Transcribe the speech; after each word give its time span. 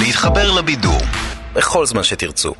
להתחבר 0.00 0.52
לבידור 0.52 1.00
בכל 1.54 1.86
זמן 1.86 2.02
שתרצו. 2.02 2.52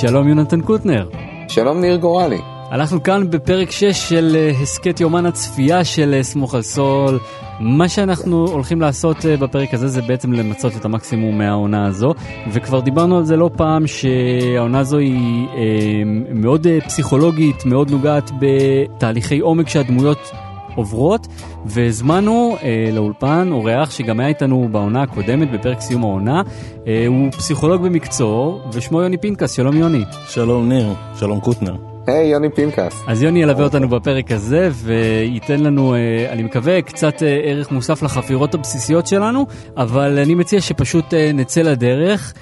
שלום 0.00 0.28
יונתן 0.28 0.60
קוטנר. 0.60 1.08
שלום 1.48 1.80
ניר 1.80 1.96
גורלי. 1.96 2.38
אנחנו 2.72 3.02
כאן 3.02 3.30
בפרק 3.30 3.70
6 3.70 3.84
של 3.84 4.36
אה, 4.36 4.50
הסכת 4.62 5.00
יומן 5.00 5.26
הצפייה 5.26 5.84
של 5.84 6.14
אה, 6.14 6.22
סמוך 6.22 6.54
על 6.54 6.62
סול. 6.62 7.18
מה 7.60 7.88
שאנחנו 7.88 8.46
הולכים 8.46 8.80
לעשות 8.80 9.26
אה, 9.26 9.36
בפרק 9.36 9.74
הזה 9.74 9.88
זה 9.88 10.02
בעצם 10.02 10.32
למצות 10.32 10.76
את 10.76 10.84
המקסימום 10.84 11.38
מהעונה 11.38 11.86
הזו, 11.86 12.14
וכבר 12.52 12.80
דיברנו 12.80 13.16
על 13.16 13.24
זה 13.24 13.36
לא 13.36 13.50
פעם 13.56 13.86
שהעונה 13.86 14.78
הזו 14.78 14.98
היא 14.98 15.46
אה, 15.48 16.02
מאוד 16.34 16.66
אה, 16.66 16.78
פסיכולוגית, 16.80 17.64
מאוד 17.64 17.90
נוגעת 17.90 18.30
בתהליכי 18.40 19.38
עומק 19.38 19.68
שהדמויות 19.68 20.30
עוברות, 20.74 21.26
והזמנו 21.66 22.56
אה, 22.62 22.90
לאולפן 22.92 23.48
אורח 23.52 23.90
שגם 23.90 24.20
היה 24.20 24.28
איתנו 24.28 24.68
בעונה 24.72 25.02
הקודמת 25.02 25.50
בפרק 25.50 25.80
סיום 25.80 26.02
העונה, 26.02 26.42
אה, 26.86 27.04
הוא 27.06 27.30
פסיכולוג 27.32 27.82
במקצועו 27.82 28.60
ושמו 28.72 29.02
יוני 29.02 29.16
פינקס, 29.16 29.52
שלום 29.52 29.76
יוני. 29.76 30.04
שלום 30.28 30.68
ניר, 30.68 30.94
שלום 31.18 31.40
קוטנר. 31.40 31.89
היי, 32.10 32.30
hey, 32.30 32.32
יוני 32.32 32.50
פינקס. 32.50 33.02
אז 33.06 33.22
יוני 33.22 33.42
ילווה 33.42 33.64
אותנו 33.64 33.88
בפרק 33.88 34.32
הזה 34.32 34.68
וייתן 34.72 35.60
לנו, 35.60 35.94
אה, 35.94 36.32
אני 36.32 36.42
מקווה, 36.42 36.82
קצת 36.82 37.22
אה, 37.22 37.40
ערך 37.44 37.70
מוסף 37.70 38.02
לחפירות 38.02 38.54
הבסיסיות 38.54 39.06
שלנו, 39.06 39.46
אבל 39.76 40.18
אני 40.18 40.34
מציע 40.34 40.60
שפשוט 40.60 41.14
אה, 41.14 41.30
נצא 41.34 41.60
לדרך, 41.60 42.32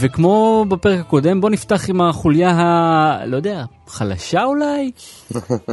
וכמו 0.00 0.64
בפרק 0.68 1.00
הקודם, 1.00 1.40
בוא 1.40 1.50
נפתח 1.50 1.90
עם 1.90 2.00
החוליה 2.00 2.50
ה... 2.50 3.26
לא 3.26 3.36
יודע, 3.36 3.64
חלשה 3.86 4.44
אולי? 4.44 4.90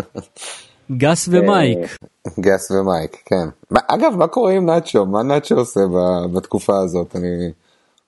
גס 0.98 1.30
ומייק. 1.32 1.98
גס 2.40 2.72
ומייק, 2.72 3.18
כן. 3.26 3.76
אגב, 3.88 4.16
מה 4.18 4.28
קורה 4.28 4.52
עם 4.52 4.66
נאצ'ו? 4.66 5.06
מה 5.06 5.24
נאצ'ו 5.24 5.56
עושה 5.56 5.80
בתקופה 6.34 6.78
הזאת? 6.84 7.16
אני... 7.16 7.52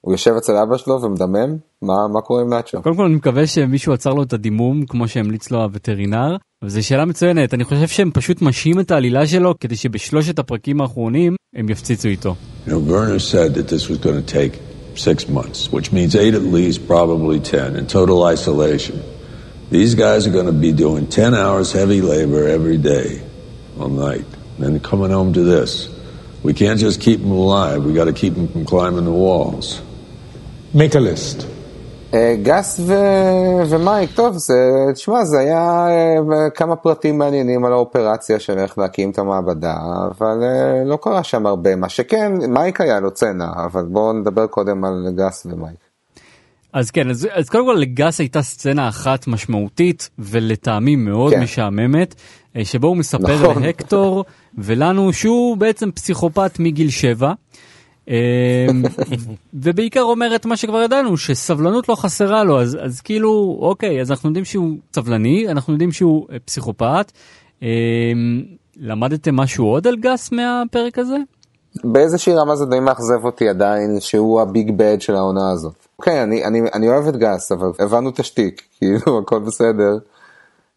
הוא 0.08 0.14
יושב 0.14 0.32
אצל 0.38 0.56
אבא 0.56 0.78
שלו 0.78 1.02
ומדמם? 1.02 1.58
מה, 1.82 1.94
מה 2.14 2.22
קורה 2.22 2.42
עם 2.42 2.50
נאצ'ו? 2.50 2.82
קודם 2.82 2.96
כל 2.96 3.06
אני 3.06 3.16
מקווה 3.16 3.48
שמישהו 3.48 3.94
עצר 3.94 4.14
לו 4.14 4.24
את 4.24 4.34
הדימום 4.34 4.86
כמו 4.86 5.08
שהמליץ 5.08 5.52
לו 5.52 5.64
הווטרינר. 5.64 6.36
וזו 6.64 6.84
שאלה 6.84 7.06
מצוינת, 7.06 7.54
אני 7.54 7.64
חושב 7.64 7.88
שהם 7.88 8.12
פשוט 8.14 8.42
משהים 8.42 8.80
את 8.80 8.92
העלילה 8.92 9.28
שלו 9.28 9.54
כדי 9.60 9.76
שבשלושת 9.76 10.40
הפרקים 10.40 10.82
האחרונים 10.82 11.36
הם 11.56 11.70
יפציצו 11.70 12.08
איתו. 12.08 12.36
You 12.66 12.70
know, 12.70 12.80
Werner 12.80 13.20
said 13.20 13.54
that 13.54 13.68
this 13.68 13.90
was 13.90 13.98
going 13.98 14.26
to 14.26 14.34
take 14.40 14.54
six 14.96 15.18
months, 15.30 15.72
which 15.76 15.92
means 15.92 16.16
eight 16.16 16.36
at 16.42 16.46
least, 16.58 16.88
probably 16.88 17.40
ten, 17.40 17.76
in 17.80 17.86
total 17.98 18.18
isolation. 18.36 18.96
These 19.70 19.94
guys 19.96 20.22
are 20.28 20.36
going 20.40 20.52
to 20.56 20.60
be 20.68 20.72
doing 20.86 21.04
10 21.08 21.36
hours 21.44 21.74
heavy 21.80 22.02
labor 22.14 22.48
every 22.58 22.78
day, 22.96 23.08
all 23.78 23.90
night, 23.90 24.28
and 24.54 24.60
then 24.64 24.80
coming 24.92 25.12
home 25.18 25.34
to 25.34 25.44
this. 25.54 25.72
We 26.48 26.54
can't 26.62 26.80
just 26.80 26.98
keep 27.02 27.20
them 27.20 27.32
alive, 27.32 27.84
we 27.88 27.92
got 28.02 28.06
to 28.14 28.18
keep 28.24 28.34
them 28.36 28.48
from 28.54 28.64
climbing 28.74 29.06
the 29.12 29.18
walls. 29.28 29.68
Make 30.76 30.96
a 30.96 31.00
list. 31.00 31.58
גס 32.44 32.80
ו... 32.80 32.94
ומייק, 33.70 34.10
טוב, 34.16 34.38
זה, 34.38 34.54
תשמע, 34.94 35.26
זה 35.26 35.40
היה 35.40 35.88
uh, 35.88 36.50
כמה 36.56 36.76
פרטים 36.76 37.18
מעניינים 37.18 37.66
על 37.66 37.74
האופרציה 37.74 38.40
של 38.40 38.60
איך 38.60 38.78
להקים 38.78 39.12
את 39.12 39.20
המעבדה, 39.20 39.76
אבל 40.08 40.38
uh, 40.42 40.88
לא 40.88 40.98
קרה 41.02 41.24
שם 41.24 41.46
הרבה. 41.46 41.76
מה 41.76 41.90
שכן, 41.90 42.32
מייק 42.50 42.82
היה 42.82 43.00
לו 43.00 43.12
צנע, 43.12 43.48
אבל 43.66 43.86
בואו 43.86 44.14
נדבר 44.14 44.48
קודם 44.48 44.86
על 44.86 45.08
גס 45.16 45.48
ומייק. 45.50 45.78
אז 46.74 46.92
כן, 46.92 47.10
אז, 47.10 47.28
אז 47.34 47.50
קודם 47.50 47.66
כל 47.66 47.78
לגס 47.80 48.20
הייתה 48.20 48.42
סצנה 48.42 48.90
אחת 48.90 49.28
משמעותית 49.28 50.10
ולטעמי 50.20 50.96
מאוד 50.96 51.34
כן. 51.34 51.42
משעממת, 51.42 52.16
שבו 52.64 52.88
הוא 52.88 52.98
מספר 52.98 53.44
נכון. 53.44 53.64
להקטור 53.64 54.26
ולנו 54.58 55.14
שהוא 55.14 55.58
בעצם 55.58 55.92
פסיכופת 55.92 56.60
מגיל 56.60 56.90
שבע. 56.90 57.34
אמ, 58.08 58.84
ובעיקר 59.54 60.02
אומר 60.02 60.36
את 60.36 60.46
מה 60.46 60.58
שכבר 60.58 60.82
ידענו 60.82 61.18
שסבלנות 61.18 61.90
לא 61.90 61.96
חסרה 61.96 62.44
לו 62.44 62.62
אז 62.62 62.78
אז 62.82 63.02
כאילו 63.02 63.58
אוקיי 63.62 64.02
אז 64.02 64.12
אנחנו 64.12 64.30
יודעים 64.30 64.46
שהוא 64.46 64.78
סבלני 64.94 65.48
אנחנו 65.48 65.74
יודעים 65.74 65.92
שהוא 65.92 66.28
אה, 66.32 66.38
פסיכופת. 66.46 67.12
אמ, 67.62 67.68
למדתם 68.78 69.36
משהו 69.36 69.66
עוד 69.66 69.88
על 69.88 69.96
גס 69.96 70.32
מהפרק 70.32 71.00
הזה? 71.00 71.18
באיזושהי 71.84 72.34
רמה 72.34 72.56
זה 72.56 72.66
די 72.66 72.80
מאכזב 72.80 73.26
אותי 73.26 73.50
עדיין 73.50 74.00
שהוא 74.00 74.42
הביג 74.42 74.72
בד 74.78 75.02
של 75.02 75.16
העונה 75.16 75.52
הזאת. 75.52 75.88
אוקיי 76.00 76.24
אני 76.24 76.46
אני 76.46 76.62
אני 76.74 76.90
אוהב 76.90 77.08
את 77.08 77.16
גס 77.16 77.52
אבל 77.52 77.68
הבנו 77.80 78.10
את 78.10 78.20
השטיק 78.20 78.62
כאילו 78.78 79.20
הכל 79.20 79.40
בסדר. 79.40 79.98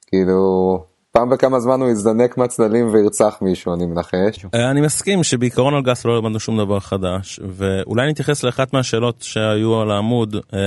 כאילו 0.07 0.79
פעם 1.13 1.31
בכמה 1.31 1.61
זמן 1.61 1.81
הוא 1.81 1.91
יזדנק 1.91 2.37
מהצללים 2.37 2.89
וירצח 2.93 3.39
מישהו 3.43 3.75
אני 3.75 3.87
מנחש. 3.87 4.45
אה, 4.55 4.71
אני 4.71 4.81
מסכים 4.81 5.23
שבעיקרון 5.25 5.75
על 5.75 5.83
גס 5.83 6.05
לא 6.05 6.19
למדנו 6.19 6.41
שום 6.41 6.59
דבר 6.59 6.81
חדש 6.81 7.41
ואולי 7.49 8.11
נתייחס 8.11 8.43
לאחת 8.43 8.73
מהשאלות 8.73 9.23
שהיו 9.23 9.81
על 9.81 9.91
העמוד 9.91 10.37
אה, 10.37 10.59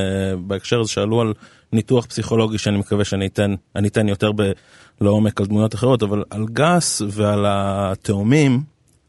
בהקשר 0.48 0.80
הזה 0.80 0.92
שעלו 0.92 1.22
על 1.22 1.34
ניתוח 1.74 2.06
פסיכולוגי 2.06 2.58
שאני 2.58 2.78
מקווה 2.78 3.06
שאני 3.06 3.28
אתן 3.28 3.56
אני 3.76 3.88
אתן 3.88 4.10
יותר 4.10 4.32
ב, 4.32 4.52
לעומק 5.02 5.42
על 5.42 5.48
דמויות 5.48 5.76
אחרות 5.76 6.04
אבל 6.04 6.24
על 6.30 6.46
גס 6.46 7.02
ועל 7.08 7.46
התאומים 7.48 8.62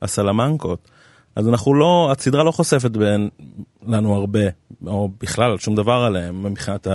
הסלמנקות. 0.03 0.89
אז 1.37 1.49
אנחנו 1.49 1.75
לא, 1.75 2.13
הסדרה 2.13 2.45
לא 2.45 2.51
חושפת 2.51 2.91
בין 2.91 3.29
לנו 3.87 4.15
הרבה, 4.15 4.41
או 4.87 5.09
בכלל 5.21 5.59
שום 5.59 5.75
דבר 5.75 5.93
עליהם, 6.07 6.43
מבחינת 6.43 6.87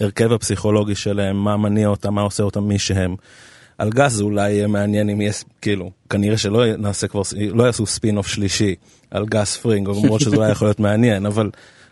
ההרכב 0.00 0.32
הפסיכולוגי 0.32 0.94
שלהם, 0.94 1.36
מה 1.44 1.56
מניע 1.56 1.88
אותם, 1.88 2.14
מה 2.14 2.22
עושה 2.22 2.42
אותם 2.42 2.64
מי 2.64 2.78
שהם. 2.78 3.16
על 3.78 3.90
גז 3.90 4.12
זה 4.12 4.24
אולי 4.24 4.52
יהיה 4.52 4.66
מעניין 4.66 5.10
אם 5.10 5.20
יש, 5.20 5.44
כאילו, 5.60 5.90
כנראה 6.10 6.38
שלא 6.38 6.76
נעשה 6.76 7.08
כבר, 7.08 7.22
לא 7.52 7.64
יעשו 7.64 7.86
ספין 7.86 8.16
אוף 8.16 8.26
שלישי 8.26 8.74
על 9.10 9.26
גז 9.26 9.56
פרינג, 9.56 9.88
למרות 9.88 10.20
שזה 10.20 10.36
אולי 10.36 10.50
יכול 10.50 10.68
להיות 10.68 10.80
מעניין, 10.80 11.26
אבל 11.26 11.50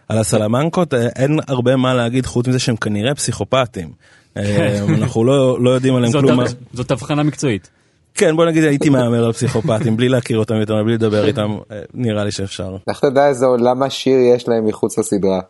על 0.09 0.19
הסלמנקות 0.19 0.95
אה, 0.95 1.09
אין 1.17 1.39
הרבה 1.49 1.77
מה 1.77 1.95
להגיד 1.95 2.27
חוץ 2.27 2.49
מזה 2.49 2.59
שהם 2.59 2.77
כנראה 2.77 3.15
פסיכופטים. 3.15 3.93
אה, 4.37 4.79
אנחנו 4.89 5.25
לא, 5.25 5.63
לא 5.63 5.71
יודעים 5.71 5.95
עליהם 5.97 6.13
כלום. 6.13 6.41
זאת 6.73 6.91
הבחנה 6.91 7.23
מקצועית. 7.23 7.71
כן 8.15 8.37
בוא 8.37 8.47
נגיד 8.47 8.65
הייתי 8.65 8.89
מהמר 8.89 9.25
על 9.25 9.33
פסיכופטים 9.33 9.97
בלי 9.97 10.09
להכיר 10.09 10.39
אותם 10.39 10.55
יותר 10.55 10.83
בלי 10.85 10.95
לדבר 10.95 11.27
איתם 11.27 11.57
אה, 11.71 11.81
נראה 11.95 12.25
לי 12.25 12.31
שאפשר. 12.31 12.77
איך 12.89 12.99
אתה 12.99 13.07
יודע 13.07 13.29
איזה 13.29 13.47
עולם 13.47 13.83
עשיר 13.83 14.19
יש 14.35 14.49
להם 14.49 14.67
מחוץ 14.67 14.99
לסדרה. 14.99 15.41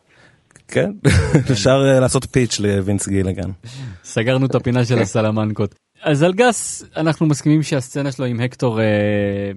כן 0.69 0.91
אפשר 1.53 1.79
לעשות 2.01 2.27
פיץ' 2.31 2.61
לווינס 2.61 3.09
גילגן. 3.09 3.51
סגרנו 4.05 4.47
את 4.47 4.55
הפינה 4.55 4.85
של 4.85 4.99
הסלמנקות. 4.99 5.75
אז 6.05 6.23
על 6.23 6.33
גס 6.33 6.85
אנחנו 6.97 7.27
מסכימים 7.27 7.63
שהסצנה 7.63 8.13
שלו 8.13 8.27
עם 8.27 8.41
הקטור 8.41 8.81
אה, 8.81 8.85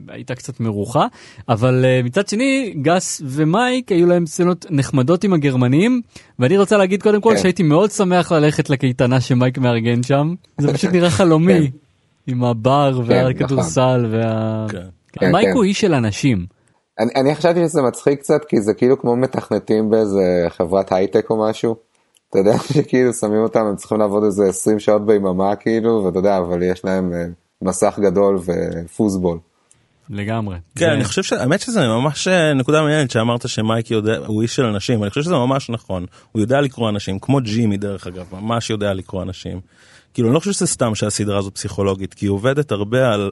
הייתה 0.07 0.35
קצת 0.35 0.59
מרוחה 0.59 1.05
אבל 1.49 1.85
אה, 1.85 2.01
מצד 2.03 2.27
שני 2.27 2.73
גס 2.81 3.21
ומייק 3.25 3.91
היו 3.91 4.07
להם 4.07 4.25
סצנות 4.25 4.65
נחמדות 4.69 5.23
עם 5.23 5.33
הגרמנים 5.33 6.01
ואני 6.39 6.57
רוצה 6.57 6.77
להגיד 6.77 7.03
קודם 7.03 7.21
כל 7.21 7.33
כן. 7.35 7.41
שהייתי 7.41 7.63
מאוד 7.63 7.91
שמח 7.91 8.31
ללכת 8.31 8.69
לקייטנה 8.69 9.21
שמייק 9.21 9.57
מארגן 9.57 10.03
שם 10.03 10.33
זה 10.57 10.73
פשוט 10.73 10.91
נראה 10.91 11.09
חלומי 11.09 11.71
כן. 11.71 11.77
עם 12.27 12.43
הבר 12.43 12.91
כן, 12.93 13.11
והכדורסל 13.11 13.97
נכון. 13.97 14.15
וה... 14.15 14.65
כן. 14.69 14.87
כן, 15.11 15.31
מייק 15.31 15.47
כן. 15.47 15.53
הוא 15.55 15.63
איש 15.63 15.81
של 15.81 15.93
אנשים. 15.93 16.45
אני, 16.99 17.11
אני 17.15 17.35
חשבתי 17.35 17.59
שזה 17.59 17.81
מצחיק 17.81 18.19
קצת 18.19 18.45
כי 18.47 18.61
זה 18.61 18.73
כאילו 18.73 18.99
כמו 18.99 19.15
מתכנתים 19.15 19.89
באיזה 19.89 20.45
חברת 20.49 20.91
הייטק 20.91 21.29
או 21.29 21.49
משהו. 21.49 21.75
אתה 22.29 22.39
יודע 22.39 22.57
שכאילו 22.73 23.13
שמים 23.13 23.43
אותם 23.43 23.59
הם 23.59 23.75
צריכים 23.75 23.99
לעבוד 23.99 24.23
איזה 24.23 24.43
20 24.49 24.79
שעות 24.79 25.05
ביממה 25.05 25.55
כאילו 25.55 26.03
ואתה 26.05 26.19
יודע 26.19 26.37
אבל 26.37 26.63
יש 26.63 26.85
להם 26.85 27.13
אה, 27.13 27.25
מסך 27.61 27.99
גדול 28.01 28.39
ופוסבול. 28.45 29.39
לגמרי. 30.09 30.57
כן 30.75 30.89
אני 30.89 31.03
חושב 31.03 31.23
שהאמת 31.23 31.61
שזה 31.61 31.87
ממש 31.87 32.27
אה, 32.27 32.53
נקודה 32.53 32.81
מעניינת 32.81 33.11
שאמרת 33.11 33.49
שמייק 33.49 33.91
יודע 33.91 34.17
הוא 34.17 34.41
איש 34.41 34.55
של 34.55 34.65
אנשים 34.65 35.03
אני 35.03 35.09
חושב 35.09 35.21
שזה 35.21 35.33
ממש 35.33 35.69
נכון 35.69 36.05
הוא 36.31 36.41
יודע 36.41 36.61
לקרוא 36.61 36.89
אנשים 36.89 37.19
כמו 37.19 37.39
ג'ימי 37.41 37.77
דרך 37.77 38.07
אגב 38.07 38.25
ממש 38.31 38.69
יודע 38.69 38.93
לקרוא 38.93 39.23
אנשים. 39.23 39.59
כאילו 40.13 40.27
אני 40.27 40.35
לא 40.35 40.39
חושב 40.39 40.51
שזה 40.51 40.67
סתם 40.67 40.95
שהסדרה 40.95 41.39
הזאת 41.39 41.55
פסיכולוגית 41.55 42.13
כי 42.13 42.25
היא 42.25 42.31
עובדת 42.31 42.71
הרבה 42.71 43.13
על. 43.13 43.31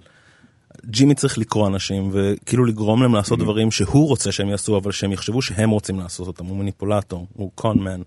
ג'ימי 0.86 1.16
צריך 1.16 1.38
לקרוא 1.38 1.68
אנשים 1.68 2.10
וכאילו 2.12 2.66
לגרום 2.66 3.02
להם 3.02 3.16
לעשות 3.16 3.40
mm-hmm. 3.40 3.44
דברים 3.44 3.72
שהוא 3.72 4.08
רוצה 4.08 4.32
שהם 4.32 4.50
יעשו 4.50 4.78
אבל 4.78 4.92
שהם 4.92 5.12
יחשבו 5.12 5.42
שהם 5.42 5.70
רוצים 5.70 6.00
לעשות 6.00 6.28
אותם 6.28 6.46
הוא 6.46 6.58
מניפולטור 6.58 7.28
הוא 7.34 7.52
קונמן 7.56 8.02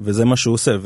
וזה 0.00 0.24
מה 0.24 0.36
שהוא 0.36 0.54
עושה 0.54 0.76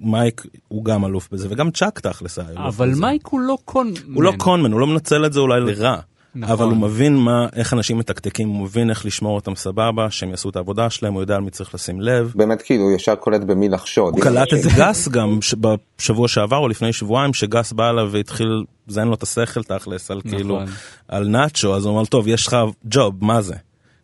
ומייק 0.00 0.46
הוא 0.68 0.84
גם 0.84 1.04
אלוף 1.04 1.28
בזה 1.32 1.46
וגם 1.50 1.70
צ'אק 1.70 2.00
תכלס 2.00 2.38
אבל 2.56 2.92
מייק 2.96 3.26
הוא 3.26 3.40
לא 3.40 3.58
con 3.64 3.89
man 3.89 4.14
הוא 4.14 4.22
לא 4.22 4.32
con 4.38 4.55
man 4.55 4.72
הוא 4.72 4.80
לא 4.80 4.86
מנצל 4.86 5.26
את 5.26 5.32
זה 5.32 5.40
אולי 5.40 5.60
לרע. 5.60 5.96
נכון. 6.34 6.52
אבל 6.52 6.64
הוא 6.64 6.76
מבין 6.76 7.16
מה 7.16 7.46
איך 7.56 7.72
אנשים 7.72 7.98
מתקתקים 7.98 8.48
הוא 8.48 8.62
מבין 8.62 8.90
איך 8.90 9.06
לשמור 9.06 9.34
אותם 9.34 9.54
סבבה 9.54 10.10
שהם 10.10 10.30
יעשו 10.30 10.48
את 10.48 10.56
העבודה 10.56 10.90
שלהם 10.90 11.14
הוא 11.14 11.22
יודע 11.22 11.34
על 11.34 11.40
מי 11.40 11.50
צריך 11.50 11.74
לשים 11.74 12.00
לב. 12.00 12.32
באמת 12.36 12.62
כאילו 12.62 12.82
הוא 12.82 12.92
ישר 12.92 13.14
קולט 13.14 13.40
במי 13.40 13.68
לחשוד. 13.68 14.14
הוא 14.14 14.22
קלט 14.22 14.52
את 14.52 14.62
זה 14.62 14.70
גס 14.78 15.08
גם 15.08 15.38
בשבוע 15.98 16.28
שעבר 16.28 16.56
או 16.56 16.68
לפני 16.68 16.92
שבועיים 16.92 17.34
שגס 17.34 17.72
בא 17.72 17.90
אליו 17.90 18.08
והתחיל 18.10 18.64
לזיין 18.88 19.08
לו 19.08 19.14
את 19.14 19.22
השכל 19.22 19.62
תכלס 19.62 20.10
על 20.10 20.20
כאילו 20.20 20.54
נכון. 20.54 20.74
על 21.08 21.28
נאצ'ו 21.28 21.76
אז 21.76 21.84
הוא 21.84 21.94
אמר 21.94 22.04
טוב 22.04 22.28
יש 22.28 22.46
לך 22.46 22.56
job 22.84 23.24
מה 23.24 23.42
זה. 23.42 23.54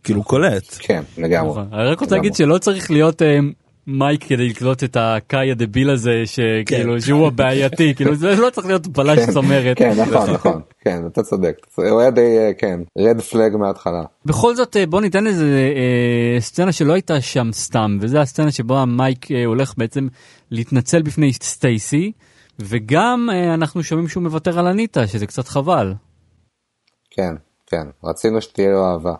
כאילו 0.04 0.22
קולט. 0.22 0.76
כן, 0.78 1.02
לגמרי. 1.18 1.50
נכון. 1.50 1.68
אני 1.72 1.90
רק 1.90 2.00
רוצה 2.00 2.16
להגיד 2.16 2.34
שלא 2.34 2.58
צריך 2.58 2.90
להיות 2.90 3.22
אה, 3.22 3.38
מייק 3.90 4.24
כדי 4.24 4.48
לקלוט 4.48 4.84
את 4.84 4.96
הקאי 5.00 5.50
הדביל 5.50 5.90
הזה 5.90 6.22
שכאילו 6.24 7.00
שהוא 7.00 7.26
הבעייתי 7.26 7.92
כאילו 7.96 8.14
זה 8.14 8.36
לא 8.36 8.50
צריך 8.50 8.66
להיות 8.66 8.86
בלש 8.86 9.30
צמרת. 9.30 9.76
כן, 9.78 9.92
נכון, 10.00 10.30
נכון, 10.30 10.60
כן, 10.80 11.06
אתה 11.06 11.22
צודק. 11.22 11.56
הוא 11.76 12.00
היה 12.00 12.10
די, 12.10 12.38
אה, 12.38 12.50
כן, 12.58 12.80
רד 12.98 13.20
פלג 13.20 13.56
מההתחלה. 13.56 14.02
בכל 14.24 14.54
זאת 14.54 14.76
אה, 14.76 14.86
בוא 14.86 15.00
ניתן 15.00 15.26
איזה 15.26 15.72
אה, 15.76 16.40
סצנה 16.40 16.72
שלא 16.72 16.92
הייתה 16.92 17.20
שם 17.20 17.48
סתם 17.52 17.98
וזה 18.00 18.20
הסצנה 18.20 18.50
שבה 18.50 18.84
מייק 18.84 19.32
אה, 19.32 19.44
הולך 19.44 19.74
בעצם 19.76 20.08
להתנצל 20.50 21.02
בפני 21.02 21.32
סטייסי 21.32 22.12
וגם 22.58 23.28
אה, 23.32 23.54
אנחנו 23.54 23.82
שומעים 23.82 24.08
שהוא 24.08 24.22
מוותר 24.22 24.58
על 24.58 24.66
אניטה 24.66 25.06
שזה 25.06 25.26
קצת 25.26 25.48
חבל. 25.48 25.94
כן, 27.10 27.34
כן, 27.66 27.86
רצינו 28.04 28.40
שתהיה 28.40 28.70
לו 28.70 28.86
אהבה. 28.86 29.14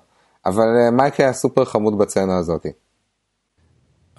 אבל 0.47 0.67
אה, 0.77 0.91
מייק 0.91 1.21
היה 1.21 1.33
סופר 1.33 1.65
חמוד 1.65 1.99
בצנה 1.99 2.39
הזאתי. 2.39 2.69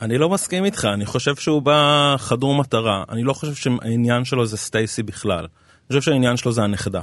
אני 0.01 0.18
לא 0.18 0.30
מסכים 0.30 0.66
איתך, 0.66 0.88
אני 0.94 1.06
חושב 1.06 1.36
שהוא 1.36 1.62
בא 1.62 2.16
חדור 2.18 2.56
מטרה. 2.56 3.04
אני 3.10 3.24
לא 3.24 3.34
חושב 3.34 3.56
שהעניין 3.56 4.25
שלו 4.25 4.46
זה 4.46 4.57
סטייסי 4.57 5.04
בכלל. 5.04 5.40
אני 5.40 5.88
חושב 5.88 6.01
שהעניין 6.01 6.38
שלו 6.38 6.51
זה 6.51 6.63
הנכדה. 6.63 7.01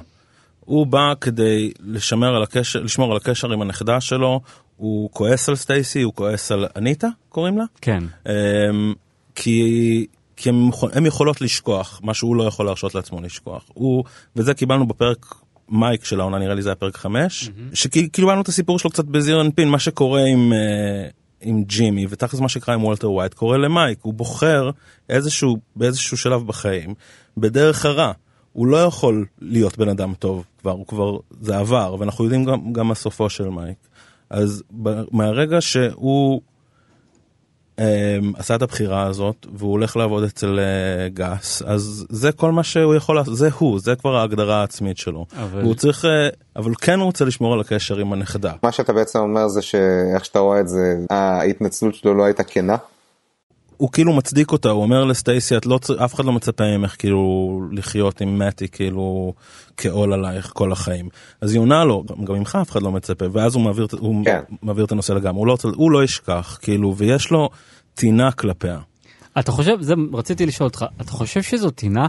הוא 0.60 0.86
בא 0.86 1.12
כדי 1.20 1.72
לשמר 1.80 2.36
על 2.36 2.42
הקשר, 2.42 2.80
לשמור 2.80 3.10
על 3.10 3.16
הקשר 3.16 3.52
עם 3.52 3.62
הנכדה 3.62 4.00
שלו, 4.00 4.40
הוא 4.76 5.10
כועס 5.12 5.48
על 5.48 5.56
סטייסי, 5.56 6.02
הוא 6.02 6.12
כועס 6.14 6.52
על 6.52 6.66
אניטה, 6.76 7.08
קוראים 7.28 7.58
לה? 7.58 7.64
כן. 7.80 8.04
אמ, 8.28 8.94
כי, 9.34 10.06
כי 10.36 10.48
הם, 10.48 10.70
הם 10.92 11.06
יכולות 11.06 11.40
לשכוח, 11.40 12.00
מה 12.04 12.14
שהוא 12.14 12.36
לא 12.36 12.42
יכול 12.44 12.66
להרשות 12.66 12.94
לעצמו 12.94 13.20
לשכוח. 13.20 13.64
הוא, 13.74 14.04
וזה 14.36 14.54
קיבלנו 14.54 14.86
בפרק 14.86 15.34
מייק 15.68 16.04
של 16.04 16.20
העונה, 16.20 16.38
נראה 16.38 16.54
לי 16.54 16.62
זה 16.62 16.68
היה 16.68 16.76
פרק 16.76 16.96
5, 16.96 17.50
שכאילו 17.74 18.08
קיבלנו 18.12 18.40
את 18.40 18.48
הסיפור 18.48 18.78
שלו 18.78 18.90
קצת 18.90 19.04
בזעיר 19.04 19.40
אנפין, 19.40 19.68
מה 19.68 19.78
שקורה 19.78 20.24
עם, 20.24 20.52
אה, 20.52 21.08
עם 21.40 21.64
ג'ימי, 21.64 22.06
ותכלס 22.10 22.40
מה 22.40 22.48
שקרה 22.48 22.74
עם 22.74 22.84
וולטר 22.84 23.10
ווייט 23.10 23.34
קורה 23.34 23.58
למייק, 23.58 23.98
הוא 24.02 24.14
בוחר 24.14 24.70
איזשהו, 25.08 25.56
באיזשהו 25.76 26.16
שלב 26.16 26.46
בחיים, 26.46 26.94
בדרך 27.36 27.84
הרע. 27.84 28.12
הוא 28.52 28.66
לא 28.66 28.76
יכול 28.76 29.26
להיות 29.40 29.78
בן 29.78 29.88
אדם 29.88 30.14
טוב 30.14 30.44
כבר, 30.60 30.70
הוא 30.70 30.86
כבר, 30.86 31.16
זה 31.40 31.58
עבר, 31.58 31.96
ואנחנו 31.98 32.24
יודעים 32.24 32.44
גם, 32.44 32.72
גם 32.72 32.88
מה 32.88 32.94
סופו 32.94 33.30
של 33.30 33.48
מייק. 33.48 33.76
אז 34.30 34.62
ב- 34.82 35.02
מהרגע 35.12 35.60
שהוא 35.60 36.40
עשה 38.36 38.54
את 38.54 38.62
הבחירה 38.62 39.02
הזאת 39.02 39.46
והוא 39.54 39.70
הולך 39.70 39.96
לעבוד 39.96 40.24
אצל 40.24 40.58
uh, 40.58 41.14
גס. 41.14 41.62
אז 41.62 42.06
זה 42.10 42.32
כל 42.32 42.52
מה 42.52 42.62
שהוא 42.62 42.94
יכול 42.94 43.16
לעשות 43.16 43.36
זה 43.36 43.48
הוא 43.58 43.80
זה 43.80 43.94
כבר 43.96 44.16
ההגדרה 44.16 44.60
העצמית 44.60 44.98
שלו. 44.98 45.26
אבל- 45.42 45.60
והוא 45.60 45.74
צריך 45.74 46.04
uh, 46.04 46.08
אבל 46.56 46.72
כן 46.80 46.98
הוא 46.98 47.06
רוצה 47.06 47.24
לשמור 47.24 47.52
על 47.54 47.60
הקשר 47.60 47.96
עם 47.98 48.12
הנכדה. 48.12 48.52
מה 48.62 48.72
שאתה 48.72 48.92
בעצם 48.92 49.18
אומר 49.18 49.48
זה 49.48 49.62
שאיך 49.62 50.24
שאתה 50.24 50.38
רואה 50.38 50.60
את 50.60 50.68
זה, 50.68 50.96
ההתנצלות 51.10 51.94
שלו 51.94 52.14
לא 52.14 52.24
הייתה 52.24 52.42
כנה. 52.44 52.76
הוא 53.76 53.92
כאילו 53.92 54.12
מצדיק 54.12 54.52
אותה 54.52 54.70
הוא 54.70 54.82
אומר 54.82 55.04
לסטייסי 55.04 55.56
את 55.56 55.66
לא 55.66 55.78
אף 56.04 56.14
אחד 56.14 56.24
לא 56.24 56.32
מצפה 56.32 56.64
ממך 56.78 56.94
כאילו 56.98 57.60
לחיות 57.72 58.20
עם 58.20 58.38
מתי 58.38 58.68
כאילו 58.68 59.34
כעול 59.76 60.12
עלייך 60.12 60.50
כל 60.54 60.72
החיים 60.72 61.08
אז 61.40 61.52
היא 61.52 61.60
עונה 61.60 61.84
לו 61.84 62.04
גם 62.24 62.34
ממך 62.34 62.58
אף 62.62 62.70
אחד 62.70 62.82
לא 62.82 62.92
מצפה 62.92 63.24
ואז 63.32 63.54
הוא 63.54 63.62
מעביר, 63.62 63.86
הוא 63.98 64.24
כן. 64.24 64.40
מעביר 64.62 64.84
את 64.84 64.92
הנושא 64.92 65.12
לגמרי 65.12 65.38
הוא 65.38 65.46
לא, 65.46 65.56
הוא 65.74 65.90
לא 65.90 66.04
ישכח 66.04 66.58
כאילו 66.62 66.96
ויש 66.96 67.30
לו 67.30 67.48
טינה 67.94 68.32
כלפיה. 68.32 68.78
אתה 69.38 69.52
חושב, 69.52 69.76
זה 69.80 69.94
רציתי 70.12 70.46
לשאול 70.46 70.66
אותך, 70.66 70.84
אתה 71.00 71.10
חושב 71.10 71.42
שזו 71.42 71.70
טינה? 71.70 72.06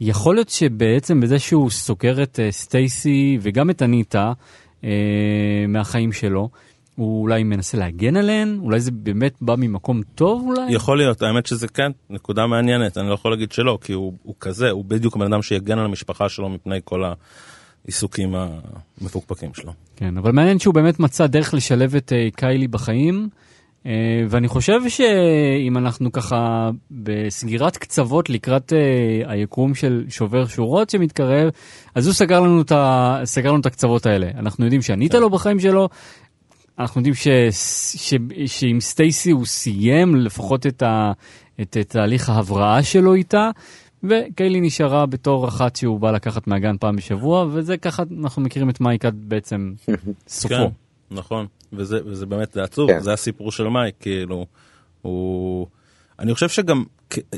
יכול 0.00 0.34
להיות 0.34 0.48
שבעצם 0.48 1.20
בזה 1.20 1.38
שהוא 1.38 1.70
סוגר 1.70 2.22
את 2.22 2.40
אה, 2.40 2.52
סטייסי 2.52 3.38
וגם 3.40 3.70
את 3.70 3.82
אניטה 3.82 4.32
אה, 4.84 4.90
מהחיים 5.68 6.12
שלו, 6.12 6.48
הוא 7.00 7.22
אולי 7.22 7.42
מנסה 7.42 7.78
להגן 7.78 8.16
עליהן? 8.16 8.58
אולי 8.62 8.80
זה 8.80 8.90
באמת 8.90 9.34
בא 9.40 9.54
ממקום 9.58 10.00
טוב 10.14 10.42
אולי? 10.46 10.72
יכול 10.72 10.98
להיות 10.98 11.22
האמת 11.22 11.46
שזה 11.46 11.68
כן 11.68 11.92
נקודה 12.10 12.46
מעניינת 12.46 12.98
אני 12.98 13.08
לא 13.08 13.14
יכול 13.14 13.30
להגיד 13.30 13.52
שלא 13.52 13.78
כי 13.80 13.92
הוא, 13.92 14.12
הוא 14.22 14.34
כזה 14.40 14.70
הוא 14.70 14.84
בדיוק 14.84 15.16
הבן 15.16 15.32
אדם 15.32 15.42
שיגן 15.42 15.78
על 15.78 15.84
המשפחה 15.84 16.28
שלו 16.28 16.48
מפני 16.48 16.80
כל 16.84 17.02
העיסוקים 17.84 18.34
המפוקפקים 19.00 19.54
שלו. 19.54 19.72
כן, 19.96 20.16
אבל 20.16 20.32
מעניין 20.32 20.58
שהוא 20.58 20.74
באמת 20.74 21.00
מצא 21.00 21.26
דרך 21.26 21.54
לשלב 21.54 21.96
את 21.96 22.12
אה, 22.12 22.28
קיילי 22.36 22.68
בחיים, 22.68 23.28
אה, 23.86 23.92
ואני 24.28 24.48
חושב 24.48 24.88
שאם 24.88 25.76
אנחנו 25.76 26.12
ככה 26.12 26.70
בסגירת 26.90 27.76
קצוות 27.76 28.30
לקראת 28.30 28.72
אה, 28.72 29.32
היקום 29.32 29.74
של 29.74 30.04
שובר 30.08 30.46
שורות 30.46 30.90
שמתקרב, 30.90 31.50
אז 31.94 32.06
הוא 32.06 32.14
סגר 32.14 32.40
לנו 32.40 32.62
את, 32.62 32.72
ה... 32.72 33.20
סגר 33.24 33.50
לנו 33.50 33.60
את 33.60 33.66
הקצוות 33.66 34.06
האלה. 34.06 34.26
אנחנו 34.38 34.64
יודעים 34.64 34.82
שענית 34.82 35.14
לו 35.14 35.30
בחיים 35.30 35.60
שלו, 35.60 35.88
אנחנו 36.80 36.98
יודעים 36.98 37.14
ש... 37.14 37.28
ש... 37.96 38.14
שעם 38.46 38.80
סטייסי 38.80 39.30
הוא 39.30 39.46
סיים 39.46 40.16
לפחות 40.16 40.66
את, 40.66 40.82
ה... 40.82 41.12
את, 41.60 41.76
את 41.80 41.88
תהליך 41.88 42.28
ההבראה 42.28 42.82
שלו 42.82 43.14
איתה. 43.14 43.50
וקיילי 44.02 44.60
נשארה 44.60 45.06
בתור 45.06 45.48
אחת 45.48 45.76
שהוא 45.76 46.00
בא 46.00 46.10
לקחת 46.10 46.46
מהגן 46.46 46.76
פעם 46.80 46.96
בשבוע 46.96 47.46
וזה 47.52 47.76
ככה 47.76 48.02
אנחנו 48.20 48.42
מכירים 48.42 48.70
את 48.70 48.80
מייק 48.80 49.04
עד 49.04 49.14
בעצם 49.28 49.72
סופו. 50.28 50.54
כן, 50.54 50.64
נכון 51.10 51.46
וזה, 51.72 51.98
וזה 52.06 52.26
באמת 52.26 52.52
זה 52.52 52.62
עצוב 52.62 52.90
כן. 52.90 53.00
זה 53.00 53.12
הסיפור 53.12 53.52
של 53.52 53.68
מייק 53.68 53.94
כאילו 54.00 54.46
הוא 55.02 55.66
אני 56.18 56.34
חושב 56.34 56.48
שגם 56.48 56.84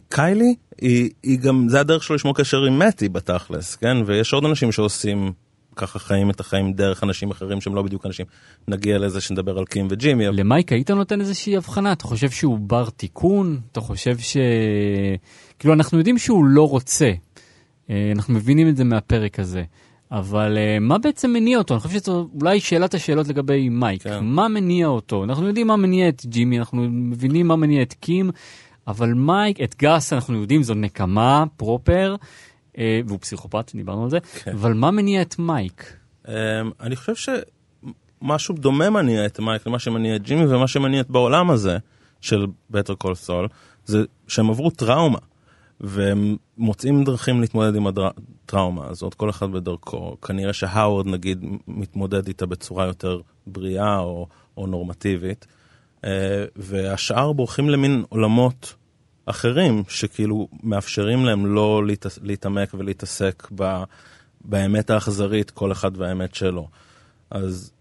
קיילי 0.09 0.55
היא, 0.81 1.11
היא 1.23 1.39
גם 1.39 1.69
זה 1.69 1.81
הדרך 1.81 2.03
שלו 2.03 2.17
לשמור 2.17 2.35
קשר 2.35 2.65
עם 2.65 2.79
מתי 2.79 3.09
בתכלס 3.09 3.77
כן 3.77 3.97
ויש 4.07 4.33
עוד 4.33 4.45
אנשים 4.45 4.73
שעושים 4.73 5.33
ככה 5.77 5.99
חיים 5.99 6.31
את 6.31 6.41
החיים 6.41 6.73
דרך 6.73 7.05
אנשים 7.05 7.31
אחרים 7.31 7.61
שהם 7.61 7.75
לא 7.75 7.83
בדיוק 7.83 8.07
אנשים 8.07 8.27
נגיע 8.69 8.99
לזה 8.99 9.21
שנדבר 9.21 9.59
על 9.59 9.65
קים 9.65 9.87
וג'ימי 9.91 10.29
אבל 10.29 10.37
למייק 10.37 10.73
היית 10.73 10.91
נותן 10.91 11.21
איזושהי 11.21 11.57
הבחנה? 11.57 11.93
אתה 11.93 12.05
חושב 12.05 12.31
שהוא 12.31 12.59
בר 12.59 12.91
תיקון? 12.91 13.61
אתה 13.73 13.81
חושב 13.81 14.19
ש... 14.19 14.37
כאילו 15.59 15.75
אנחנו 15.75 15.99
יודעים 15.99 16.19
שהוא 16.19 16.45
לא 16.45 16.69
רוצה. 16.69 17.13
אה, 17.91 18.13
אנחנו 18.15 18.35
מבינים 18.35 18.69
את 18.69 18.77
זה 18.77 18.85
מהפרק 18.85 19.41
הזה. 19.41 19.63
אבל 20.13 20.59
אה, 20.59 20.79
מה 20.81 20.99
בעצם 20.99 21.31
מניע 21.31 21.59
אותו? 21.59 21.75
אני 21.75 21.81
חושב 21.81 21.99
שזו 21.99 22.29
אולי 22.41 22.61
שאלת 22.61 22.95
השאלות 22.95 23.29
לגבי 23.29 23.69
מייק. 23.69 24.03
כן. 24.03 24.25
מה 24.25 24.49
מניע 24.49 24.87
אותו? 24.87 25.25
אנחנו 25.25 25.47
יודעים 25.47 25.67
מה 25.67 25.77
מניע 25.77 26.09
את 26.09 26.27
ג'ימי, 26.27 26.59
אנחנו 26.59 26.83
מבינים 26.91 27.49
מה 27.49 27.57
מניע 27.57 27.83
את 27.83 27.93
קים, 27.93 28.31
אבל 28.87 29.15
מייק, 29.15 29.61
את 29.61 29.75
גס 29.83 30.13
אנחנו 30.13 30.41
יודעים 30.41 30.63
זו 30.63 30.75
נקמה 30.75 31.45
proper, 31.57 32.17
והוא 32.79 33.19
פסיכופת, 33.21 33.73
דיברנו 33.75 34.05
על 34.05 34.11
זה, 34.11 34.21
כן. 34.21 34.53
אבל 34.53 34.73
מה 34.73 34.91
מניע 34.91 35.23
את 35.23 35.39
מייק? 35.39 35.97
אמ, 36.29 36.35
אני 36.81 36.97
חושב 36.97 37.35
שמשהו 38.23 38.55
דומה 38.55 38.91
מניע 38.91 39.27
את 39.27 39.41
מייק 39.41 39.67
למה 39.67 39.79
שמניע 39.79 40.17
את 40.17 40.23
ג'ימי 40.23 40.47
ומה 40.47 40.69
שמניע 40.69 41.01
את 41.01 41.11
בעולם 41.11 41.51
הזה 41.51 41.79
של 42.21 42.47
Better 42.71 42.95
Call 42.95 43.15
Saul 43.15 43.49
זה 43.85 44.05
שהם 44.29 44.51
עברו 44.51 44.71
טראומה 44.71 45.19
והם 45.81 46.37
מוצאים 46.59 47.05
דרכים 47.05 47.41
להתמודד 47.41 47.77
עם 47.77 47.87
הטראומה 47.87 48.87
הזאת 48.87 49.15
כל 49.15 49.31
אחד 49.31 49.53
בדרכו 49.53 50.17
כנראה 50.21 50.53
שהאוורד 50.53 51.07
נגיד 51.07 51.45
מתמודד 51.69 52.27
איתה 52.27 52.47
בצורה 52.47 52.87
יותר 52.87 53.21
בריאה 53.47 53.99
או, 53.99 54.27
או 54.57 54.67
נורמטיבית 54.67 55.47
אה, 56.05 56.45
והשאר 56.57 57.33
בורחים 57.33 57.71
למין 57.71 58.05
עולמות 58.09 58.75
אחרים 59.27 59.83
שכאילו 59.89 60.49
מאפשרים 60.63 61.25
להם 61.25 61.47
לא 61.55 61.87
להת- 61.87 62.19
להתעמק 62.23 62.75
ולהתעסק 62.75 63.49
ב, 63.55 63.83
באמת 64.45 64.91
האכזרית 64.91 65.51
כל 65.51 65.73
אחד 65.73 65.91
והאמת 65.97 66.35
שלו. 66.35 66.69
אז 67.31 67.73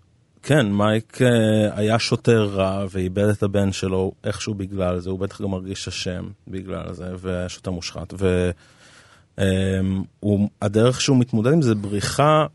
כן, 0.44 0.72
מייק 0.72 1.22
אה, 1.22 1.78
היה 1.78 2.00
שוטר 2.00 2.44
רע 2.44 2.86
ואיבד 2.92 3.28
את 3.28 3.44
הבן 3.44 3.72
שלו 3.72 4.12
איכשהו 4.24 4.54
בגלל 4.54 5.00
זה, 5.00 5.10
הוא 5.10 5.20
בטח 5.20 5.42
גם 5.42 5.50
מרגיש 5.52 5.88
אשם 5.88 6.28
בגלל 6.48 6.94
זה, 6.94 7.06
ושוטר 7.22 7.72
מושחת. 7.72 8.14
והדרך 10.62 11.02
שהוא 11.02 11.18
מתמודד 11.18 11.54
עם 11.54 11.62
זה 11.62 11.76
בריחה 11.76 12.46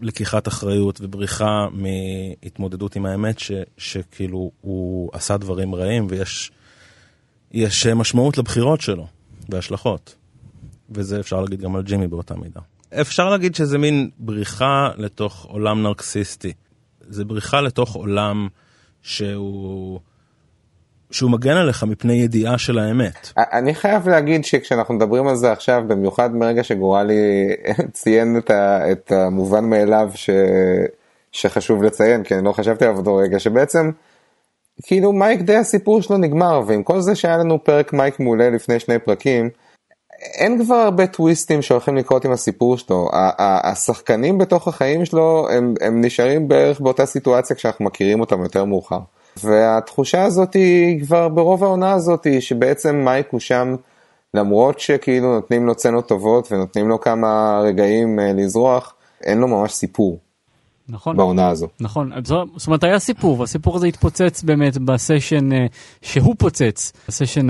מלקיחת 0.00 0.48
אחריות 0.48 1.00
ובריחה 1.02 1.66
מהתמודדות 1.72 2.96
עם 2.96 3.06
האמת 3.06 3.38
ש, 3.38 3.52
שכאילו 3.78 4.50
הוא 4.60 5.10
עשה 5.12 5.36
דברים 5.36 5.74
רעים 5.74 6.06
ויש 6.10 6.50
יש 7.52 7.86
אה, 7.86 7.94
משמעות 7.94 8.38
לבחירות 8.38 8.80
שלו 8.80 9.06
והשלכות. 9.48 10.14
וזה 10.90 11.20
אפשר 11.20 11.40
להגיד 11.40 11.60
גם 11.60 11.76
על 11.76 11.82
ג'ימי 11.82 12.06
באותה 12.06 12.34
מידה. 12.34 12.60
אפשר 13.00 13.30
להגיד 13.30 13.54
שזה 13.54 13.78
מין 13.78 14.10
בריחה 14.18 14.88
לתוך 14.96 15.44
עולם 15.44 15.82
נרקסיסטי. 15.82 16.52
זה 17.00 17.24
בריחה 17.24 17.60
לתוך 17.60 17.94
עולם 17.94 18.48
שהוא, 19.02 20.00
שהוא 21.10 21.30
מגן 21.30 21.56
עליך 21.56 21.84
מפני 21.84 22.12
ידיעה 22.12 22.58
של 22.58 22.78
האמת. 22.78 23.32
אני 23.38 23.74
חייב 23.74 24.08
להגיד 24.08 24.44
שכשאנחנו 24.44 24.94
מדברים 24.94 25.28
על 25.28 25.36
זה 25.36 25.52
עכשיו, 25.52 25.82
במיוחד 25.86 26.34
מרגע 26.34 26.64
שגורלי 26.64 27.48
ציין 27.92 28.38
את, 28.38 28.50
ה, 28.50 28.92
את 28.92 29.12
המובן 29.12 29.64
מאליו 29.64 30.10
ש, 30.14 30.30
שחשוב 31.32 31.82
לציין, 31.82 32.24
כי 32.24 32.34
אני 32.34 32.44
לא 32.44 32.52
חשבתי 32.52 32.84
עליו 32.84 32.98
אותו 32.98 33.16
רגע, 33.16 33.38
שבעצם 33.38 33.90
כאילו 34.82 35.12
מייק 35.12 35.40
די 35.40 35.56
הסיפור 35.56 36.02
שלו 36.02 36.16
נגמר, 36.16 36.62
ועם 36.66 36.82
כל 36.82 37.00
זה 37.00 37.14
שהיה 37.14 37.36
לנו 37.36 37.64
פרק 37.64 37.92
מייק 37.92 38.20
מעולה 38.20 38.50
לפני 38.50 38.80
שני 38.80 38.98
פרקים, 38.98 39.50
אין 40.34 40.64
כבר 40.64 40.74
הרבה 40.74 41.06
טוויסטים 41.06 41.62
שהולכים 41.62 41.96
לקרות 41.96 42.24
עם 42.24 42.32
הסיפור 42.32 42.78
שלו. 42.78 43.08
השחקנים 43.38 44.38
בתוך 44.38 44.68
החיים 44.68 45.04
שלו 45.04 45.48
הם, 45.50 45.74
הם 45.80 46.00
נשארים 46.04 46.48
בערך 46.48 46.80
באותה 46.80 47.06
סיטואציה 47.06 47.56
כשאנחנו 47.56 47.84
מכירים 47.84 48.20
אותם 48.20 48.42
יותר 48.42 48.64
מאוחר. 48.64 48.98
והתחושה 49.44 50.24
הזאת 50.24 50.54
היא 50.54 51.02
כבר 51.02 51.28
ברוב 51.28 51.64
העונה 51.64 51.92
הזאת 51.92 52.26
שבעצם 52.40 52.96
מייק 53.04 53.26
הוא 53.30 53.40
שם 53.40 53.74
למרות 54.34 54.80
שכאילו 54.80 55.34
נותנים 55.34 55.66
לו 55.66 55.74
צנות 55.74 56.08
טובות 56.08 56.52
ונותנים 56.52 56.88
לו 56.88 57.00
כמה 57.00 57.60
רגעים 57.64 58.20
אה, 58.20 58.32
לזרוח, 58.32 58.94
אין 59.24 59.38
לו 59.38 59.48
ממש 59.48 59.72
סיפור 59.72 60.18
נכון. 60.88 61.16
בעונה 61.16 61.48
הזו. 61.48 61.68
נכון, 61.80 62.12
זאת 62.24 62.66
אומרת 62.66 62.84
היה 62.84 62.98
סיפור, 62.98 63.40
והסיפור 63.40 63.76
הזה 63.76 63.86
התפוצץ 63.86 64.42
באמת 64.42 64.78
בסשן 64.78 65.52
אה, 65.52 65.66
שהוא 66.02 66.34
פוצץ, 66.38 66.92
בסשן 67.08 67.46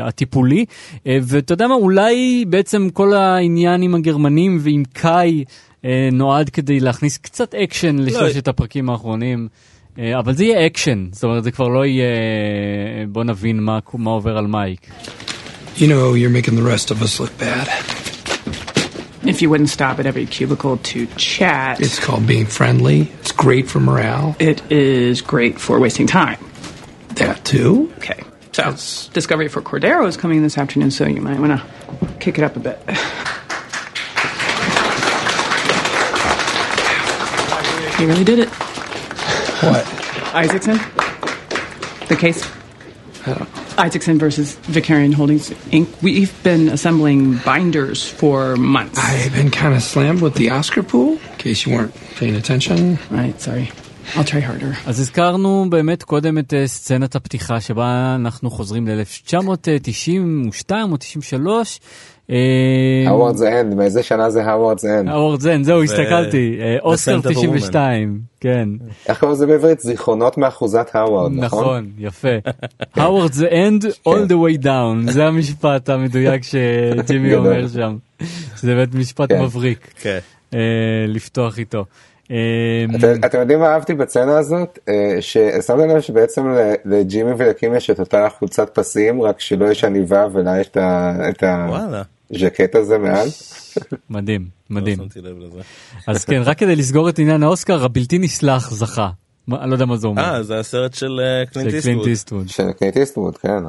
הטיפולי, 0.00 0.64
אה, 1.06 1.18
ואתה 1.22 1.52
יודע 1.52 1.66
מה, 1.66 1.74
אולי 1.74 2.44
בעצם 2.48 2.88
כל 2.92 3.14
העניין 3.14 3.82
עם 3.82 3.94
הגרמנים 3.94 4.58
ועם 4.60 4.82
קאי 4.92 5.44
אה, 5.84 6.08
נועד 6.12 6.50
כדי 6.50 6.80
להכניס 6.80 7.18
קצת 7.18 7.54
אקשן 7.54 7.96
לשלושת 7.98 8.48
הפרקים 8.48 8.90
האחרונים. 8.90 9.48
אבל 10.18 10.34
זה 10.34 10.44
יהיה 10.44 10.66
אקשן, 10.66 11.06
זאת 11.12 11.24
אומרת 11.24 11.44
זה 11.44 11.50
כבר 11.50 11.68
לא 11.68 11.86
יהיה 11.86 12.06
בוא 13.08 13.24
נבין 13.24 13.60
מה, 13.60 13.78
מה 13.94 14.10
עובר 14.10 14.38
על 14.38 14.46
מייק. 14.46 14.80
You 15.76 15.80
know, 15.80 16.14
you're 16.14 16.30
making 16.30 16.54
the 16.54 16.62
rest 16.62 16.90
of 16.90 17.02
us 17.02 17.20
look 17.20 17.32
bad. 17.38 17.91
If 19.24 19.40
you 19.40 19.48
wouldn't 19.50 19.68
stop 19.68 19.98
at 20.00 20.06
every 20.06 20.26
cubicle 20.26 20.78
to 20.78 21.06
chat, 21.16 21.80
It's 21.80 21.98
called 21.98 22.26
being 22.26 22.46
friendly. 22.46 23.02
It's 23.20 23.30
great 23.32 23.68
for 23.68 23.78
morale. 23.80 24.34
it 24.40 24.60
is 24.70 25.20
great 25.20 25.60
for 25.60 25.78
wasting 25.78 26.06
time. 26.08 26.38
That 27.14 27.44
too. 27.44 27.92
Okay. 27.98 28.22
So, 28.52 28.72
Discovery 29.12 29.48
for 29.48 29.62
Cordero 29.62 30.06
is 30.08 30.16
coming 30.16 30.42
this 30.42 30.58
afternoon, 30.58 30.90
so 30.90 31.06
you 31.06 31.20
might 31.22 31.38
want 31.38 31.58
to 31.60 32.08
kick 32.20 32.36
it 32.38 32.44
up 32.44 32.56
a 32.56 32.60
bit. 32.60 32.80
You 37.98 38.08
really 38.08 38.24
did 38.24 38.40
it. 38.40 38.48
What? 39.62 39.86
Isaacson? 40.34 40.76
The 42.08 42.16
case? 42.18 42.44
Isaacson 43.78 44.18
versus 44.18 44.56
Vicarian 44.68 45.12
Holdings 45.12 45.50
Inc. 45.70 45.88
We've 46.02 46.32
been 46.42 46.68
assembling 46.68 47.38
binders 47.44 48.08
for 48.08 48.56
months. 48.56 48.98
I've 48.98 49.34
been 49.34 49.50
kind 49.50 49.74
of 49.74 49.82
slammed 49.82 50.22
with 50.22 50.34
the 50.34 50.50
Oscar 50.50 50.82
pool, 50.82 51.18
in 51.32 51.38
case 51.38 51.66
you 51.66 51.74
weren't 51.74 51.94
paying 52.16 52.36
attention. 52.36 52.98
Right, 53.10 53.40
sorry. 53.40 53.70
I'll 54.16 54.24
try 54.24 54.40
harder. 54.40 54.74
אז 54.86 55.00
הזכרנו 55.00 55.66
באמת 55.70 56.02
קודם 56.02 56.38
את 56.38 56.54
אה, 56.54 56.66
סצנת 56.66 57.14
הפתיחה 57.14 57.60
שבה 57.60 58.14
אנחנו 58.14 58.50
חוזרים 58.50 58.88
ל-1992 58.88 60.70
או 60.90 60.96
93. 60.96 61.80
Howards 63.06 63.42
End, 63.42 63.74
מאיזה 63.74 64.02
שנה 64.02 64.30
זה 64.30 64.44
Howards 64.44 64.84
End? 64.84 65.08
Howards 65.08 65.40
End, 65.40 65.62
זהו, 65.62 65.82
הסתכלתי, 65.82 66.58
אה, 66.60 66.76
אוסקר 66.82 67.18
Scent 67.18 67.24
of 67.24 67.26
a 67.26 67.34
92, 67.34 68.20
כן, 68.40 68.68
איך 69.08 69.20
קוראים 69.20 69.34
לזה 69.36 69.46
בעברית? 69.46 69.80
זיכרונות 69.80 70.38
מאחוזת 70.38 70.90
האווארד, 70.94 71.32
נכון? 71.32 71.64
נכון, 71.64 71.90
יפה. 71.98 72.28
Howards 72.96 73.48
End 73.48 73.84
all 74.08 74.28
the 74.28 74.34
way 74.34 74.64
down, 74.64 75.10
זה 75.12 75.24
המשפט 75.24 75.88
המדויק 75.88 76.42
שג'ימי. 76.42 77.34
אומר 77.36 77.68
שם. 77.68 77.96
זה 78.56 78.74
באמת 78.74 78.94
משפט 78.94 79.32
כן. 79.32 79.42
מבריק 79.42 79.88
כן. 80.00 80.18
אה, 80.54 80.58
לפתוח 81.08 81.58
איתו. 81.58 81.84
אה, 82.30 82.36
אתם- 83.24 83.38
יודעים 83.40 83.58
מה 83.58 83.66
אהבתי 83.66 83.94
בסצנה 83.94 84.38
הזאת? 84.38 84.78
אה, 84.88 85.16
ששמתם 85.20 85.88
לב 85.88 86.00
שבעצם 86.00 86.48
ל- 86.50 86.74
לג'ימי 86.84 87.30
ולקים 87.38 87.74
יש 87.74 87.90
את 87.90 88.00
אותה 88.00 88.28
חולצת 88.38 88.70
פסים, 88.74 89.22
רק 89.22 89.40
שלא 89.40 89.66
יש 89.70 89.84
עניבה 89.84 90.26
ולה 90.32 90.60
יש 90.60 90.68
את. 90.68 90.76
הז'קט 92.30 92.74
הזה 92.74 92.98
מעל. 92.98 93.28
מדהים, 94.10 94.46
מדהים. 94.70 94.98
לא. 95.24 95.46
אז 96.06 96.24
כן, 96.24 96.42
רק 96.44 96.58
כדי 96.58 96.76
לסגור 96.76 97.08
את 97.08 97.18
עניין 97.18 97.42
האוסקר, 97.42 97.84
הבלתי 97.84 98.18
נסלח 98.18 98.70
זכה. 98.70 99.10
אני 99.52 99.70
לא 99.70 99.74
יודע 99.74 99.84
מה 99.86 99.96
זה 99.96 100.06
אומר. 100.06 100.22
אה, 100.34 100.42
זה 100.42 100.58
הסרט 100.58 100.94
של 100.94 101.20
אה, 101.22 101.46
קלינט 101.46 101.70
של 101.70 101.80
קלינט 101.80 102.06
איסטווד. 102.06 102.48
של 102.48 102.72
קלינט 102.78 102.96
איסטווד, 102.96 103.36
כן. 103.36 103.62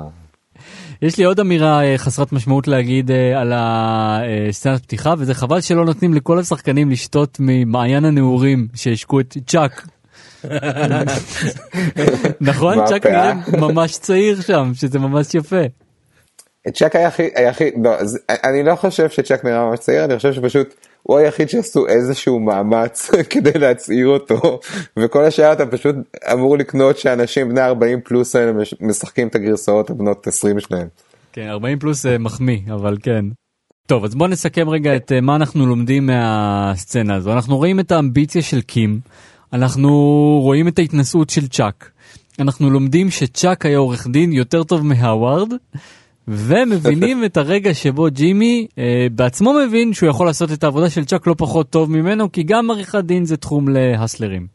יש 1.04 1.18
לי 1.18 1.24
עוד 1.24 1.40
אמירה 1.40 1.84
אה, 1.84 1.98
חסרת 1.98 2.32
משמעות 2.32 2.68
להגיד 2.68 3.12
אה, 3.12 3.42
על 3.42 3.54
הסצנת 3.56 4.84
פתיחה 4.84 5.14
וזה 5.18 5.34
חבל 5.34 5.62
שלא 5.62 5.86
נותנים 5.86 6.14
לכל 6.14 6.40
השחקנים 6.40 6.90
לשתות 6.90 7.38
ממעיין 7.40 8.06
הנעורים 8.06 8.68
שהשקו 8.76 9.20
את 9.20 9.38
צ'אק. 9.48 9.88
נכון? 12.42 12.86
צ'אק? 12.86 13.06
נראה 13.06 13.34
ממש 13.60 13.98
צעיר 13.98 14.42
שם 14.42 14.72
שזה 14.76 15.00
ממש 15.00 15.36
יפה. 15.36 15.62
צ'אק 16.74 16.96
היחיד, 16.96 17.30
היחיד, 17.36 17.74
לא, 17.84 18.04
זה- 18.04 18.20
אני 18.44 18.64
לא 18.64 18.76
חושב 18.76 19.10
שצ'אק 19.10 19.46
נראה 19.46 19.66
ממש 19.70 19.80
צעיר, 19.80 20.06
אני 20.06 20.16
חושב 20.18 20.34
שפשוט 20.34 20.74
הוא 21.04 21.18
היחיד 21.18 21.50
שעשו 21.50 21.88
איזשהו 21.88 22.40
מאמץ 22.40 23.10
כדי 23.30 23.60
להצעיר 23.60 24.08
אותו, 24.08 24.60
וכל 25.00 25.26
השאר 25.26 25.54
אתה 25.54 25.66
פשוט 25.66 25.96
אמור 26.34 26.58
לקנות 26.58 26.98
שאנשים 26.98 27.50
בני 27.50 27.62
40 27.62 28.02
פלוס 28.02 28.36
האלה 28.36 28.54
מש- 28.54 28.76
משחקים 28.82 29.28
את 29.28 29.36
הגרסאות 29.36 29.90
הבנות 29.90 30.28
20 30.28 30.60
שלהם. 30.60 30.88
כן 31.34 31.48
40 31.48 31.80
פלוס 31.80 32.06
אה, 32.06 32.18
מחמיא 32.18 32.60
אבל 32.74 32.98
כן. 33.04 33.26
טוב 33.88 34.04
אז 34.06 34.16
בוא 34.16 34.28
נסכם 34.28 34.70
רגע 34.70 34.96
את 34.96 35.12
אה, 35.12 35.22
מה 35.22 35.36
אנחנו 35.36 35.66
לומדים 35.66 36.06
מהסצנה 36.06 37.16
הזו 37.16 37.34
אנחנו 37.34 37.58
רואים 37.58 37.80
את 37.80 37.92
האמביציה 37.92 38.42
של 38.42 38.62
קים 38.62 39.00
אנחנו 39.54 39.90
רואים 40.44 40.68
את 40.68 40.80
ההתנשאות 40.80 41.30
של 41.30 41.48
צ'אק 41.48 41.92
אנחנו 42.40 42.70
לומדים 42.70 43.10
שצ'אק 43.10 43.66
היה 43.66 43.78
עורך 43.78 44.08
דין 44.08 44.32
יותר 44.32 44.64
טוב 44.64 44.86
מהווארד 44.86 45.54
ומבינים 46.28 47.24
את 47.26 47.38
הרגע 47.38 47.74
שבו 47.74 48.08
ג'ימי 48.10 48.68
אה, 48.78 49.08
בעצמו 49.12 49.54
מבין 49.54 49.94
שהוא 49.94 50.10
יכול 50.10 50.26
לעשות 50.26 50.52
את 50.52 50.64
העבודה 50.64 50.90
של 50.90 51.06
צ'אק 51.06 51.28
לא 51.28 51.36
פחות 51.38 51.70
טוב 51.70 51.92
ממנו 51.92 52.32
כי 52.32 52.44
גם 52.44 52.72
עריכת 52.72 53.04
דין 53.04 53.26
זה 53.26 53.38
תחום 53.38 53.68
להסלרים. 53.70 54.48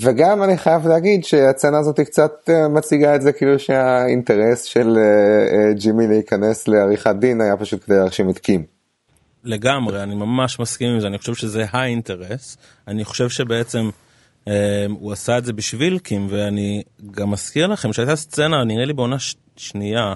וגם 0.00 0.42
אני 0.42 0.58
חייב 0.58 0.86
להגיד 0.86 1.24
שהצנה 1.24 1.78
הזאת 1.78 2.00
קצת 2.00 2.32
אה, 2.48 2.68
מציגה 2.68 3.14
את 3.14 3.22
זה 3.22 3.32
כאילו 3.32 3.58
שהאינטרס 3.58 4.62
של 4.62 4.96
אה, 4.96 5.02
אה, 5.02 5.74
ג'ימי 5.74 6.06
להיכנס 6.06 6.68
לעריכת 6.68 7.14
דין 7.20 7.40
היה 7.40 7.56
פשוט 7.56 7.84
כדי 7.84 7.96
להרשים 7.96 8.30
את 8.30 8.38
קים. 8.38 8.64
לגמרי, 9.44 10.02
אני 10.02 10.14
ממש 10.14 10.60
מסכים 10.60 10.88
עם 10.90 11.00
זה, 11.00 11.06
אני 11.06 11.18
חושב 11.18 11.34
שזה 11.34 11.64
האינטרס. 11.70 12.56
אני 12.88 13.04
חושב 13.04 13.28
שבעצם 13.28 13.90
אה, 14.48 14.86
הוא 15.00 15.12
עשה 15.12 15.38
את 15.38 15.44
זה 15.44 15.52
בשביל 15.52 15.98
קים, 15.98 16.26
ואני 16.30 16.82
גם 17.10 17.30
מזכיר 17.30 17.66
לכם 17.66 17.92
שהייתה 17.92 18.16
סצנה, 18.16 18.64
נראה 18.64 18.84
לי 18.84 18.92
בעונה 18.92 19.18
ש- 19.18 19.36
שנייה, 19.56 20.14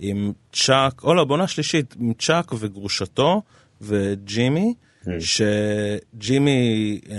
עם 0.00 0.32
צ'אק, 0.52 1.04
או 1.04 1.14
לא, 1.14 1.24
בעונה 1.24 1.46
שלישית, 1.46 1.94
עם 2.00 2.12
צ'אק 2.18 2.52
וגרושתו 2.58 3.42
וג'ימי. 3.80 4.74
שג'ימי 5.18 7.00
אה, 7.10 7.16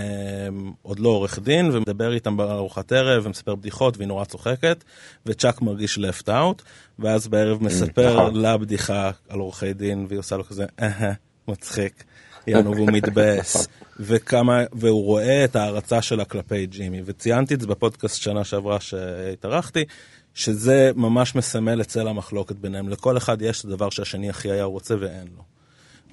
עוד 0.81 0.99
לא 0.99 1.09
עורך 1.09 1.39
דין 1.39 1.69
ומדבר 1.73 2.13
איתם 2.13 2.37
בארוחת 2.37 2.91
ערב 2.91 3.25
ומספר 3.25 3.55
בדיחות 3.55 3.97
והיא 3.97 4.07
נורא 4.07 4.25
צוחקת 4.25 4.83
וצ'אק 5.25 5.61
מרגיש 5.61 5.97
left 5.97 6.27
out 6.27 6.63
ואז 6.99 7.27
בערב 7.27 7.63
מספר 7.63 8.13
נכון. 8.13 8.41
לה 8.41 8.57
בדיחה 8.57 9.11
על 9.29 9.39
עורכי 9.39 9.73
דין 9.73 10.05
והיא 10.09 10.19
עושה 10.19 10.37
לו 10.37 10.43
כזה 10.43 10.65
"אהה, 10.81 11.13
מצחיק. 11.47 12.03
יענו 12.47 12.75
והוא 12.75 12.87
מתבאס 12.91 13.67
וכמה 13.99 14.63
והוא 14.73 15.03
רואה 15.03 15.45
את 15.45 15.55
ההערצה 15.55 16.01
שלה 16.01 16.25
כלפי 16.25 16.65
ג'ימי 16.65 17.01
וציינתי 17.05 17.53
את 17.53 17.61
זה 17.61 17.67
בפודקאסט 17.67 18.21
שנה 18.21 18.43
שעברה 18.43 18.79
שהתארחתי 18.79 19.85
שזה 20.33 20.91
ממש 20.95 21.35
מסמל 21.35 21.81
את 21.81 21.87
צל 21.87 22.07
המחלוקת 22.07 22.55
ביניהם 22.55 22.89
לכל 22.89 23.17
אחד 23.17 23.41
יש 23.41 23.59
את 23.59 23.65
הדבר 23.65 23.89
שהשני 23.89 24.29
הכי 24.29 24.51
היה 24.51 24.63
רוצה 24.63 24.95
ואין 24.99 25.27
לו. 25.37 25.43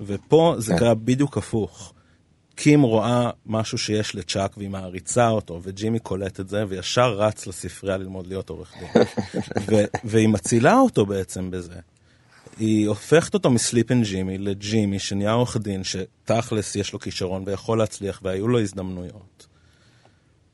ופה 0.01 0.55
זה 0.59 0.75
קרה 0.79 0.95
בדיוק 0.95 1.39
הפוך. 1.39 1.93
קים 2.57 2.83
רואה 2.83 3.31
משהו 3.47 3.79
שיש 3.79 4.15
לצ'אק 4.15 4.57
והיא 4.57 4.71
מעריצה 4.71 5.29
אותו 5.29 5.61
וג'ימי 5.63 5.99
קולט 5.99 6.41
את 6.41 6.49
זה 6.49 6.65
וישר 6.69 7.15
רץ 7.19 7.47
לספרייה 7.47 7.97
ללמוד 7.97 8.27
להיות 8.27 8.51
עורך 8.51 8.75
דין. 8.79 9.05
והיא 10.11 10.29
מצילה 10.29 10.79
אותו 10.79 11.07
בעצם 11.07 11.51
בזה. 11.51 11.75
היא 12.59 12.89
הופכת 12.89 13.35
אותו 13.35 13.51
מסליפן 13.51 14.03
ג'ימי 14.03 14.39
לג'ימי 14.39 14.99
שנהיה 14.99 15.33
עורך 15.33 15.57
דין 15.57 15.83
שתכלס 15.85 16.77
יש 16.77 16.93
לו 16.93 16.99
כישרון 16.99 17.43
ויכול 17.47 17.79
להצליח 17.79 18.21
והיו 18.23 18.49
לו 18.49 18.61
הזדמנויות. 18.61 19.48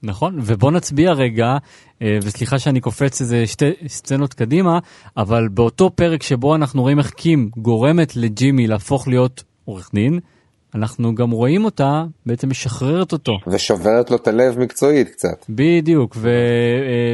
נכון, 0.04 0.38
ובוא 0.42 0.70
נצביע 0.70 1.12
רגע, 1.12 1.56
אה, 2.02 2.18
וסליחה 2.23 2.58
שאני 2.58 2.80
קופץ 2.80 3.20
איזה 3.20 3.46
שתי 3.46 3.70
סצנות 3.87 4.34
קדימה, 4.34 4.78
אבל 5.16 5.49
באותו 5.49 5.90
פרק 5.90 6.23
שבו 6.23 6.54
אנחנו 6.54 6.82
רואים 6.82 6.99
איך 6.99 7.11
קים 7.11 7.50
גורמת 7.56 8.16
לג'ימי 8.16 8.66
להפוך 8.66 9.08
להיות 9.08 9.44
עורך 9.64 9.90
דין, 9.94 10.20
אנחנו 10.75 11.14
גם 11.14 11.30
רואים 11.30 11.64
אותה 11.64 12.04
בעצם 12.26 12.50
משחררת 12.50 13.12
אותו. 13.12 13.32
ושוברת 13.46 14.11
לו 14.11 14.16
את 14.16 14.28
הלב 14.28 14.58
מקצועית 14.58 15.08
קצת. 15.08 15.44
בדיוק, 15.49 16.16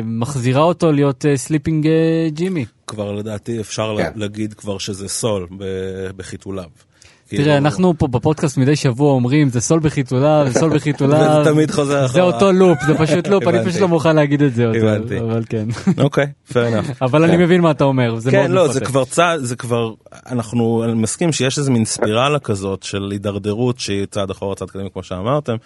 ומחזירה 0.02 0.62
אותו 0.62 0.92
להיות 0.92 1.24
Slippin' 1.36 1.88
ג'ימי. 2.28 2.64
כבר 2.86 3.12
לדעתי 3.12 3.60
אפשר 3.60 3.96
כן. 3.98 4.10
להגיד 4.16 4.54
כבר 4.54 4.78
שזה 4.78 5.08
סול 5.08 5.46
ב- 5.58 6.10
בחיתוליו. 6.16 6.89
כאילו. 7.30 7.44
תראה, 7.44 7.56
אנחנו 7.56 7.94
פה 7.98 8.06
בפודקאסט 8.06 8.58
מדי 8.58 8.76
שבוע 8.76 9.12
אומרים 9.12 9.48
זה 9.48 9.60
סול 9.60 9.80
בחיתוליו, 9.80 10.46
זה 10.52 10.60
סול 10.60 10.74
בחיתוליו. 10.74 11.40
וזה 11.40 11.50
תמיד 11.52 11.70
חוזר 11.70 12.06
זה 12.06 12.06
אחורה. 12.06 12.24
אותו 12.24 12.52
לופ, 12.52 12.78
זה 12.86 12.94
פשוט 12.98 13.28
לופ, 13.28 13.48
אני. 13.48 13.64
פשוט 13.64 13.80
לא 13.80 13.88
מוכן 13.88 14.16
להגיד 14.16 14.42
את 14.42 14.54
זה 14.54 14.62
יותר, 14.62 14.88
הבנתי. 14.88 15.20
אבל 15.20 15.42
כן. 15.48 15.68
אוקיי, 16.04 16.26
fair 16.50 16.52
enough. 16.52 16.92
אבל 17.02 17.24
אני 17.24 17.44
מבין 17.44 17.60
מה 17.60 17.70
אתה 17.70 17.84
אומר, 17.84 18.18
זה 18.18 18.30
מאוד 18.30 18.46
כן, 18.46 18.52
לא, 18.52 18.72
זה. 18.72 18.80
כבר 18.80 19.04
צעד, 19.04 19.40
זה 19.40 19.56
כבר, 19.56 19.92
אנחנו 20.26 20.84
מסכים 20.96 21.32
שיש 21.32 21.58
איזה 21.58 21.70
מין 21.70 21.84
ספירלה 21.84 22.38
כזאת 22.38 22.82
של 22.82 23.08
הידרדרות 23.10 23.78
שהיא 23.78 24.06
צעד 24.06 24.30
אחורה, 24.30 24.54
צעד 24.54 24.70
קדימה, 24.70 24.88
כמו 24.88 25.02
שאמרתם, 25.02 25.56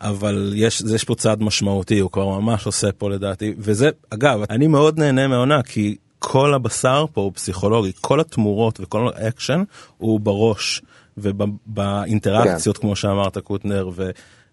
אבל 0.00 0.52
יש, 0.56 0.82
יש 0.94 1.04
פה 1.04 1.14
צעד 1.14 1.42
משמעותי, 1.42 1.98
הוא 1.98 2.10
כבר 2.10 2.28
ממש 2.28 2.66
עושה 2.66 2.92
פה 2.92 3.10
לדעתי, 3.10 3.54
וזה, 3.58 3.90
אגב, 4.10 4.40
אני 4.50 4.66
מאוד 4.66 4.98
נהנה 4.98 5.28
מהעונה, 5.28 5.62
כי 5.62 5.96
כל 6.22 6.54
הבשר 6.54 7.04
פה 7.12 7.20
הוא 7.20 7.32
פסיכולוגי, 7.34 7.92
כל 8.00 8.20
התמורות 8.20 8.80
וכל 8.80 9.08
האקשן 9.14 9.62
הוא 9.98 10.20
בראש. 10.20 10.82
ובאינטראקציות, 11.18 12.78
כמו 12.78 12.96
שאמרת, 12.96 13.38
קוטנר, 13.38 13.90
ו... 13.94 14.10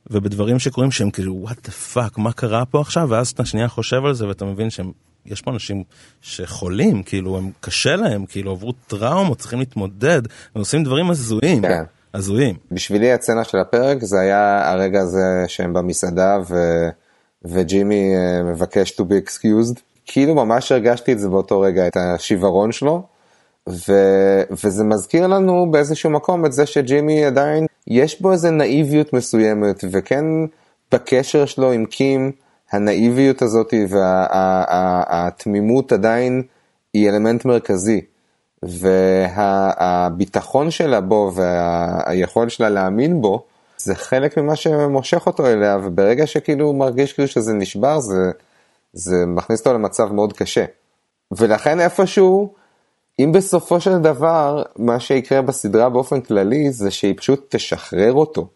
ובדברים 0.10 0.60
שקורים 0.60 0.92
שהם 0.92 1.12
כאילו 1.12 1.36
what 1.36 1.58
the 1.64 1.72
fuck 1.72 2.18
מה 2.18 2.32
קרה 2.32 2.66
פה 2.66 2.82
עכשיו? 2.82 3.10
ואז 3.10 3.30
אתה 3.30 3.46
שנייה 3.46 3.68
חושב 3.68 4.06
על 4.06 4.14
זה 4.14 4.28
ואתה 4.28 4.46
מבין 4.46 4.70
שהם 4.70 4.92
יש 5.26 5.42
פה 5.42 5.52
אנשים 5.52 5.84
שחולים 6.22 7.04
כאילו 7.04 7.38
הם 7.38 7.52
קשה 7.60 7.96
להם 7.96 8.26
כאילו 8.26 8.52
עברו 8.52 8.72
טראומות 8.88 9.38
צריכים 9.38 9.60
להתמודד. 9.60 10.22
הם 10.26 10.60
עושים 10.60 10.84
דברים 10.84 11.10
הזויים. 11.10 11.62
כן. 11.62 11.84
הזויים. 12.14 12.56
בשבילי 12.72 13.12
הצצנה 13.12 13.44
של 13.44 13.58
הפרק 13.58 14.04
זה 14.04 14.20
היה 14.20 14.72
הרגע 14.72 15.02
הזה 15.02 15.44
שהם 15.48 15.74
במסעדה 15.74 16.38
ו... 16.50 16.56
וג'ימי 17.46 18.12
אה, 18.16 18.44
מבקש 18.44 18.92
to 18.92 19.04
be 19.04 19.28
excused. 19.28 19.80
כאילו 20.12 20.36
ממש 20.36 20.72
הרגשתי 20.72 21.14
את 21.14 21.20
זה 21.20 21.30
באותו 21.30 21.62
רגע, 21.62 21.88
את 21.88 21.98
השיוורון 21.98 22.72
שלו. 22.72 23.04
ו... 23.70 23.94
וזה 24.64 24.84
מזכיר 24.84 25.28
לנו 25.28 25.72
באיזשהו 25.72 26.10
מקום 26.10 26.46
את 26.46 26.54
זה 26.54 26.66
שג'ימי 26.66 27.26
עדיין, 27.26 27.66
יש 27.88 28.22
בו 28.22 28.32
איזה 28.32 28.52
נאיביות 28.52 29.14
מסוימת, 29.14 29.84
וכן 29.92 30.26
בקשר 30.92 31.46
שלו 31.46 31.72
עם 31.72 31.86
קים, 31.86 32.32
הנאיביות 32.72 33.42
הזאת 33.42 33.74
והתמימות 33.90 35.92
עדיין 35.92 36.44
היא 36.94 37.10
אלמנט 37.10 37.46
מרכזי. 37.46 38.02
והביטחון 39.34 40.72
שלה 40.72 41.02
בו 41.02 41.32
והיכולת 41.36 42.52
שלה 42.52 42.70
להאמין 42.70 43.22
בו, 43.22 43.44
זה 43.78 43.96
חלק 43.96 44.38
ממה 44.38 44.56
שמושך 44.56 45.28
אותו 45.28 45.48
אליה, 45.48 45.78
וברגע 45.84 46.28
שכאילו 46.28 46.66
הוא 46.66 46.76
מרגיש 46.76 47.14
כאילו 47.14 47.28
שזה 47.28 47.54
נשבר, 47.54 48.00
זה, 48.00 48.32
זה 48.94 49.16
מכניס 49.28 49.60
אותו 49.60 49.74
למצב 49.74 50.12
מאוד 50.12 50.34
קשה. 50.34 50.66
ולכן 51.32 51.80
איפשהו, 51.80 52.54
אם 53.20 53.32
בסופו 53.32 53.82
של 53.82 53.98
דבר, 53.98 54.64
מה 54.76 55.00
שיקרה 55.00 55.42
בסדרה 55.42 55.90
באופן 55.90 56.22
כללי, 56.22 56.72
זה 56.72 56.92
שהיא 56.92 57.14
פשוט 57.18 57.56
תשחרר 57.56 58.14
אותו. 58.14 58.48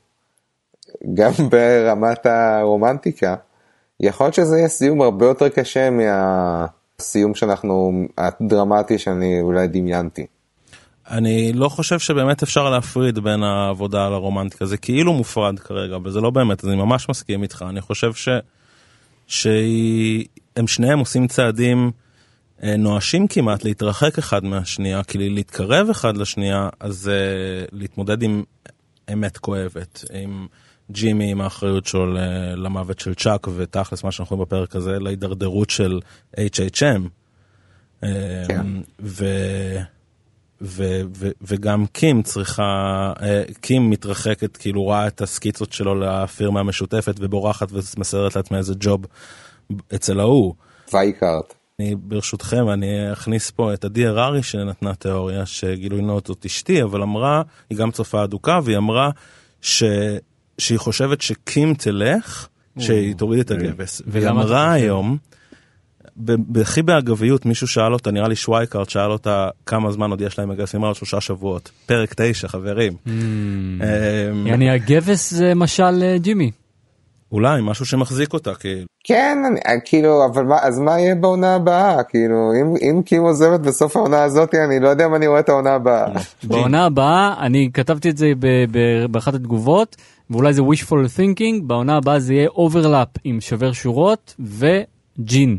גם 1.14 1.32
ברמת 1.52 2.26
הרומנטיקה, 2.26 3.36
יכול 4.00 4.26
להיות 4.26 4.36
שזה 4.36 4.58
יהיה 4.58 4.68
סיום 4.68 5.02
הרבה 5.02 5.26
יותר 5.26 5.50
קשה 5.50 5.90
מהסיום 5.90 7.36
שאנחנו, 7.36 7.92
הדרמטי 8.18 8.98
שאני 8.98 9.42
אולי 9.42 9.68
דמיינתי. 9.68 10.26
אני 11.10 11.54
לא 11.54 11.70
חושב 11.70 12.00
שבאמת 12.00 12.44
אפשר 12.44 12.70
להפריד 12.70 13.20
בין 13.20 13.44
העבודה 13.44 14.10
לרומנטיקה 14.10 14.66
זה 14.66 14.78
כאילו 14.78 15.14
מופרד 15.14 15.60
כרגע 15.60 15.98
וזה 16.04 16.22
לא 16.22 16.30
באמת 16.30 16.66
אני 16.66 16.76
ממש 16.76 17.10
מסכים 17.10 17.44
איתך 17.44 17.66
אני 17.70 17.82
חושב 17.82 18.14
ש... 18.14 18.30
שהם 19.34 20.68
שניהם 20.68 21.00
עושים 21.00 21.28
צעדים 21.28 21.92
אה, 22.64 22.78
נואשים 22.78 23.28
כמעט 23.28 23.64
להתרחק 23.64 24.18
אחד 24.18 24.44
מהשנייה 24.44 25.04
כי 25.04 25.30
להתקרב 25.30 25.90
אחד 25.90 26.18
לשנייה 26.18 26.70
אז 26.80 27.12
uh, 27.12 27.70
להתמודד 27.72 28.24
עם 28.24 28.44
אמת 29.14 29.38
כואבת 29.38 30.06
עם 30.14 30.48
ג'ימי 30.92 31.32
עם 31.32 31.42
האחריות 31.42 31.86
שלו 31.86 32.14
למוות 32.56 33.00
של 33.00 33.14
צ'אק 33.14 33.48
ותכלס 33.56 34.04
מה 34.04 34.12
שאנחנו 34.12 34.36
רואים 34.36 34.48
בפרק 34.48 34.76
הזה 34.76 35.00
להידרדרות 35.00 35.70
של 35.70 36.00
HHM. 36.38 37.02
אה, 38.04 38.44
כן. 38.48 38.68
ו... 39.02 39.26
ו- 40.64 41.02
ו- 41.18 41.32
וגם 41.42 41.86
קים 41.86 42.22
צריכה, 42.22 42.64
אה, 43.22 43.44
קים 43.62 43.90
מתרחקת, 43.90 44.58
כאילו 44.58 44.84
רואה 44.84 45.08
את 45.08 45.22
הסקיצות 45.22 45.74
שלו 45.74 45.96
לפירמה 45.96 46.60
המשותפת 46.60 47.16
ובורחת 47.20 47.68
ומסדרת 47.72 48.36
לעצמה 48.36 48.58
איזה 48.58 48.74
ג'וב 48.80 49.06
אצל 49.96 50.20
ההוא. 50.20 50.54
וייקארט. 50.94 51.54
אני 51.80 51.96
ברשותכם 51.96 52.70
אני 52.70 53.14
אכניס 53.14 53.52
פה 53.52 53.74
את 53.74 53.86
עדי 53.86 54.08
הררי 54.08 54.44
שנתנה 54.44 54.96
תיאוריה 54.96 55.46
שגילוי 55.46 56.02
נאות 56.02 56.28
זאת 56.28 56.46
אשתי 56.46 56.84
אבל 56.84 57.02
אמרה 57.02 57.42
היא 57.70 57.78
גם 57.78 57.92
צופה 57.92 58.24
אדוקה 58.24 58.60
והיא 58.64 58.78
אמרה 58.78 59.10
ש... 59.62 59.84
שהיא 60.58 60.78
חושבת 60.78 61.22
שקים 61.22 61.74
תלך 61.74 62.48
שהיא 62.80 63.16
תוריד 63.16 63.40
את 63.40 63.52
הגבס 63.52 64.02
והיא 64.08 64.28
אמרה 64.30 64.44
חושב? 64.46 64.84
היום. 64.84 65.18
הכי 66.62 66.82
באגביות 66.82 67.46
מישהו 67.46 67.68
שאל 67.68 67.94
אותה 67.94 68.12
נראה 68.12 68.28
לי 68.28 68.36
שווייקארט 68.36 68.90
שאל 68.90 69.12
אותה 69.12 69.50
כמה 69.66 69.92
זמן 69.92 70.10
עוד 70.10 70.22
יש 70.22 70.40
להם 70.40 70.52
לגייס 70.52 70.74
היא 70.74 70.80
אמרה 70.80 70.90
לו 70.90 70.96
שלושה 70.96 71.22
שבועות 71.22 71.72
פרק 71.86 72.14
תשע 72.18 72.48
חברים. 72.48 72.94
אמ, 73.08 73.82
יעני 74.48 74.70
הגבס 74.70 75.34
זה 75.34 75.56
משל 75.56 76.04
אה, 76.04 76.18
ג'ימי. 76.18 76.52
אולי 77.32 77.62
משהו 77.64 77.86
שמחזיק 77.86 78.34
אותה 78.34 78.56
כאילו. 78.56 78.86
כן, 79.04 79.38
אני, 79.48 79.60
כאילו, 79.86 80.26
אבל 80.26 80.44
מה, 80.44 80.56
אז 80.62 80.80
מה 80.80 81.00
יהיה 81.00 81.16
בעונה 81.16 81.56
הבאה? 81.56 82.04
כאילו, 82.04 82.52
אם, 82.62 82.74
אם 82.82 83.02
קים 83.06 83.22
עוזבת 83.22 83.60
בסוף 83.60 83.98
העונה 83.98 84.24
הזאת, 84.24 84.56
אני 84.56 84.80
לא 84.80 84.90
יודע 84.90 85.06
אם 85.06 85.16
אני 85.16 85.28
רואה 85.28 85.40
את 85.40 85.50
העונה 85.50 85.74
הבאה. 85.74 86.06
בעונה 86.44 86.86
הבאה, 86.86 87.36
אני 87.40 87.70
כתבתי 87.74 88.10
את 88.10 88.18
זה 88.18 88.32
ב- 88.40 88.66
ב- 88.72 89.06
באחת 89.12 89.34
התגובות, 89.34 89.96
ואולי 90.30 90.54
זה 90.54 90.62
wishful 90.62 91.18
thinking, 91.18 91.64
בעונה 91.64 91.98
הבאה 91.98 92.20
זה 92.20 92.34
יהיה 92.34 92.48
overlap 92.48 93.08
עם 93.24 93.42
שובר 93.42 93.72
שורות 93.72 94.36
וג'ין. 94.40 95.58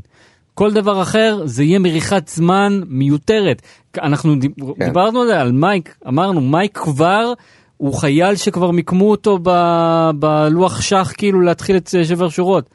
כל 0.55 0.73
דבר 0.73 1.03
אחר 1.03 1.41
זה 1.45 1.65
יהיה 1.65 1.79
מריחת 1.79 2.29
זמן 2.29 2.81
מיותרת. 2.87 3.63
אנחנו 4.03 4.35
כן. 4.79 4.87
דיברנו 4.87 5.21
על 5.21 5.27
זה, 5.27 5.41
על 5.41 5.53
מייק, 5.53 5.97
אמרנו 6.09 6.41
מייק 6.41 6.79
כבר, 6.79 7.33
הוא 7.77 7.95
חייל 7.95 8.37
שכבר 8.37 8.71
מיקמו 8.71 9.11
אותו 9.11 9.39
ב- 9.43 10.11
בלוח 10.19 10.81
שח 10.81 11.13
כאילו 11.17 11.41
להתחיל 11.41 11.77
את 11.77 11.91
אה, 11.99 12.05
שובר 12.05 12.29
שורות. 12.29 12.71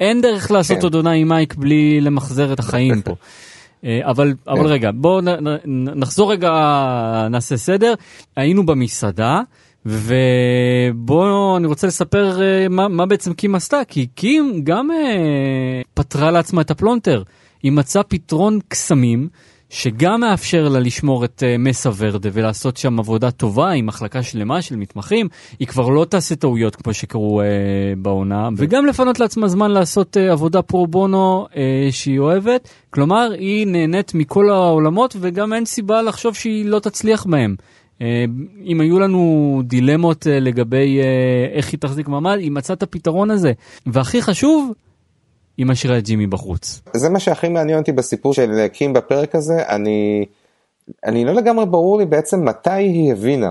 אין 0.00 0.20
דרך 0.20 0.50
לעשות 0.50 0.76
כן. 0.76 0.82
עוד 0.82 0.94
עונה 0.94 1.12
עם 1.12 1.28
מייק 1.28 1.54
בלי 1.54 2.00
למחזר 2.00 2.52
את 2.52 2.58
החיים 2.58 3.02
פה. 3.02 3.14
אה, 3.84 4.00
אבל, 4.04 4.34
אבל 4.48 4.66
רגע, 4.66 4.90
בואו 4.94 5.20
נחזור 5.96 6.32
רגע, 6.32 6.50
נעשה 7.30 7.56
סדר. 7.56 7.94
היינו 8.36 8.66
במסעדה, 8.66 9.40
ובואו, 9.86 11.56
אני 11.56 11.66
רוצה 11.66 11.86
לספר 11.86 12.42
אה, 12.42 12.68
מה, 12.68 12.88
מה 12.88 13.06
בעצם 13.06 13.34
קים 13.34 13.54
עשתה, 13.54 13.80
כי 13.88 14.06
קים 14.06 14.60
גם 14.64 14.90
אה, 14.90 15.82
פתרה 15.94 16.30
לעצמה 16.30 16.62
את 16.62 16.70
הפלונטר. 16.70 17.22
היא 17.62 17.72
מצאה 17.72 18.02
פתרון 18.02 18.58
קסמים. 18.68 19.28
שגם 19.70 20.20
מאפשר 20.20 20.68
לה 20.68 20.80
לשמור 20.80 21.24
את 21.24 21.42
אה, 21.42 21.58
מסה 21.58 21.90
ורדה 21.96 22.28
ולעשות 22.32 22.76
שם 22.76 22.98
עבודה 22.98 23.30
טובה 23.30 23.70
עם 23.70 23.86
מחלקה 23.86 24.22
שלמה 24.22 24.62
של 24.62 24.76
מתמחים, 24.76 25.28
היא 25.58 25.68
כבר 25.68 25.88
לא 25.88 26.04
תעשה 26.04 26.36
טעויות 26.36 26.76
כמו 26.76 26.94
שקרו 26.94 27.40
אה, 27.40 27.44
בעונה, 27.98 28.48
וגם 28.56 28.86
לפנות 28.86 29.20
לעצמה 29.20 29.48
זמן 29.48 29.70
לעשות 29.70 30.16
אה, 30.16 30.32
עבודה 30.32 30.62
פרו 30.62 30.86
בונו 30.86 31.46
אה, 31.50 31.56
שהיא 31.90 32.18
אוהבת, 32.18 32.68
כלומר 32.90 33.30
היא 33.38 33.66
נהנית 33.66 34.14
מכל 34.14 34.50
העולמות 34.50 35.16
וגם 35.20 35.52
אין 35.52 35.64
סיבה 35.64 36.02
לחשוב 36.02 36.34
שהיא 36.34 36.64
לא 36.66 36.78
תצליח 36.78 37.26
בהם. 37.26 37.56
Uh, 38.00 38.02
אם 38.64 38.80
היו 38.80 38.98
לנו 38.98 39.62
דילמות 39.64 40.26
uh, 40.26 40.30
לגבי 40.30 41.00
uh, 41.00 41.56
איך 41.56 41.72
היא 41.72 41.80
תחזיק 41.80 42.08
מעמד, 42.08 42.38
היא 42.38 42.50
מצאה 42.50 42.76
את 42.76 42.82
הפתרון 42.82 43.30
הזה. 43.30 43.52
והכי 43.86 44.22
חשוב, 44.22 44.72
היא 45.56 45.66
משאירה 45.66 45.98
את 45.98 46.04
ג'ימי 46.04 46.26
בחוץ. 46.26 46.82
זה 46.94 47.08
מה 47.08 47.20
שהכי 47.20 47.48
מעניין 47.48 47.78
אותי 47.78 47.92
בסיפור 47.92 48.34
של 48.34 48.66
קים 48.72 48.92
בפרק 48.92 49.34
הזה, 49.34 49.62
אני, 49.68 50.24
אני 51.04 51.24
לא 51.24 51.32
לגמרי 51.32 51.66
ברור 51.66 51.98
לי 51.98 52.06
בעצם 52.06 52.44
מתי 52.44 52.70
היא 52.70 53.12
הבינה. 53.12 53.50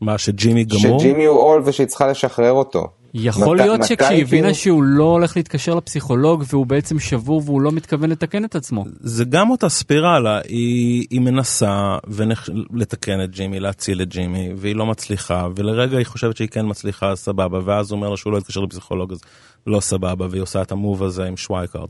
מה 0.00 0.18
שג'ימי 0.18 0.64
גמור? 0.64 1.00
שג'ימי 1.00 1.24
הוא 1.24 1.40
עול 1.40 1.62
ושהיא 1.64 1.86
צריכה 1.86 2.06
לשחרר 2.06 2.52
אותו. 2.52 2.88
יכול 3.14 3.56
מת- 3.56 3.64
להיות 3.64 3.84
שכשהיא 3.84 4.22
הבינה 4.22 4.42
כאילו- 4.42 4.54
שהוא 4.54 4.82
לא 4.82 5.04
הולך 5.04 5.36
להתקשר 5.36 5.74
לפסיכולוג 5.74 6.44
והוא 6.48 6.66
בעצם 6.66 6.98
שבור 6.98 7.42
והוא 7.44 7.60
לא 7.60 7.72
מתכוון 7.72 8.10
לתקן 8.10 8.44
את 8.44 8.54
עצמו. 8.54 8.84
זה 9.00 9.24
גם 9.24 9.50
אותה 9.50 9.68
ספירלה, 9.68 10.40
היא, 10.48 11.06
היא 11.10 11.20
מנסה 11.20 11.96
ונכ... 12.08 12.48
לתקן 12.74 13.24
את 13.24 13.30
ג'ימי, 13.30 13.60
להציל 13.60 14.02
את 14.02 14.08
ג'ימי, 14.08 14.50
והיא 14.56 14.76
לא 14.76 14.86
מצליחה, 14.86 15.48
ולרגע 15.56 15.98
היא 15.98 16.06
חושבת 16.06 16.36
שהיא 16.36 16.48
כן 16.48 16.68
מצליחה, 16.68 17.08
אז 17.08 17.18
סבבה, 17.18 17.58
ואז 17.64 17.90
הוא 17.90 17.96
אומר 17.96 18.10
לה 18.10 18.16
שהוא 18.16 18.32
לא 18.32 18.38
יתקשר 18.38 18.60
לפסיכולוג, 18.60 19.12
אז 19.12 19.20
לא 19.66 19.80
סבבה, 19.80 20.26
והיא 20.30 20.42
עושה 20.42 20.62
את 20.62 20.72
המוב 20.72 21.02
הזה 21.02 21.24
עם 21.24 21.36
שווייקארד. 21.36 21.88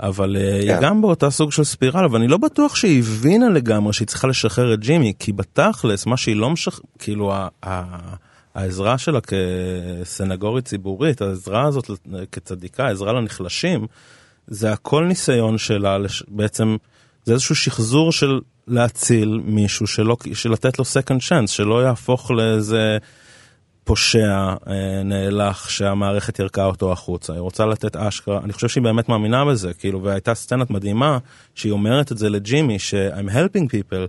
אבל 0.00 0.36
כן. 0.38 0.54
היא 0.60 0.74
כן. 0.74 0.78
גם 0.82 1.02
באותה 1.02 1.30
סוג 1.30 1.52
של 1.52 1.64
ספירלה, 1.64 2.06
ואני 2.10 2.28
לא 2.28 2.36
בטוח 2.36 2.74
שהיא 2.74 2.98
הבינה 2.98 3.48
לגמרי 3.48 3.92
שהיא 3.92 4.08
צריכה 4.08 4.28
לשחרר 4.28 4.74
את 4.74 4.80
ג'ימי, 4.80 5.12
כי 5.18 5.32
בתכלס, 5.32 6.06
מה 6.06 6.16
שהיא 6.16 6.36
לא 6.36 6.50
משחררת, 6.50 6.86
כאילו, 6.98 7.32
ה... 7.34 7.48
העזרה 8.54 8.98
שלה 8.98 9.18
כסנגורית 9.20 10.64
ציבורית, 10.64 11.20
העזרה 11.22 11.64
הזאת 11.64 11.90
כצדיקה, 12.32 12.86
העזרה 12.86 13.12
לנחלשים, 13.12 13.86
זה 14.46 14.72
הכל 14.72 15.04
ניסיון 15.04 15.58
שלה, 15.58 15.98
לש... 15.98 16.22
בעצם 16.28 16.76
זה 17.24 17.32
איזשהו 17.32 17.54
שחזור 17.54 18.12
של 18.12 18.40
להציל 18.66 19.40
מישהו 19.44 19.86
שלא, 19.86 20.16
שלתת 20.34 20.78
לו 20.78 20.84
second 20.84 21.20
chance, 21.28 21.46
שלא 21.46 21.82
יהפוך 21.82 22.30
לאיזה 22.30 22.98
פושע 23.84 24.54
אה, 24.68 25.02
נאלח 25.04 25.68
שהמערכת 25.68 26.38
ירקה 26.38 26.64
אותו 26.64 26.92
החוצה. 26.92 27.32
היא 27.32 27.40
רוצה 27.40 27.66
לתת 27.66 27.96
אשכרה, 27.96 28.40
אני 28.44 28.52
חושב 28.52 28.68
שהיא 28.68 28.82
באמת 28.82 29.08
מאמינה 29.08 29.44
בזה, 29.44 29.74
כאילו, 29.74 30.02
והייתה 30.02 30.34
סצנת 30.34 30.70
מדהימה 30.70 31.18
שהיא 31.54 31.72
אומרת 31.72 32.12
את 32.12 32.18
זה 32.18 32.30
לג'ימי, 32.30 32.78
ש-I'm 32.78 33.28
helping 33.28 33.64
people, 33.64 34.08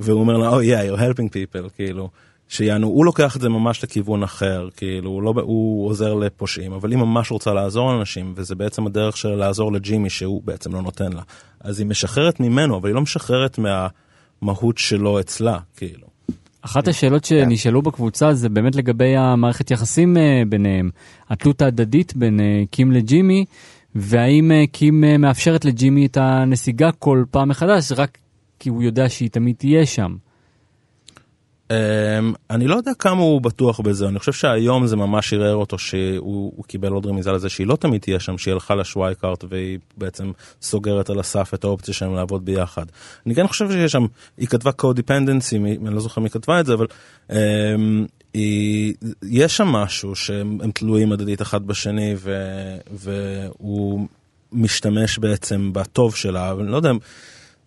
והוא 0.00 0.20
אומר 0.20 0.36
לה, 0.36 0.50
oh 0.50 0.60
yeah, 0.60 0.92
you're 0.92 1.00
helping 1.00 1.28
people, 1.28 1.70
כאילו. 1.76 2.10
שיענו, 2.48 2.86
הוא 2.86 3.04
לוקח 3.04 3.36
את 3.36 3.40
זה 3.40 3.48
ממש 3.48 3.84
לכיוון 3.84 4.22
אחר, 4.22 4.68
כאילו, 4.76 5.10
הוא, 5.10 5.22
לא, 5.22 5.34
הוא 5.42 5.88
עוזר 5.88 6.14
לפושעים, 6.14 6.72
אבל 6.72 6.90
היא 6.90 6.98
ממש 6.98 7.30
רוצה 7.30 7.54
לעזור 7.54 7.92
לאנשים, 7.92 8.32
וזה 8.36 8.54
בעצם 8.54 8.86
הדרך 8.86 9.16
של 9.16 9.28
לעזור 9.28 9.72
לג'ימי 9.72 10.10
שהוא 10.10 10.42
בעצם 10.44 10.74
לא 10.74 10.82
נותן 10.82 11.12
לה. 11.12 11.22
אז 11.60 11.78
היא 11.78 11.86
משחררת 11.86 12.40
ממנו, 12.40 12.76
אבל 12.76 12.88
היא 12.88 12.94
לא 12.94 13.00
משחררת 13.00 13.58
מהמהות 13.58 14.78
שלו 14.78 15.20
אצלה, 15.20 15.58
כאילו. 15.76 16.06
אחת 16.62 16.88
השאלות 16.88 17.24
שנשאלו 17.24 17.82
בקבוצה 17.82 18.34
זה 18.34 18.48
באמת 18.48 18.76
לגבי 18.76 19.16
המערכת 19.16 19.70
יחסים 19.70 20.16
אה, 20.16 20.42
ביניהם, 20.48 20.90
התלות 21.30 21.62
ההדדית 21.62 22.16
בין 22.16 22.40
אה, 22.40 22.62
קים 22.70 22.92
לג'ימי, 22.92 23.44
והאם 23.94 24.52
אה, 24.52 24.64
קים 24.72 25.04
מאפשרת 25.18 25.64
לג'ימי 25.64 26.06
את 26.06 26.16
הנסיגה 26.16 26.92
כל 26.92 27.24
פעם 27.30 27.48
מחדש, 27.48 27.92
רק 27.96 28.18
כי 28.58 28.68
הוא 28.68 28.82
יודע 28.82 29.08
שהיא 29.08 29.30
תמיד 29.30 29.56
תהיה 29.56 29.86
שם. 29.86 30.16
Um, 31.68 31.72
אני 32.50 32.66
לא 32.66 32.76
יודע 32.76 32.92
כמה 32.98 33.20
הוא 33.20 33.40
בטוח 33.40 33.80
בזה, 33.80 34.08
אני 34.08 34.18
חושב 34.18 34.32
שהיום 34.32 34.86
זה 34.86 34.96
ממש 34.96 35.32
ערער 35.32 35.54
אותו 35.54 35.78
שהוא 35.78 36.64
קיבל 36.64 36.92
עוד 36.92 37.06
רמיזה 37.06 37.32
לזה 37.32 37.48
שהיא 37.48 37.66
לא 37.66 37.76
תמיד 37.76 38.00
תהיה 38.00 38.20
שם, 38.20 38.38
שהיא 38.38 38.52
הלכה 38.52 38.74
לשווייקארט 38.74 39.44
והיא 39.48 39.78
בעצם 39.96 40.32
סוגרת 40.62 41.10
על 41.10 41.20
הסף 41.20 41.54
את 41.54 41.64
האופציה 41.64 41.94
שלהם 41.94 42.14
לעבוד 42.14 42.44
ביחד. 42.44 42.86
אני 43.26 43.34
כן 43.34 43.46
חושב 43.46 43.70
שיש 43.70 43.92
שם, 43.92 44.06
היא 44.36 44.48
כתבה 44.48 44.70
co-dependency, 44.82 45.56
אני 45.56 45.94
לא 45.94 46.00
זוכר 46.00 46.20
מי 46.20 46.30
כתבה 46.30 46.60
את 46.60 46.66
זה, 46.66 46.74
אבל 46.74 46.86
um, 47.30 47.34
היא, 48.34 48.94
יש 49.22 49.56
שם 49.56 49.66
משהו 49.66 50.14
שהם 50.14 50.70
תלויים 50.74 51.12
הדדית 51.12 51.42
אחד 51.42 51.66
בשני 51.66 52.14
ו, 52.16 52.44
והוא 52.92 54.06
משתמש 54.52 55.18
בעצם 55.18 55.72
בטוב 55.72 56.16
שלה, 56.16 56.50
אבל 56.50 56.62
אני 56.62 56.72
לא 56.72 56.76
יודע. 56.76 56.92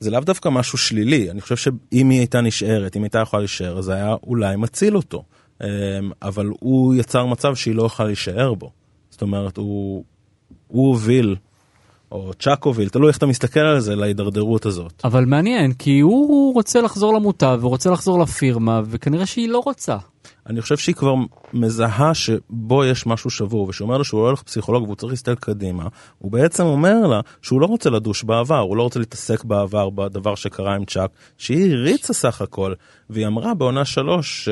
זה 0.02 0.12
לאו 0.12 0.20
דווקא 0.20 0.50
משהו 0.50 0.78
שלילי, 0.78 1.32
אני 1.32 1.42
חושב 1.42 1.56
שאם 1.56 2.10
היא 2.10 2.20
הייתה 2.20 2.42
נשארת, 2.42 2.96
אם 2.96 3.04
הייתה 3.04 3.20
יכולה 3.20 3.42
להישאר, 3.42 3.82
זה 3.82 3.94
היה 3.94 4.16
אולי 4.24 4.56
מציל 4.56 4.96
אותו. 4.96 5.24
אמ, 5.64 5.68
אבל 6.22 6.50
הוא 6.60 6.96
יצר 6.96 7.26
מצב 7.26 7.56
שהיא 7.56 7.76
לא 7.76 7.84
יכולה 7.84 8.08
להישאר 8.08 8.54
בו. 8.54 8.72
זאת 9.10 9.22
אומרת, 9.22 9.58
הוא, 9.58 10.04
הוא 10.68 10.88
הוביל, 10.88 11.36
או 12.12 12.32
צ'אק 12.40 12.64
הוביל, 12.64 12.90
תלוי 12.90 13.08
איך 13.08 13.18
אתה 13.18 13.26
מסתכל 13.26 13.60
על 13.60 13.80
זה, 13.80 13.96
להידרדרות 13.96 14.66
הזאת. 14.66 15.02
אבל 15.04 15.26
מעניין, 15.26 15.74
כי 15.74 16.00
הוא 16.00 16.54
רוצה 16.54 16.82
לחזור 16.82 17.14
למוטב, 17.14 17.60
ורוצה 17.62 17.92
לחזור 17.92 18.20
לפירמה, 18.20 18.82
וכנראה 18.86 19.26
שהיא 19.26 19.50
לא 19.50 19.62
רוצה. 19.66 19.98
אני 20.50 20.62
חושב 20.62 20.78
שהיא 20.78 20.96
כבר 20.96 21.14
מזהה 21.54 22.14
שבו 22.14 22.86
יש 22.86 23.06
משהו 23.06 23.30
שבור, 23.30 23.70
ושאומר 23.70 23.98
לה 23.98 24.04
שהוא 24.04 24.22
הולך 24.22 24.44
פסיכולוג 24.44 24.84
והוא 24.84 24.96
צריך 24.96 25.12
להסתכל 25.12 25.36
קדימה, 25.36 25.88
הוא 26.18 26.32
בעצם 26.32 26.64
אומר 26.64 27.08
לה 27.08 27.20
שהוא 27.42 27.62
לא 27.62 27.66
רוצה 27.66 27.90
לדוש 27.90 28.24
בעבר, 28.24 28.60
הוא 28.60 28.78
לא 28.78 28.84
רוצה 28.84 29.00
להתעסק 29.00 29.44
בעבר 29.44 29.90
בדבר 29.90 30.36
שקרה 30.36 30.76
עם 30.76 30.86
צ'אק, 30.86 31.12
שהיא 31.38 31.74
הריצה 31.74 32.14
סך 32.14 32.42
הכל, 32.42 32.74
והיא 33.10 33.28
אמרה 33.28 33.54
בעונה 33.54 33.86
שלוש 33.86 34.46
ש... 34.46 34.50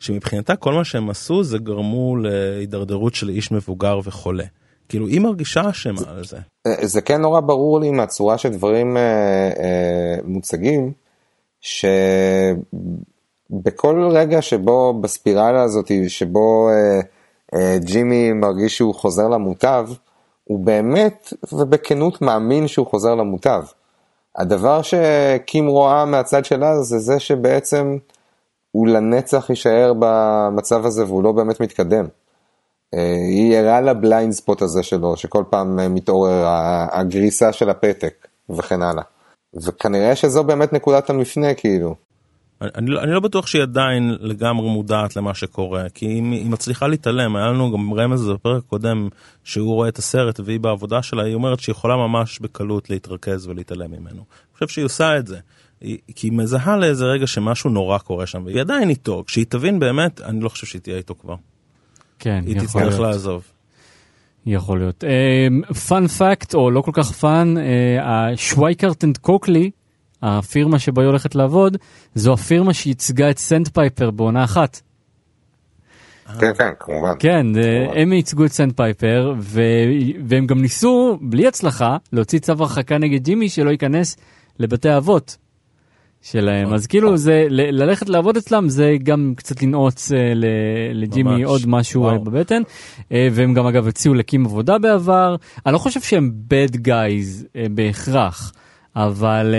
שמבחינתה 0.00 0.56
כל 0.56 0.72
מה 0.72 0.84
שהם 0.84 1.10
עשו 1.10 1.44
זה 1.44 1.58
גרמו 1.58 2.16
להידרדרות 2.16 3.14
של 3.14 3.28
איש 3.28 3.52
מבוגר 3.52 4.00
וחולה. 4.04 4.44
כאילו 4.88 5.06
היא 5.06 5.20
מרגישה 5.20 5.70
אשמה 5.70 6.00
על 6.08 6.24
זה. 6.24 6.38
זה 6.82 7.00
כן 7.00 7.20
נורא 7.20 7.40
ברור 7.40 7.80
לי 7.80 7.90
מהצורה 7.90 8.38
שדברים 8.38 8.96
אה, 8.96 9.02
אה, 9.02 10.16
מוצגים, 10.24 10.92
ש... 11.60 11.84
בכל 13.50 14.08
רגע 14.12 14.42
שבו 14.42 14.94
בספירלה 15.00 15.62
הזאת, 15.62 15.90
שבו 16.08 16.68
אה, 16.68 17.00
אה, 17.54 17.78
ג'ימי 17.78 18.32
מרגיש 18.32 18.76
שהוא 18.76 18.94
חוזר 18.94 19.28
למוטב, 19.28 19.88
הוא 20.44 20.64
באמת 20.64 21.32
ובכנות 21.52 22.22
מאמין 22.22 22.68
שהוא 22.68 22.86
חוזר 22.86 23.14
למוטב. 23.14 23.62
הדבר 24.36 24.80
שקים 24.82 25.66
רואה 25.66 26.04
מהצד 26.04 26.44
שלה 26.44 26.82
זה 26.82 26.98
זה 26.98 27.20
שבעצם 27.20 27.98
הוא 28.72 28.88
לנצח 28.88 29.50
יישאר 29.50 29.92
במצב 29.98 30.86
הזה 30.86 31.04
והוא 31.04 31.22
לא 31.22 31.32
באמת 31.32 31.60
מתקדם. 31.60 32.06
אה, 32.96 33.14
היא 33.28 33.56
ערה 33.56 33.80
לבליינד 33.80 34.32
ספוט 34.32 34.62
הזה 34.62 34.82
שלו, 34.82 35.16
שכל 35.16 35.44
פעם 35.50 35.78
אה, 35.78 35.88
מתעורר 35.88 36.44
הגריסה 36.92 37.52
של 37.52 37.70
הפתק 37.70 38.28
וכן 38.50 38.82
הלאה. 38.82 39.02
וכנראה 39.64 40.16
שזו 40.16 40.44
באמת 40.44 40.72
נקודת 40.72 41.10
המפנה 41.10 41.54
כאילו. 41.54 41.94
אני, 42.60 42.98
אני 42.98 43.12
לא 43.12 43.20
בטוח 43.20 43.46
שהיא 43.46 43.62
עדיין 43.62 44.16
לגמרי 44.20 44.70
מודעת 44.70 45.16
למה 45.16 45.34
שקורה, 45.34 45.88
כי 45.94 46.06
היא, 46.06 46.22
היא 46.22 46.50
מצליחה 46.50 46.86
להתעלם, 46.86 47.36
היה 47.36 47.46
לנו 47.46 47.72
גם 47.72 47.94
רמז 47.94 48.28
בפרק 48.28 48.62
קודם, 48.64 49.08
שהוא 49.44 49.74
רואה 49.74 49.88
את 49.88 49.98
הסרט 49.98 50.40
והיא 50.40 50.60
בעבודה 50.60 51.02
שלה, 51.02 51.24
היא 51.24 51.34
אומרת 51.34 51.60
שהיא 51.60 51.72
יכולה 51.72 51.96
ממש 51.96 52.38
בקלות 52.38 52.90
להתרכז 52.90 53.46
ולהתעלם 53.46 53.90
ממנו. 53.90 54.16
אני 54.16 54.54
חושב 54.54 54.68
שהיא 54.68 54.84
עושה 54.84 55.18
את 55.18 55.26
זה, 55.26 55.38
היא, 55.80 55.98
כי 56.14 56.26
היא 56.26 56.32
מזהה 56.32 56.76
לאיזה 56.76 57.04
רגע 57.04 57.26
שמשהו 57.26 57.70
נורא 57.70 57.98
קורה 57.98 58.26
שם, 58.26 58.44
והיא 58.44 58.60
עדיין 58.60 58.90
איתו, 58.90 59.24
כשהיא 59.26 59.46
תבין 59.48 59.78
באמת, 59.78 60.20
אני 60.20 60.40
לא 60.40 60.48
חושב 60.48 60.66
שהיא 60.66 60.82
תהיה 60.82 60.96
איתו 60.96 61.14
כבר. 61.14 61.34
כן, 62.18 62.40
היא 62.46 62.56
יכול 62.56 62.80
להיות. 62.80 62.92
תצטרך 62.92 63.00
לעזוב. 63.00 63.42
יכול 64.46 64.78
להיות. 64.78 65.04
פאנ 65.88 66.04
uh, 66.04 66.08
פאקט, 66.08 66.54
או 66.54 66.70
לא 66.70 66.80
כל 66.80 66.90
כך 66.94 67.12
פאנ, 67.12 67.54
ה 68.02 68.11
Schweikart 68.11 69.04
and 69.04 69.18
Cokely, 69.18 69.70
הפירמה 70.22 70.78
שבה 70.78 71.02
היא 71.02 71.06
הולכת 71.06 71.34
לעבוד, 71.34 71.76
זו 72.14 72.32
הפירמה 72.32 72.74
שייצגה 72.74 73.30
את 73.30 73.38
סנדפייפר 73.38 74.10
בעונה 74.10 74.44
אחת. 74.44 74.80
כן, 76.40 76.54
כן, 76.58 76.70
כמובן. 76.80 77.12
כן, 77.18 77.46
הם 77.94 78.12
ייצגו 78.12 78.44
את 78.44 78.52
סנדפייפר, 78.52 79.34
והם 80.28 80.46
גם 80.46 80.62
ניסו, 80.62 81.18
בלי 81.20 81.46
הצלחה, 81.46 81.96
להוציא 82.12 82.38
צו 82.38 82.52
הרחקה 82.52 82.98
נגד 82.98 83.24
ג'ימי 83.24 83.48
שלא 83.48 83.70
ייכנס 83.70 84.16
לבתי 84.58 84.88
האבות 84.88 85.36
שלהם. 86.30 86.74
אז 86.74 86.86
כאילו, 86.86 87.16
זה, 87.16 87.46
ללכת 87.50 88.08
לעבוד 88.08 88.36
אצלם 88.36 88.68
זה 88.68 88.96
גם 89.02 89.32
קצת 89.36 89.62
לנעוץ 89.62 90.12
אה, 90.12 90.32
לג'ימי 90.94 91.42
עוד 91.42 91.60
משהו 91.66 92.08
אה, 92.08 92.18
בבטן. 92.18 92.62
אה, 93.12 93.28
והם 93.32 93.54
גם 93.54 93.66
אגב 93.66 93.88
הציעו 93.88 94.14
לקים 94.14 94.46
עבודה 94.46 94.78
בעבר. 94.78 95.36
אני 95.66 95.72
לא 95.72 95.78
חושב 95.78 96.00
שהם 96.00 96.32
bad 96.48 96.76
guys 96.76 97.58
בהכרח. 97.70 98.52
אבל 98.98 99.54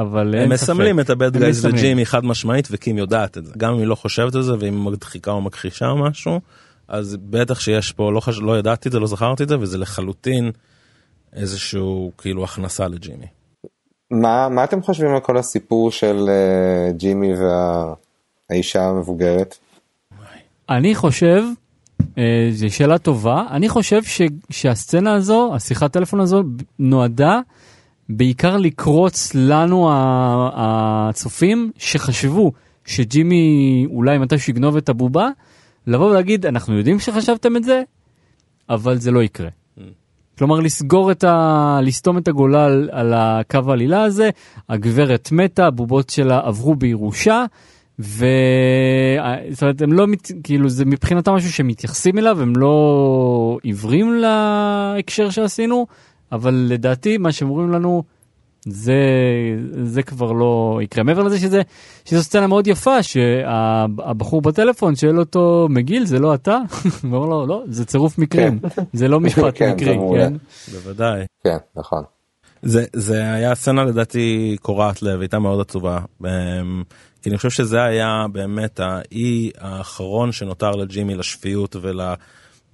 אבל 0.00 0.34
הם 0.34 0.52
מסמלים 0.52 1.00
את 1.00 1.10
הבד 1.10 1.36
גייז 1.36 1.66
לג'ימי 1.66 2.06
חד 2.06 2.24
משמעית 2.24 2.68
וקים 2.70 2.98
יודעת 2.98 3.38
את 3.38 3.46
זה 3.46 3.52
גם 3.56 3.72
אם 3.72 3.78
היא 3.78 3.86
לא 3.86 3.94
חושבת 3.94 4.34
על 4.34 4.42
זה 4.42 4.52
ואם 4.52 4.74
היא 4.74 4.92
מדחיקה 4.92 5.30
או 5.30 5.40
מכחישה 5.40 5.88
או 5.88 5.96
משהו 5.98 6.40
אז 6.88 7.16
בטח 7.20 7.60
שיש 7.60 7.92
פה 7.92 8.12
לא, 8.12 8.20
חש... 8.20 8.38
לא 8.38 8.58
ידעתי 8.58 8.88
את 8.88 8.92
זה 8.92 9.00
לא 9.00 9.06
זכרתי 9.06 9.42
את 9.42 9.48
זה 9.48 9.58
וזה 9.58 9.78
לחלוטין 9.78 10.50
איזשהו 11.32 12.12
כאילו 12.18 12.44
הכנסה 12.44 12.88
לג'ימי. 12.88 13.26
מה 14.12 14.48
מה 14.48 14.64
אתם 14.64 14.82
חושבים 14.82 15.10
על 15.10 15.20
כל 15.20 15.38
הסיפור 15.38 15.90
של 15.90 16.28
uh, 16.28 16.92
ג'ימי 16.96 17.32
והאישה 18.50 18.84
המבוגרת? 18.84 19.58
אני 20.70 20.94
חושב 20.94 21.42
uh, 22.00 22.04
זו 22.50 22.74
שאלה 22.74 22.98
טובה 22.98 23.44
אני 23.50 23.68
חושב 23.68 24.02
ש, 24.02 24.22
שהסצנה 24.50 25.14
הזו 25.14 25.54
השיחת 25.54 25.92
טלפון 25.92 26.20
הזו 26.20 26.42
נועדה. 26.78 27.40
בעיקר 28.08 28.56
לקרוץ 28.56 29.34
לנו 29.34 29.90
הצופים 30.54 31.72
שחשבו 31.76 32.52
שג'ימי 32.84 33.86
אולי 33.90 34.18
מתישהו 34.18 34.50
יגנוב 34.50 34.76
את 34.76 34.88
הבובה, 34.88 35.28
לבוא 35.86 36.10
ולהגיד 36.10 36.46
אנחנו 36.46 36.76
יודעים 36.76 36.98
שחשבתם 36.98 37.56
את 37.56 37.64
זה, 37.64 37.82
אבל 38.68 38.98
זה 38.98 39.10
לא 39.10 39.22
יקרה. 39.22 39.48
כלומר 40.42 40.60
לסגור 40.60 41.10
את 41.10 41.24
ה... 41.24 41.78
לסתום 41.82 42.18
את 42.18 42.28
הגולל 42.28 42.88
על 42.92 43.12
הקו 43.16 43.60
העלילה 43.68 44.02
הזה, 44.02 44.30
הגברת 44.68 45.28
מתה, 45.32 45.66
הבובות 45.66 46.10
שלה 46.10 46.40
עברו 46.44 46.74
בירושה. 46.74 47.44
ו... 48.00 48.26
זאת 49.50 49.62
אומרת, 49.62 49.82
הם 49.82 49.92
לא, 49.92 50.06
מת... 50.06 50.30
כאילו, 50.44 50.68
זה 50.68 50.84
מבחינתם 50.84 51.32
משהו 51.32 51.52
שמתייחסים 51.52 52.18
אליו, 52.18 52.42
הם 52.42 52.56
לא 52.56 53.58
עיוורים 53.62 54.14
להקשר 54.14 55.30
שעשינו, 55.30 55.86
אבל 56.32 56.66
לדעתי 56.68 57.18
מה 57.18 57.32
שאומרים 57.32 57.70
לנו 57.70 58.02
זה 58.66 58.94
זה 59.82 60.02
כבר 60.02 60.32
לא 60.32 60.80
יקרה 60.82 61.04
מעבר 61.04 61.22
לזה 61.22 61.38
שזה 61.38 61.62
שזו 62.04 62.22
סצנה 62.22 62.46
מאוד 62.46 62.66
יפה 62.66 63.02
שהבחור 63.02 64.42
בטלפון 64.42 64.96
שואל 64.96 65.18
אותו 65.18 65.66
מגיל 65.70 66.06
זה 66.06 66.18
לא 66.18 66.34
אתה? 66.34 66.58
הוא 66.84 66.90
אומר 67.02 67.26
לו 67.26 67.46
לא 67.46 67.62
זה 67.66 67.84
צירוף 67.84 68.18
מקרים 68.18 68.58
כן. 68.58 68.82
זה 68.92 69.08
לא 69.08 69.20
משפט 69.20 69.52
כן, 69.54 69.72
מקרי 69.72 69.96
כן 70.18 70.32
בוודאי 70.72 71.24
כן 71.44 71.56
נכון. 71.76 72.02
זה 72.62 72.84
זה 72.92 73.32
היה 73.32 73.54
סצנה 73.54 73.84
לדעתי 73.84 74.56
קורעת 74.60 75.02
לב 75.02 75.20
הייתה 75.20 75.38
מאוד 75.38 75.60
עצובה 75.60 75.98
אמ, 76.24 76.82
כי 77.22 77.30
אני 77.30 77.36
חושב 77.36 77.50
שזה 77.50 77.82
היה 77.82 78.26
באמת 78.32 78.80
האי 78.80 79.50
האחרון 79.58 80.32
שנותר 80.32 80.70
לג'ימי 80.70 81.14
לשפיות 81.14 81.76
ול... 81.82 82.00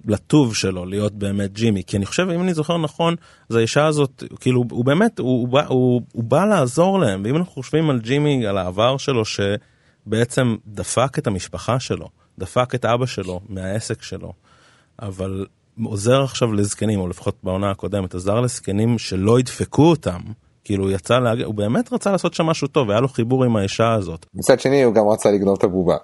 לטוב 0.05 0.55
שלו 0.55 0.85
להיות 0.85 1.13
באמת 1.13 1.53
ג'ימי 1.53 1.83
כי 1.87 1.97
אני 1.97 2.05
חושב 2.05 2.29
אם 2.29 2.41
אני 2.41 2.53
זוכר 2.53 2.77
נכון 2.77 3.15
אז 3.49 3.55
האישה 3.55 3.85
הזאת 3.85 4.23
כאילו 4.39 4.63
הוא 4.71 4.85
באמת 4.85 5.19
הוא, 5.19 5.41
הוא, 5.41 5.47
בא, 5.47 5.65
הוא, 5.67 6.01
הוא 6.13 6.23
בא 6.23 6.45
לעזור 6.45 6.99
להם 6.99 7.21
ואם 7.25 7.35
אנחנו 7.35 7.51
חושבים 7.53 7.89
על 7.89 7.99
ג'ימי 7.99 8.47
על 8.47 8.57
העבר 8.57 8.97
שלו 8.97 9.23
שבעצם 9.25 10.55
דפק 10.67 11.19
את 11.19 11.27
המשפחה 11.27 11.79
שלו 11.79 12.09
דפק 12.37 12.75
את 12.75 12.85
אבא 12.85 13.05
שלו 13.05 13.39
מהעסק 13.49 14.01
שלו 14.01 14.33
אבל 15.01 15.45
עוזר 15.83 16.23
עכשיו 16.23 16.53
לזקנים 16.53 16.99
או 16.99 17.07
לפחות 17.07 17.37
בעונה 17.43 17.71
הקודמת 17.71 18.15
עזר 18.15 18.41
לזקנים 18.41 18.97
שלא 18.97 19.39
ידפקו 19.39 19.89
אותם. 19.89 20.19
כאילו 20.69 20.83
הוא 20.83 20.91
יצא 20.91 21.19
להגיד, 21.19 21.45
הוא 21.45 21.53
באמת 21.53 21.93
רצה 21.93 22.11
לעשות 22.11 22.33
שם 22.33 22.45
משהו 22.45 22.67
טוב, 22.67 22.89
היה 22.91 22.99
לו 22.99 23.07
חיבור 23.07 23.43
עם 23.43 23.55
האישה 23.55 23.93
הזאת. 23.93 24.25
מצד 24.33 24.59
שני 24.59 24.83
הוא 24.83 24.93
גם 24.93 25.07
רצה 25.07 25.31
לגנוב 25.31 25.55
את 25.57 25.63
הבובה. 25.63 25.95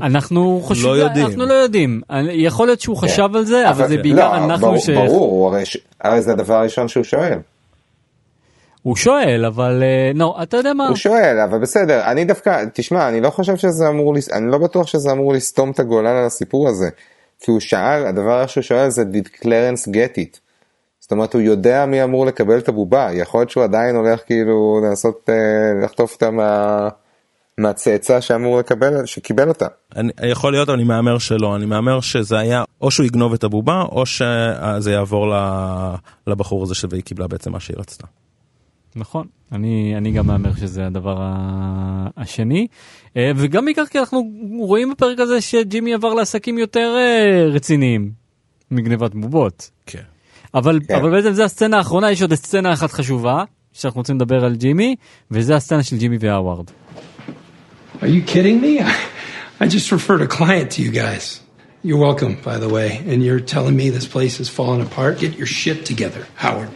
אנחנו 0.00 0.60
חושבים, 0.62 0.90
לא 0.90 0.96
יודעים. 0.96 1.26
אנחנו 1.26 1.46
לא 1.46 1.54
יודעים, 1.54 2.00
יכול 2.30 2.66
להיות 2.66 2.80
שהוא 2.80 2.96
כן. 3.00 3.06
חשב 3.06 3.28
על 3.34 3.44
זה, 3.44 3.70
אבל 3.70 3.88
זה 3.88 3.96
בעיקר 3.96 4.16
לא, 4.16 4.36
אנחנו 4.36 4.66
ברור, 4.66 4.78
ש... 4.78 4.90
ברור, 4.90 5.54
הרי 5.54 5.66
ש- 5.66 5.76
הרי 6.00 6.22
זה 6.22 6.32
הדבר 6.32 6.54
הראשון 6.54 6.88
שהוא 6.88 7.04
שואל. 7.04 7.38
הוא 8.82 8.96
שואל, 8.96 9.44
אבל 9.46 9.82
אה, 9.82 10.10
לא, 10.14 10.36
אתה 10.42 10.56
יודע 10.56 10.72
מה, 10.72 10.88
הוא 10.88 10.96
שואל, 10.96 11.38
אבל 11.50 11.58
בסדר, 11.58 12.02
אני 12.04 12.24
דווקא, 12.24 12.64
תשמע, 12.74 13.08
אני 13.08 13.20
לא 13.20 13.30
חושב 13.30 13.56
שזה 13.56 13.88
אמור, 13.88 14.14
אני 14.32 14.50
לא 14.50 14.58
בטוח 14.58 14.86
שזה 14.86 15.12
אמור 15.12 15.32
לסתום 15.32 15.70
את 15.70 15.80
הגולל 15.80 16.06
על 16.06 16.26
הסיפור 16.26 16.68
הזה. 16.68 16.88
כי 17.40 17.50
הוא 17.50 17.60
שאל, 17.60 18.06
הדבר 18.06 18.46
שהוא 18.46 18.62
שואל 18.62 18.90
זה 18.90 19.02
did 19.02 19.44
Clarence 19.44 19.88
get 19.88 20.16
it? 20.18 20.38
זאת 21.12 21.16
אומרת, 21.16 21.34
הוא 21.34 21.42
יודע 21.42 21.86
מי 21.86 22.04
אמור 22.04 22.26
לקבל 22.26 22.58
את 22.58 22.68
הבובה, 22.68 23.08
יכול 23.12 23.40
להיות 23.40 23.50
שהוא 23.50 23.64
עדיין 23.64 23.96
הולך 23.96 24.20
כאילו 24.26 24.80
לנסות 24.84 25.28
אה, 25.28 25.84
לחטוף 25.84 26.14
אותה 26.14 26.30
מה... 26.30 26.88
מהצאצא 27.58 28.20
שאמור 28.20 28.58
לקבל, 28.58 29.06
שקיבל 29.06 29.48
אותה. 29.48 29.66
אני, 29.96 30.12
יכול 30.22 30.52
להיות, 30.52 30.68
אבל 30.68 30.78
אני 30.78 30.84
מהמר 30.84 31.18
שלא, 31.18 31.56
אני 31.56 31.66
מהמר 31.66 32.00
שזה 32.00 32.38
היה, 32.38 32.64
או 32.80 32.90
שהוא 32.90 33.06
יגנוב 33.06 33.32
את 33.32 33.44
הבובה, 33.44 33.82
או 33.82 34.06
שזה 34.06 34.92
יעבור 34.92 35.28
ל- 35.28 35.94
לבחור 36.26 36.62
הזה 36.62 36.74
והיא 36.90 37.02
קיבלה 37.02 37.28
בעצם 37.28 37.52
מה 37.52 37.60
שהיא 37.60 37.76
רצתה. 37.78 38.06
נכון, 38.96 39.26
אני, 39.52 39.94
אני 39.96 40.12
גם 40.12 40.26
מהמר 40.26 40.54
שזה 40.54 40.86
הדבר 40.86 41.16
השני, 42.16 42.66
אה, 43.16 43.32
וגם 43.36 43.64
בעיקר 43.64 43.86
כי 43.86 43.98
אנחנו 43.98 44.22
רואים 44.58 44.90
בפרק 44.90 45.20
הזה 45.20 45.40
שג'ימי 45.40 45.94
עבר 45.94 46.14
לעסקים 46.14 46.58
יותר 46.58 46.94
אה, 46.96 47.46
רציניים 47.48 48.10
מגנבת 48.70 49.14
בובות. 49.14 49.70
כן. 49.86 50.11
אבל, 50.53 50.79
כן. 50.87 50.95
אבל 50.95 51.11
בעצם 51.11 51.33
זה 51.33 51.45
הסצנה 51.45 51.77
האחרונה, 51.77 52.11
יש 52.11 52.21
עוד 52.21 52.33
סצנה 52.33 52.73
אחת 52.73 52.91
חשובה, 52.91 53.43
שאנחנו 53.73 53.99
רוצים 53.99 54.15
לדבר 54.15 54.45
על 54.45 54.55
ג'ימי, 54.55 54.95
וזה 55.31 55.55
הסצנה 55.55 55.83
של 55.83 55.97
ג'ימי 55.97 56.17
והאווארד. 56.19 56.65
Are 58.01 58.07
you 58.07 58.21
kidding 58.21 58.61
me? 58.61 58.79
I, 58.79 58.95
I 59.59 59.67
just 59.67 59.91
referred 59.91 60.21
a 60.21 60.27
client 60.27 60.71
to 60.71 60.81
you 60.83 60.91
guys. 60.91 61.41
You're 61.83 61.97
welcome, 62.09 62.33
by 62.43 62.57
the 62.57 62.69
way. 62.69 63.01
And 63.07 63.23
you're 63.23 63.39
telling 63.39 63.75
me 63.75 63.89
this 63.89 64.07
place 64.07 64.39
is 64.39 64.49
falling 64.49 64.81
apart? 64.81 65.19
Get 65.19 65.37
your 65.37 65.47
shit 65.47 65.85
together, 65.85 66.27
Howard. 66.35 66.69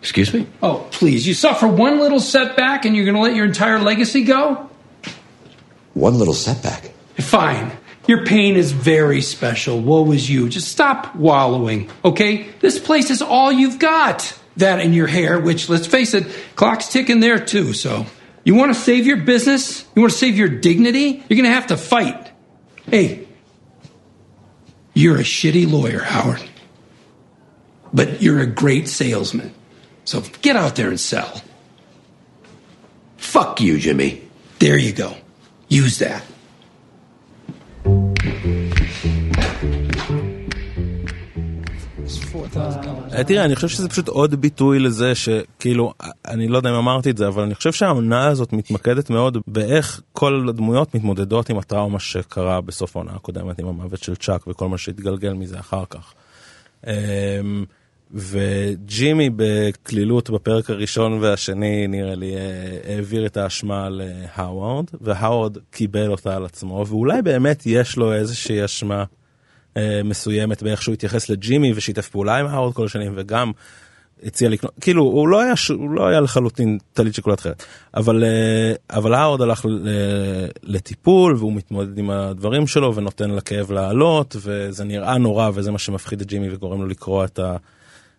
Excuse 0.00 0.32
me? 0.32 0.46
Oh, 0.62 0.86
please. 0.90 1.26
You 1.26 1.34
suffer 1.34 1.66
one 1.66 1.98
little 1.98 2.20
setback 2.20 2.84
and 2.84 2.94
you're 2.94 3.04
going 3.04 3.16
to 3.16 3.20
let 3.20 3.34
your 3.34 3.46
entire 3.46 3.78
legacy 3.78 4.22
go? 4.24 4.68
One 5.94 6.14
little 6.14 6.34
setback. 6.34 6.92
Fine. 7.18 7.72
Your 8.11 8.25
pain 8.25 8.57
is 8.57 8.73
very 8.73 9.21
special. 9.21 9.79
Woe 9.79 10.11
is 10.11 10.29
you. 10.29 10.49
Just 10.49 10.67
stop 10.67 11.15
wallowing, 11.15 11.89
okay? 12.03 12.49
This 12.59 12.77
place 12.77 13.09
is 13.09 13.21
all 13.21 13.53
you've 13.53 13.79
got. 13.79 14.37
That 14.57 14.81
and 14.81 14.93
your 14.93 15.07
hair, 15.07 15.39
which, 15.39 15.69
let's 15.69 15.87
face 15.87 16.13
it, 16.13 16.27
clock's 16.57 16.89
ticking 16.89 17.21
there 17.21 17.39
too, 17.39 17.71
so. 17.71 18.05
You 18.43 18.55
want 18.55 18.73
to 18.73 18.77
save 18.77 19.07
your 19.07 19.15
business? 19.15 19.85
You 19.95 20.01
want 20.01 20.11
to 20.11 20.17
save 20.17 20.37
your 20.37 20.49
dignity? 20.49 21.23
You're 21.29 21.37
going 21.37 21.45
to 21.45 21.51
have 21.51 21.67
to 21.67 21.77
fight. 21.77 22.29
Hey, 22.85 23.29
you're 24.93 25.15
a 25.15 25.23
shitty 25.23 25.71
lawyer, 25.71 25.99
Howard. 25.99 26.43
But 27.93 28.21
you're 28.21 28.41
a 28.41 28.45
great 28.45 28.89
salesman. 28.89 29.53
So 30.03 30.21
get 30.41 30.57
out 30.57 30.75
there 30.75 30.89
and 30.89 30.99
sell. 30.99 31.41
Fuck 33.15 33.61
you, 33.61 33.77
Jimmy. 33.77 34.29
There 34.59 34.77
you 34.77 34.91
go. 34.91 35.15
Use 35.69 35.99
that. 35.99 36.25
תראה, 43.23 43.45
אני 43.45 43.55
חושב 43.55 43.67
שזה 43.67 43.89
פשוט 43.89 44.07
עוד 44.07 44.35
ביטוי 44.35 44.79
לזה 44.79 45.15
שכאילו, 45.15 45.93
אני 46.27 46.47
לא 46.47 46.57
יודע 46.57 46.69
אם 46.69 46.75
אמרתי 46.75 47.09
את 47.09 47.17
זה, 47.17 47.27
אבל 47.27 47.43
אני 47.43 47.55
חושב 47.55 47.71
שהעונה 47.71 48.27
הזאת 48.27 48.53
מתמקדת 48.53 49.09
מאוד 49.09 49.37
באיך 49.47 50.01
כל 50.13 50.45
הדמויות 50.49 50.95
מתמודדות 50.95 51.49
עם 51.49 51.57
הטראומה 51.57 51.99
שקרה 51.99 52.61
בסוף 52.61 52.95
העונה 52.95 53.11
הקודמת 53.11 53.59
עם 53.59 53.67
המוות 53.67 54.03
של 54.03 54.15
צ'אק 54.15 54.47
וכל 54.47 54.67
מה 54.67 54.77
שהתגלגל 54.77 55.33
מזה 55.33 55.59
אחר 55.59 55.83
כך. 55.89 56.13
אמ, 56.87 56.91
וג'ימי 58.13 59.29
בקלילות 59.35 60.29
בפרק 60.29 60.69
הראשון 60.69 61.13
והשני 61.21 61.87
נראה 61.87 62.15
לי 62.15 62.35
אה, 62.35 62.95
העביר 62.95 63.25
את 63.25 63.37
האשמה 63.37 63.89
להאווארד 63.89 64.85
והאווארד 65.01 65.57
קיבל 65.71 66.11
אותה 66.11 66.35
על 66.35 66.45
עצמו 66.45 66.85
ואולי 66.87 67.21
באמת 67.21 67.63
יש 67.65 67.97
לו 67.97 68.13
איזושהי 68.13 68.65
אשמה 68.65 68.99
אה, 68.99 69.20
מסוימת 70.03 70.63
באיך 70.63 70.81
שהוא 70.81 70.93
התייחס 70.93 71.29
לג'ימי 71.29 71.73
ושיתף 71.75 72.09
פעולה 72.09 72.37
עם 72.37 72.45
האווארד 72.45 72.73
כל 72.73 72.85
השנים 72.85 73.13
וגם 73.15 73.51
הציע 74.23 74.49
לקנות 74.49 74.71
כאילו 74.81 75.03
הוא 75.03 75.27
לא 75.27 75.41
היה 75.41 75.53
הוא 75.69 75.89
לא 75.89 76.07
היה 76.07 76.19
לחלוטין 76.21 76.77
טלית 76.93 77.15
שכולה 77.15 77.35
תכלת 77.35 77.65
אבל 77.93 78.23
אה, 78.23 78.97
אבל 78.97 79.13
האווארד 79.13 79.41
הלך 79.41 79.65
לטיפול 80.63 81.35
והוא 81.35 81.53
מתמודד 81.53 81.97
עם 81.97 82.09
הדברים 82.09 82.67
שלו 82.67 82.95
ונותן 82.95 83.31
לכאב 83.31 83.71
לעלות 83.71 84.35
וזה 84.39 84.83
נראה 84.83 85.17
נורא 85.17 85.49
וזה 85.53 85.71
מה 85.71 85.79
שמפחיד 85.79 86.21
את 86.21 86.27
ג'ימי 86.27 86.53
וגורם 86.53 86.81
לו 86.81 86.87
לקרוע 86.87 87.25
את 87.25 87.39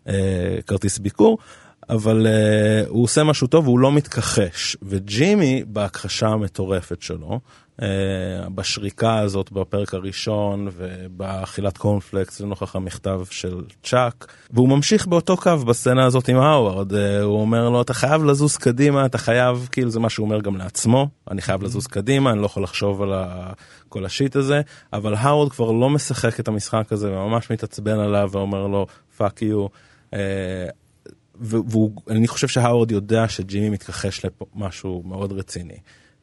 הכרטיס 0.06 0.98
ביקור. 0.98 1.38
אבל 1.90 2.26
uh, 2.26 2.88
הוא 2.88 3.04
עושה 3.04 3.24
משהו 3.24 3.46
טוב 3.46 3.66
והוא 3.68 3.78
לא 3.78 3.92
מתכחש 3.92 4.76
וג'ימי 4.82 5.64
בהכחשה 5.66 6.26
המטורפת 6.26 7.02
שלו 7.02 7.40
אה, 7.80 7.82
בשריקה 8.54 9.18
הזאת 9.18 9.52
בפרק 9.52 9.94
הראשון 9.94 10.68
ובאכילת 10.76 11.78
קורנפלקס 11.78 12.40
לנוכח 12.40 12.76
המכתב 12.76 13.20
של 13.30 13.64
צ'אק 13.82 14.32
והוא 14.50 14.68
ממשיך 14.68 15.06
באותו 15.06 15.36
קו 15.36 15.56
בסצנה 15.56 16.06
הזאת 16.06 16.28
עם 16.28 16.36
האווארד 16.36 16.92
אה, 16.92 16.96
הוא 17.22 17.40
אומר 17.40 17.68
לו 17.68 17.82
אתה 17.82 17.94
חייב 17.94 18.24
לזוז 18.24 18.56
קדימה 18.56 19.06
אתה 19.06 19.18
חייב 19.18 19.68
כאילו 19.72 19.90
זה 19.90 20.00
מה 20.00 20.10
שהוא 20.10 20.24
אומר 20.24 20.40
גם 20.40 20.56
לעצמו 20.56 21.08
אני 21.30 21.42
חייב 21.42 21.62
לזוז 21.62 21.86
קדימה 21.86 22.30
אני 22.30 22.40
לא 22.40 22.46
יכול 22.46 22.62
לחשוב 22.62 23.02
על 23.02 23.12
ה... 23.12 23.52
כל 23.88 24.04
ה 24.04 24.11
shit 24.11 24.36
הזה 24.36 24.60
אבל 24.92 25.14
האווארד 25.14 25.50
כבר 25.50 25.70
לא 25.70 25.90
משחק 25.90 26.40
את 26.40 26.48
המשחק 26.48 26.92
הזה 26.92 27.12
וממש 27.12 27.50
מתעצבן 27.50 27.98
עליו 27.98 28.28
ואומר 28.32 28.66
לו 28.66 28.86
fuck 29.16 29.42
you. 29.42 29.66
ואני 31.40 32.28
חושב 32.28 32.48
שהאווארד 32.48 32.90
יודע 32.90 33.28
שג'ימי 33.28 33.70
מתכחש 33.70 34.26
למשהו 34.56 35.02
מאוד 35.06 35.32
רציני. 35.32 35.78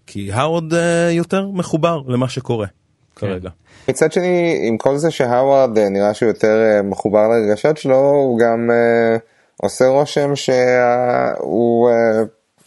כי 0.07 0.31
האווארד 0.31 0.73
אה, 0.73 1.11
יותר 1.11 1.47
מחובר 1.47 2.01
למה 2.07 2.29
שקורה 2.29 2.67
כרגע. 3.15 3.49
מצד 3.87 4.11
שני, 4.11 4.59
עם 4.67 4.77
כל 4.77 4.97
זה 4.97 5.11
שהאווארד 5.11 5.77
אה, 5.77 5.89
נראה 5.89 6.13
שהוא 6.13 6.29
יותר 6.29 6.61
אה, 6.61 6.81
מחובר 6.81 7.27
לרגשות 7.27 7.77
שלו, 7.77 8.09
הוא 8.09 8.39
גם 8.39 8.71
אה, 8.71 9.17
עושה 9.57 9.85
רושם 9.85 10.35
שהוא 10.35 11.89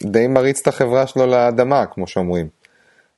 די 0.03 0.27
מריץ 0.27 0.59
את 0.61 0.67
החברה 0.67 1.07
שלו 1.07 1.25
לאדמה, 1.25 1.85
כמו 1.85 2.07
שאומרים. 2.07 2.47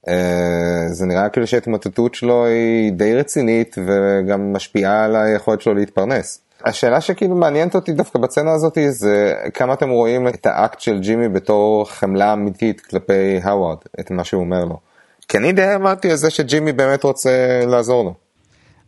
אה, 0.07 0.87
זה 0.91 1.05
נראה 1.05 1.29
כאילו 1.29 1.47
שההתמוטטות 1.47 2.15
שלו 2.15 2.45
היא 2.45 2.91
די 2.91 3.15
רצינית 3.15 3.75
וגם 3.85 4.53
משפיעה 4.53 5.05
על 5.05 5.15
היכולת 5.15 5.61
שלו 5.61 5.73
להתפרנס. 5.73 6.41
השאלה 6.65 7.01
שכאילו 7.01 7.35
מעניינת 7.35 7.75
אותי 7.75 7.93
דווקא 7.93 8.19
בצנה 8.19 8.53
הזאת 8.53 8.77
זה 8.89 9.33
כמה 9.53 9.73
אתם 9.73 9.89
רואים 9.89 10.27
את 10.27 10.45
האקט 10.45 10.79
של 10.79 10.99
ג'ימי 10.99 11.29
בתור 11.29 11.89
חמלה 11.89 12.33
אמיתית 12.33 12.81
כלפי 12.81 13.39
האווארד, 13.43 13.77
את 13.99 14.11
מה 14.11 14.23
שהוא 14.23 14.41
אומר 14.41 14.65
לו. 14.65 14.79
כי 15.27 15.37
אני 15.37 15.51
די 15.51 15.75
אמרתי 15.75 16.11
על 16.11 16.15
זה 16.15 16.29
שג'ימי 16.29 16.71
באמת 16.71 17.03
רוצה 17.03 17.59
לעזור 17.67 18.03
לו. 18.03 18.13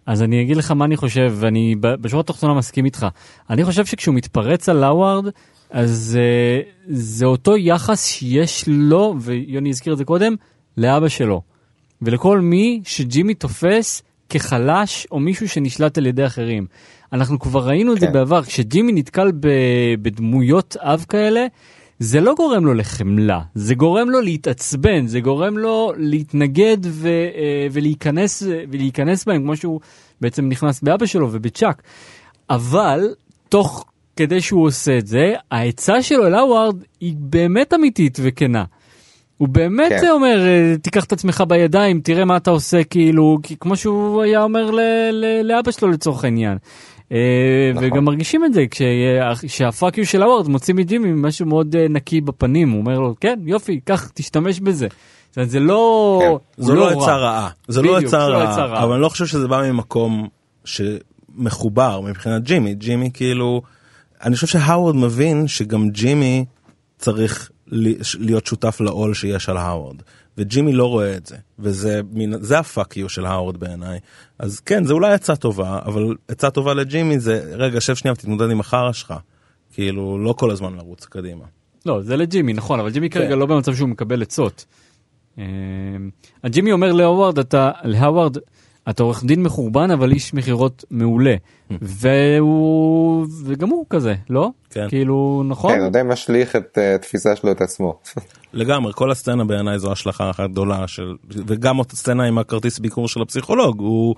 אז 0.06 0.24
אני 0.24 0.42
אגיד 0.42 0.58
לך 0.58 0.72
מה 0.72 0.86
אני 0.86 0.98
חושב, 0.98 1.34
ואני 1.36 1.76
בשורה 1.80 2.22
התחתונה 2.22 2.54
מסכים 2.54 2.86
איתך. 2.86 3.08
אני 3.50 3.64
חושב 3.64 3.86
שכשהוא 3.86 4.16
מתפרץ 4.16 4.70
על 4.70 4.78
לאווארד, 4.78 5.26
אז 5.70 6.18
uh, 6.20 6.68
זה 6.90 7.26
אותו 7.26 7.58
יחס 7.58 8.06
שיש 8.06 8.64
לו, 8.68 9.16
ויוני 9.20 9.70
הזכיר 9.70 9.94
את 9.94 9.98
זה 9.98 10.06
קודם, 10.06 10.36
לאבא 10.78 11.08
שלו. 11.08 11.42
ולכל 12.02 12.40
מי 12.40 12.82
שג'ימי 12.84 13.34
תופס 13.34 14.02
כחלש 14.30 15.08
או 15.12 15.20
מישהו 15.20 15.50
שנשלט 15.50 15.98
על 15.98 16.06
ידי 16.06 16.26
אחרים. 16.26 16.66
אנחנו 17.14 17.40
כבר 17.40 17.68
ראינו 17.68 17.94
את 17.94 18.00
זה 18.00 18.08
כן. 18.08 18.14
בעבר, 18.14 18.44
כשג'ימי 18.44 18.92
נתקל 18.92 19.32
ב- 19.32 19.96
בדמויות 20.02 20.78
אב 20.80 21.06
כאלה, 21.10 21.46
זה 22.00 22.22
לא 22.22 22.34
גורם 22.38 22.66
לו 22.66 22.74
לחמלה, 22.74 23.42
זה 23.56 23.76
גורם 23.76 24.10
לו 24.10 24.22
להתעצבן, 24.22 25.08
זה 25.08 25.20
גורם 25.20 25.58
לו 25.58 25.94
להתנגד 25.98 26.78
ו, 26.86 27.08
אה, 27.08 27.68
ולהיכנס, 27.72 28.44
ולהיכנס 28.72 29.26
בהם, 29.26 29.42
כמו 29.42 29.56
שהוא 29.58 29.80
בעצם 30.22 30.50
נכנס 30.50 30.82
באבא 30.82 31.06
שלו 31.06 31.30
ובצ'אק. 31.32 31.82
אבל, 32.50 33.00
תוך 33.50 33.86
כדי 34.16 34.42
שהוא 34.42 34.68
עושה 34.68 34.98
את 34.98 35.08
זה, 35.08 35.34
העצה 35.52 36.02
שלו 36.02 36.28
אל 36.28 36.34
האווארד 36.34 36.84
היא 37.00 37.14
באמת 37.18 37.74
אמיתית 37.74 38.18
וכנה. 38.22 38.64
הוא 39.38 39.48
באמת 39.48 39.92
כן. 40.02 40.10
אומר, 40.12 40.46
אה, 40.48 40.76
תיקח 40.82 41.04
את 41.04 41.12
עצמך 41.14 41.44
בידיים, 41.48 42.02
תראה 42.02 42.26
מה 42.26 42.38
אתה 42.38 42.52
עושה, 42.52 42.84
כאילו, 42.84 43.38
כמו 43.60 43.76
שהוא 43.76 44.22
היה 44.22 44.44
אומר 44.44 44.72
ל- 44.72 44.80
ל- 45.12 45.42
לאבא 45.44 45.72
שלו 45.72 45.92
לצורך 45.92 46.24
העניין. 46.24 46.58
אה, 47.12 47.18
נכון. 47.74 47.88
וגם 47.88 48.06
מרגישים 48.06 48.46
את 48.46 48.54
זה 48.54 48.66
כשה- 48.72 48.86
כשה 49.48 49.76
fuck 49.76 49.98
you 49.98 50.06
של 50.06 50.24
הווארד 50.24 50.48
מוציא 50.48 50.74
מג'ימי 50.74 51.10
משהו 51.16 51.46
מאוד 51.46 51.76
אה, 51.76 51.86
נקי 51.90 52.22
בפנים, 52.22 52.70
הוא 52.72 52.80
אומר 52.80 53.00
לו, 53.00 53.16
כן, 53.20 53.40
יופי, 53.46 53.80
קח, 53.86 54.12
תשתמש 54.14 54.60
בזה. 54.60 54.88
זאת 55.30 55.38
אומרת, 55.38 55.50
זה 55.50 55.60
לא... 55.60 56.22
כן. 56.24 56.64
זו 56.64 56.76
לא. 56.76 56.90
עצה 56.90 57.16
רעה, 57.18 57.50
זו 57.68 57.84
לא 57.84 57.98
עצה 57.98 58.30
לא 58.30 58.36
רעה. 58.38 58.84
אבל 58.84 58.94
אני 58.94 59.02
לא 59.02 59.10
חושב 59.10 59.26
שזה 59.26 59.48
בא 59.48 59.72
ממקום 59.72 60.28
שמחובר 60.66 62.02
מבחינת 62.02 62.44
ג'ימי, 62.44 62.74
ג'ימי 62.76 63.10
כאילו, 63.14 63.62
אני 64.24 64.36
חושב 64.36 64.48
שהאוורד 64.48 64.96
מבין 64.96 65.48
שגם 65.48 65.90
ג'ימי 65.90 66.46
צריך 66.98 67.50
להיות 68.20 68.46
שותף 68.46 68.82
לעול 68.82 69.14
שיש 69.14 69.50
על 69.50 69.58
האוורד, 69.58 69.96
וג'ימי 70.38 70.74
לא 70.74 70.86
רואה 70.86 71.18
את 71.18 71.26
זה, 71.26 71.36
וזה 71.60 72.02
מין- 72.12 72.42
זה 72.42 72.60
ה 72.60 72.67
fuck 72.67 72.98
you 72.98 73.10
של 73.10 73.26
האוורד 73.26 73.58
בעיניי. 73.58 74.00
אז 74.40 74.60
כן, 74.60 74.84
זה 74.84 74.94
אולי 74.94 75.14
עצה 75.14 75.36
טובה, 75.36 75.80
אבל 75.86 76.16
עצה 76.28 76.50
טובה 76.50 76.74
לג'ימי 76.74 77.20
זה, 77.20 77.54
רגע, 77.58 77.82
שב 77.82 77.96
שנייה 77.96 78.14
ותתמודד 78.14 78.52
עם 78.52 78.60
החרא 78.60 78.92
שלך, 78.92 79.14
כאילו, 79.74 80.18
לא 80.24 80.34
כל 80.34 80.52
הזמן 80.52 80.76
לרוץ 80.76 81.06
קדימה. 81.06 81.46
לא, 81.86 82.02
זה 82.02 82.16
לג'ימי, 82.18 82.54
נכון, 82.54 82.80
אבל 82.80 82.90
ג'ימי 82.90 83.10
כרגע 83.10 83.30
כן. 83.30 83.40
לא 83.40 83.46
במצב 83.46 83.76
שהוא 83.76 83.90
מקבל 83.90 84.22
עצות. 84.22 84.66
אה, 85.40 85.44
הג'ימי 86.44 86.72
אומר 86.72 86.92
להווארד, 86.92 87.40
אתה, 87.40 87.72
להווארד, 87.84 88.38
אתה 88.90 89.04
עורך 89.04 89.24
דין 89.24 89.44
מחורבן 89.44 89.92
אבל 89.92 90.12
איש 90.12 90.34
מכירות 90.34 90.86
מעולה. 90.92 91.36
והוא, 91.82 93.28
וגם 93.46 93.70
הוא 93.70 93.86
כזה, 93.90 94.16
לא? 94.30 94.50
כן. 94.70 94.90
כאילו, 94.90 95.44
נכון? 95.48 95.74
כן, 95.74 95.82
הוא 95.82 95.90
די 95.90 96.02
משליך 96.06 96.56
את 96.56 96.78
אה, 96.78 96.96
התפיסה 96.96 97.36
שלו 97.36 97.52
את 97.52 97.62
עצמו. 97.62 98.00
לגמרי, 98.54 98.94
כל 98.96 99.12
הסצנה 99.12 99.46
בעיניי 99.46 99.80
זו 99.80 99.92
השלכה 99.92 100.30
אחת 100.30 100.50
גדולה 100.50 100.88
של, 100.88 101.16
וגם 101.30 101.80
אותה 101.80 101.96
סצנה 101.96 102.24
עם 102.24 102.38
הכרטיס 102.38 102.80
ביקור 102.80 103.08
של 103.08 103.22
הפסיכולוג, 103.22 103.80
הוא 103.80 104.16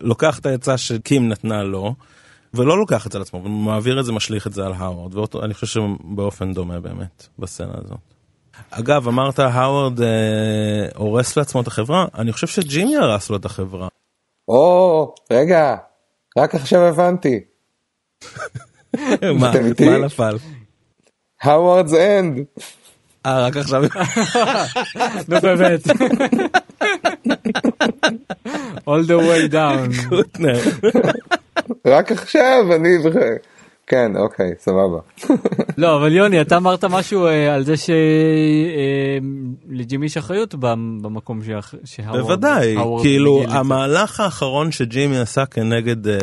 לוקח 0.00 0.38
את 0.38 0.46
העצה 0.46 0.78
שקים 0.78 1.28
נתנה 1.28 1.62
לו, 1.62 1.94
ולא 2.54 2.78
לוקח 2.78 3.06
את 3.06 3.12
זה 3.12 3.18
על 3.18 3.22
עצמו, 3.22 3.44
ומעביר 3.44 4.00
את 4.00 4.04
זה, 4.04 4.12
משליך 4.12 4.46
את 4.46 4.52
זה 4.52 4.66
על 4.66 4.72
האוורד, 4.76 5.34
ואני 5.34 5.54
חושב 5.54 5.66
שבאופן 5.66 6.52
דומה 6.52 6.80
באמת, 6.80 7.26
בסצנה 7.38 7.74
הזאת. 7.84 7.98
אגב, 8.70 9.08
אמרת 9.08 9.38
האוורד 9.38 10.00
אה, 10.00 10.08
הורס 10.96 11.36
לעצמו 11.36 11.60
את 11.60 11.66
החברה, 11.66 12.06
אני 12.14 12.32
חושב 12.32 12.46
שג'ימי 12.46 12.96
הרס 12.96 13.30
לו 13.30 13.36
את 13.36 13.44
החברה. 13.44 13.88
או, 14.50 15.14
רגע, 15.32 15.76
רק 16.38 16.54
עכשיו 16.54 16.80
הבנתי. 16.80 17.40
מה? 19.40 19.52
מה 19.80 19.98
נפל? 19.98 20.36
Howard's 21.44 21.92
End. 21.92 22.62
אה, 23.26 23.46
רק 23.46 23.56
עכשיו. 23.56 23.82
נו 25.28 25.40
באמת. 25.40 25.86
All 28.88 29.04
the 29.06 29.18
way 29.20 29.52
down. 29.52 30.14
רק 31.86 32.12
עכשיו 32.12 32.74
אני 32.74 33.02
זוכר. 33.02 33.34
כן, 33.90 34.12
אוקיי, 34.16 34.50
סבבה. 34.58 34.98
לא, 35.78 35.96
אבל 35.96 36.12
יוני, 36.12 36.40
אתה 36.40 36.56
אמרת 36.56 36.84
משהו 36.84 37.26
אה, 37.26 37.54
על 37.54 37.64
זה 37.64 37.74
שלג'ימי 39.66 40.06
יש 40.06 40.16
אחריות 40.16 40.54
במ- 40.54 40.98
במקום 41.02 41.40
שהאוורד... 41.84 42.20
בוודאי, 42.20 42.76
כאילו. 43.02 43.42
המהלך 43.48 44.20
האחרון 44.20 44.72
שג'ימי 44.72 45.18
עשה 45.18 45.46
כנגד 45.46 46.08
אה, 46.08 46.14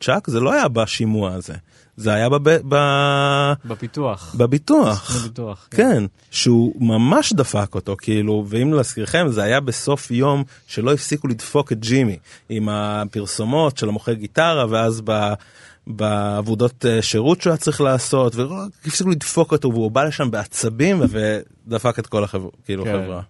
צ'אק 0.00 0.30
זה 0.30 0.40
לא 0.40 0.52
היה 0.52 0.68
בשימוע 0.68 1.32
הזה, 1.32 1.54
זה 1.96 2.12
היה 2.14 2.28
בב... 2.28 2.48
ב... 2.68 2.76
בפיתוח. 3.64 4.34
בביטוח. 4.38 5.16
בביטוח, 5.16 5.68
כן. 5.70 5.76
כן, 5.76 6.04
שהוא 6.30 6.74
ממש 6.80 7.32
דפק 7.32 7.74
אותו, 7.74 7.96
כאילו, 7.98 8.44
ואם 8.48 8.72
להזכירכם, 8.72 9.26
זה 9.28 9.42
היה 9.42 9.60
בסוף 9.60 10.10
יום 10.10 10.44
שלא 10.66 10.92
הפסיקו 10.92 11.28
לדפוק 11.28 11.72
את 11.72 11.80
ג'ימי, 11.80 12.18
עם 12.48 12.68
הפרסומות 12.68 13.78
של 13.78 13.88
המוכר 13.88 14.12
גיטרה, 14.12 14.66
ואז 14.70 15.00
ב... 15.04 15.32
בעבודות 15.86 16.86
אה, 16.86 17.02
שירות 17.02 17.40
שהוא 17.40 17.50
היה 17.50 17.56
צריך 17.56 17.80
לעשות, 17.80 18.34
והפסיקו 18.36 19.10
לדפוק 19.10 19.52
אותו, 19.52 19.72
והוא 19.72 19.90
בא 19.90 20.04
לשם 20.04 20.30
בעצבים, 20.30 21.00
ודפק 21.08 21.98
את 21.98 22.06
כל 22.06 22.24
החברה, 22.24 22.50
כאילו, 22.64 22.84
כן. 22.84 22.92
חברה. 22.92 23.20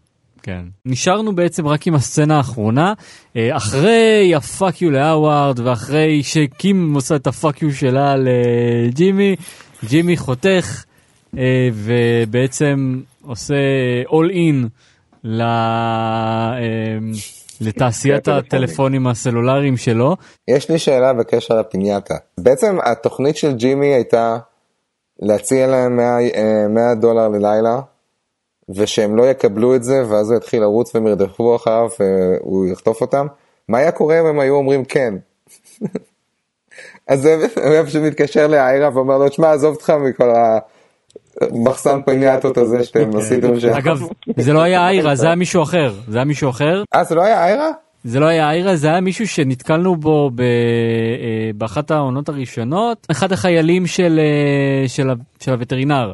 כן. 0.42 0.64
נשארנו 0.85 1.35
בעצם 1.35 1.66
רק 1.66 1.87
עם 1.87 1.95
הסצנה 1.95 2.37
האחרונה, 2.37 2.92
אה, 3.37 3.57
אחרי 3.57 4.35
ה 4.35 4.44
fuck 4.44 4.83
you 4.83 4.90
להאווארד 4.90 5.61
ואחרי 5.61 6.23
שקים 6.23 6.95
עושה 6.95 7.16
את 7.16 7.27
ה 7.27 7.34
fuck 7.34 7.62
you 7.62 7.75
שלה 7.75 8.14
לג'ימי, 8.16 9.37
ג'ימי 9.85 10.16
חותך 10.16 10.85
אה, 11.38 11.69
ובעצם 11.73 13.01
עושה 13.23 13.55
אול 14.07 14.31
אין 14.31 14.69
ל... 15.25 15.42
אה, 17.62 17.69
לתעשיית 17.69 18.29
הטלפונים 18.29 19.07
הסלולריים 19.07 19.77
שלו. 19.77 20.16
יש 20.49 20.71
לי 20.71 20.79
שאלה 20.79 21.12
בקשר 21.12 21.61
לפינייתה. 21.61 22.14
בעצם 22.40 22.79
התוכנית 22.85 23.37
של 23.37 23.53
ג'ימי 23.53 23.87
הייתה 23.87 24.38
להציע 25.19 25.66
להם 25.66 25.97
100, 25.97 26.19
אה, 26.21 26.69
100 26.69 26.95
דולר 26.95 27.29
ללילה, 27.29 27.81
ושהם 28.69 29.16
לא 29.16 29.31
יקבלו 29.31 29.75
את 29.75 29.85
זה, 29.85 30.03
ואז 30.09 30.31
הוא 30.31 30.37
יתחיל 30.37 30.61
לרוץ 30.61 30.95
והם 30.95 31.07
ירדפו 31.07 31.57
אחריו 31.57 31.88
והוא 32.01 32.66
יחטוף 32.66 33.01
אותם. 33.01 33.27
מה 33.69 33.79
היה 33.79 33.92
קורה 33.92 34.21
אם 34.21 34.27
הם 34.27 34.40
היו 34.40 34.55
אומרים 34.55 34.85
כן? 34.85 35.14
אז 37.09 37.27
הוא 37.27 37.73
היה 37.73 37.87
פשוט 37.87 38.03
מתקשר 38.03 38.47
לאיירה 38.47 38.90
ואומר 38.95 39.19
לו, 39.19 39.29
תשמע, 39.29 39.53
עזוב 39.53 39.75
אותך 39.75 39.90
מכל 39.90 40.31
המחסן 41.40 42.03
פינייתות 42.07 42.59
הזה 42.59 42.85
שאתם 42.85 43.16
עשיתם 43.16 43.61
שם. 43.61 43.68
אגב, 43.72 44.03
זה 44.37 44.53
לא 44.53 44.61
היה 44.62 44.88
איירה, 44.88 45.14
זה 45.14 45.27
היה 45.27 45.35
מישהו 45.37 45.62
אחר. 45.62 45.94
זה 46.09 46.18
היה 46.18 46.25
מישהו 46.25 46.51
אחר. 46.51 46.83
אה, 46.94 47.05
זה 47.05 47.14
לא 47.14 47.22
היה 47.25 47.44
איירה? 47.46 47.70
זה 48.05 48.20
לא 48.20 48.27
היה 48.27 48.51
איירה, 48.51 48.77
זה 48.77 48.88
היה 48.88 49.01
מישהו 49.01 49.29
שנתקלנו 49.29 49.96
בו 49.96 50.31
ב, 50.35 50.40
אה, 50.40 50.46
באחת 51.55 51.90
העונות 51.90 52.29
הראשונות, 52.29 53.07
אחד 53.11 53.33
החיילים 53.33 53.87
של, 53.87 54.20
אה, 54.22 54.88
של, 54.88 55.11
ה- 55.11 55.14
של 55.40 55.53
הווטרינר. 55.53 56.12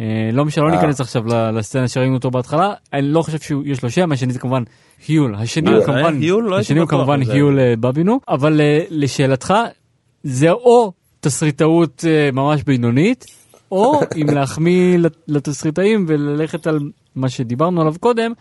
אה, 0.00 0.04
לא 0.32 0.44
משנה, 0.44 0.64
לא. 0.64 0.70
ניכנס 0.70 1.00
עכשיו 1.00 1.26
ל- 1.26 1.50
לסצנה 1.58 1.88
שראינו 1.88 2.14
אותו 2.14 2.30
בהתחלה, 2.30 2.72
אני 2.92 3.02
לא 3.02 3.22
חושב 3.22 3.38
שיש 3.38 3.82
לו 3.82 3.90
שם, 3.90 4.12
השני 4.12 4.32
זה 4.32 4.38
כמובן 4.38 4.62
היול, 5.08 5.34
השני 5.34 5.70
הוא 5.70 5.84
כמובן, 5.84 6.18
היול? 6.20 6.44
לא 6.50 6.58
השני 6.58 6.80
הוא 6.80 6.88
כמובן. 6.88 7.20
היול 7.30 7.58
בבינו, 7.80 8.20
אבל 8.28 8.60
לשאלתך, 8.90 9.54
זה 10.22 10.50
או 10.50 10.92
תסריטאות 11.20 12.04
ממש 12.32 12.62
בינונית, 12.62 13.24
או 13.70 14.00
אם 14.16 14.26
להחמיא 14.30 14.98
לת- 14.98 15.16
לתסריטאים 15.28 16.04
וללכת 16.08 16.66
על 16.66 16.78
מה 17.14 17.28
שדיברנו 17.28 17.80
עליו 17.80 17.94
קודם, 18.00 18.32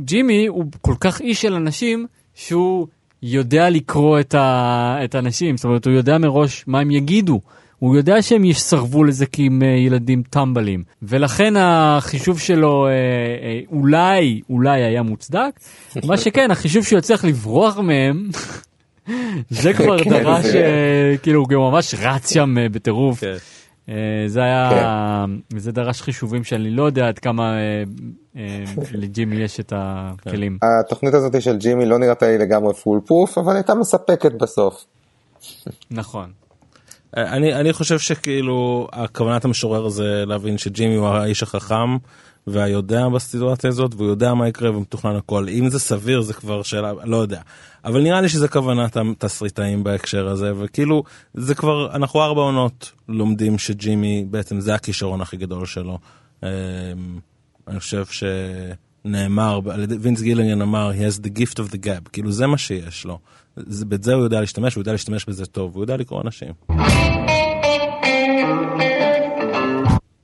ג'ימי 0.00 0.46
הוא 0.46 0.64
כל 0.80 0.94
כך 1.00 1.20
איש 1.20 1.42
של 1.42 1.54
אנשים 1.54 2.06
שהוא 2.34 2.86
יודע 3.22 3.70
לקרוא 3.70 4.20
את, 4.20 4.34
ה... 4.34 4.96
את 5.04 5.14
האנשים, 5.14 5.56
זאת 5.56 5.64
אומרת 5.64 5.86
הוא 5.86 5.94
יודע 5.94 6.18
מראש 6.18 6.64
מה 6.66 6.80
הם 6.80 6.90
יגידו. 6.90 7.40
הוא 7.78 7.96
יודע 7.96 8.22
שהם 8.22 8.44
יסרבו 8.44 9.04
לזה 9.04 9.26
כי 9.26 9.46
הם 9.46 9.62
אה, 9.62 9.68
ילדים 9.68 10.22
טמבלים, 10.30 10.82
ולכן 11.02 11.54
החישוב 11.56 12.38
שלו 12.38 12.86
אה, 12.86 12.90
אה, 12.92 13.60
אולי, 13.72 14.40
אולי 14.50 14.82
היה 14.82 15.02
מוצדק. 15.02 15.50
מה 16.04 16.16
שכן, 16.16 16.50
החישוב 16.50 16.84
שהוא 16.84 16.98
יצליח 16.98 17.24
לברוח 17.24 17.78
מהם, 17.78 18.28
זה 19.50 19.72
כבר 19.72 20.04
כן, 20.04 20.10
דרש, 20.10 20.46
זה- 20.46 20.58
אה, 20.64 21.16
כאילו 21.22 21.44
הוא 21.50 21.70
ממש 21.70 21.94
רץ 21.98 22.32
שם 22.32 22.58
אה, 22.58 22.68
בטירוף. 22.68 23.20
כן. 23.86 23.92
אה, 23.92 24.28
זה 24.28 24.42
היה, 24.42 25.24
זה 25.56 25.72
דרש 25.72 26.02
חישובים 26.02 26.44
שאני 26.44 26.70
לא 26.70 26.82
יודע 26.82 27.08
עד 27.08 27.18
כמה 27.18 27.52
אה, 27.52 27.82
אה, 28.36 28.64
לג'ימי 28.92 29.36
יש 29.36 29.60
את 29.60 29.72
הכלים. 29.76 30.58
התוכנית 30.80 31.14
הזאת 31.14 31.42
של 31.42 31.56
ג'ימי 31.56 31.86
לא 31.86 31.98
נראתה 31.98 32.26
לי 32.26 32.38
לגמרי 32.38 32.74
פול 32.74 33.00
פרוף, 33.06 33.38
אבל 33.38 33.54
הייתה 33.54 33.74
מספקת 33.74 34.32
בסוף. 34.32 34.84
נכון. 35.90 36.30
אני, 37.16 37.54
אני 37.54 37.72
חושב 37.72 37.98
שכאילו 37.98 38.88
הכוונת 38.92 39.44
המשורר 39.44 39.88
זה 39.88 40.24
להבין 40.26 40.58
שג'ימי 40.58 40.94
הוא 40.94 41.08
האיש 41.08 41.42
החכם 41.42 41.96
והיודע 42.46 43.08
בסיטואציה 43.08 43.70
הזאת 43.70 43.94
והוא 43.94 44.08
יודע 44.08 44.34
מה 44.34 44.48
יקרה 44.48 44.76
ומתוכנן 44.76 45.16
הכל 45.16 45.48
אם 45.48 45.68
זה 45.68 45.78
סביר 45.78 46.20
זה 46.20 46.34
כבר 46.34 46.62
שאלה 46.62 46.92
לא 47.04 47.16
יודע 47.16 47.40
אבל 47.84 48.02
נראה 48.02 48.20
לי 48.20 48.28
שזה 48.28 48.48
כוונת 48.48 48.96
התסריטאים 48.96 49.84
בהקשר 49.84 50.28
הזה 50.28 50.52
וכאילו 50.56 51.02
זה 51.34 51.54
כבר 51.54 51.94
אנחנו 51.94 52.22
ארבע 52.22 52.40
עונות 52.40 52.92
לומדים 53.08 53.58
שג'ימי 53.58 54.24
בעצם 54.30 54.60
זה 54.60 54.74
הכישרון 54.74 55.20
הכי 55.20 55.36
גדול 55.36 55.66
שלו. 55.66 55.98
אמ, 56.42 56.48
אני 57.68 57.80
חושב 57.80 58.04
שנאמר 58.06 59.60
וינס 60.00 60.20
גילניאן 60.20 60.62
אמר 60.62 60.90
he 60.92 60.94
has 60.94 61.20
the 61.26 61.38
gift 61.38 61.54
of 61.54 61.72
the 61.72 61.86
gap 61.86 62.08
כאילו 62.12 62.32
זה 62.32 62.46
מה 62.46 62.58
שיש 62.58 63.04
לו. 63.04 63.18
זה, 63.56 63.84
בזה 63.84 64.14
הוא 64.14 64.24
יודע 64.24 64.40
להשתמש 64.40 64.74
הוא 64.74 64.80
יודע 64.80 64.92
להשתמש 64.92 65.24
בזה 65.24 65.46
טוב 65.46 65.74
הוא 65.74 65.82
יודע 65.82 65.96
לקרוא 65.96 66.22
אנשים. 66.22 66.52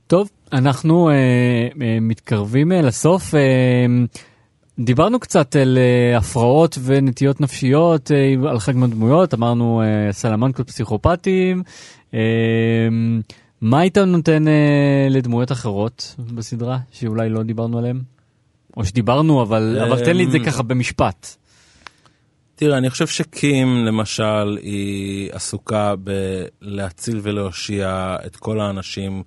טוב, 0.07 0.29
אנחנו 0.53 1.09
אה, 1.09 1.13
אה, 1.13 1.97
מתקרבים 2.01 2.71
אה, 2.71 2.81
לסוף. 2.81 3.35
אה, 3.35 3.39
דיברנו 4.79 5.19
קצת 5.19 5.55
על 5.55 5.77
אה, 5.77 6.17
הפרעות 6.17 6.77
ונטיות 6.83 7.41
נפשיות 7.41 8.11
אה, 8.11 8.49
על 8.49 8.59
חלק 8.59 8.75
מהדמויות, 8.75 9.33
אמרנו 9.33 9.81
אה, 9.81 10.13
סלמנקות 10.13 10.67
פסיכופטיים. 10.67 11.63
אה, 12.13 12.19
מה 13.61 13.79
היית 13.79 13.97
נותן 13.97 14.47
אה, 14.47 15.07
לדמויות 15.09 15.51
אחרות 15.51 16.15
בסדרה 16.35 16.77
שאולי 16.91 17.29
לא 17.29 17.43
דיברנו 17.43 17.77
עליהן? 17.77 18.01
או 18.77 18.85
שדיברנו, 18.85 19.41
אבל, 19.41 19.79
אבל 19.87 20.05
תן 20.05 20.17
לי 20.17 20.25
את 20.25 20.31
זה 20.31 20.37
אמ, 20.37 20.45
ככה 20.45 20.63
במשפט. 20.63 21.35
תראה, 22.55 22.77
אני 22.77 22.89
חושב 22.89 23.07
שקים 23.07 23.85
למשל 23.85 24.57
היא 24.61 25.29
עסוקה 25.31 25.93
בלהציל 25.95 27.19
ולהושיע 27.23 28.15
את 28.25 28.35
כל 28.35 28.59
האנשים 28.59 29.23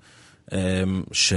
ש... 1.12 1.32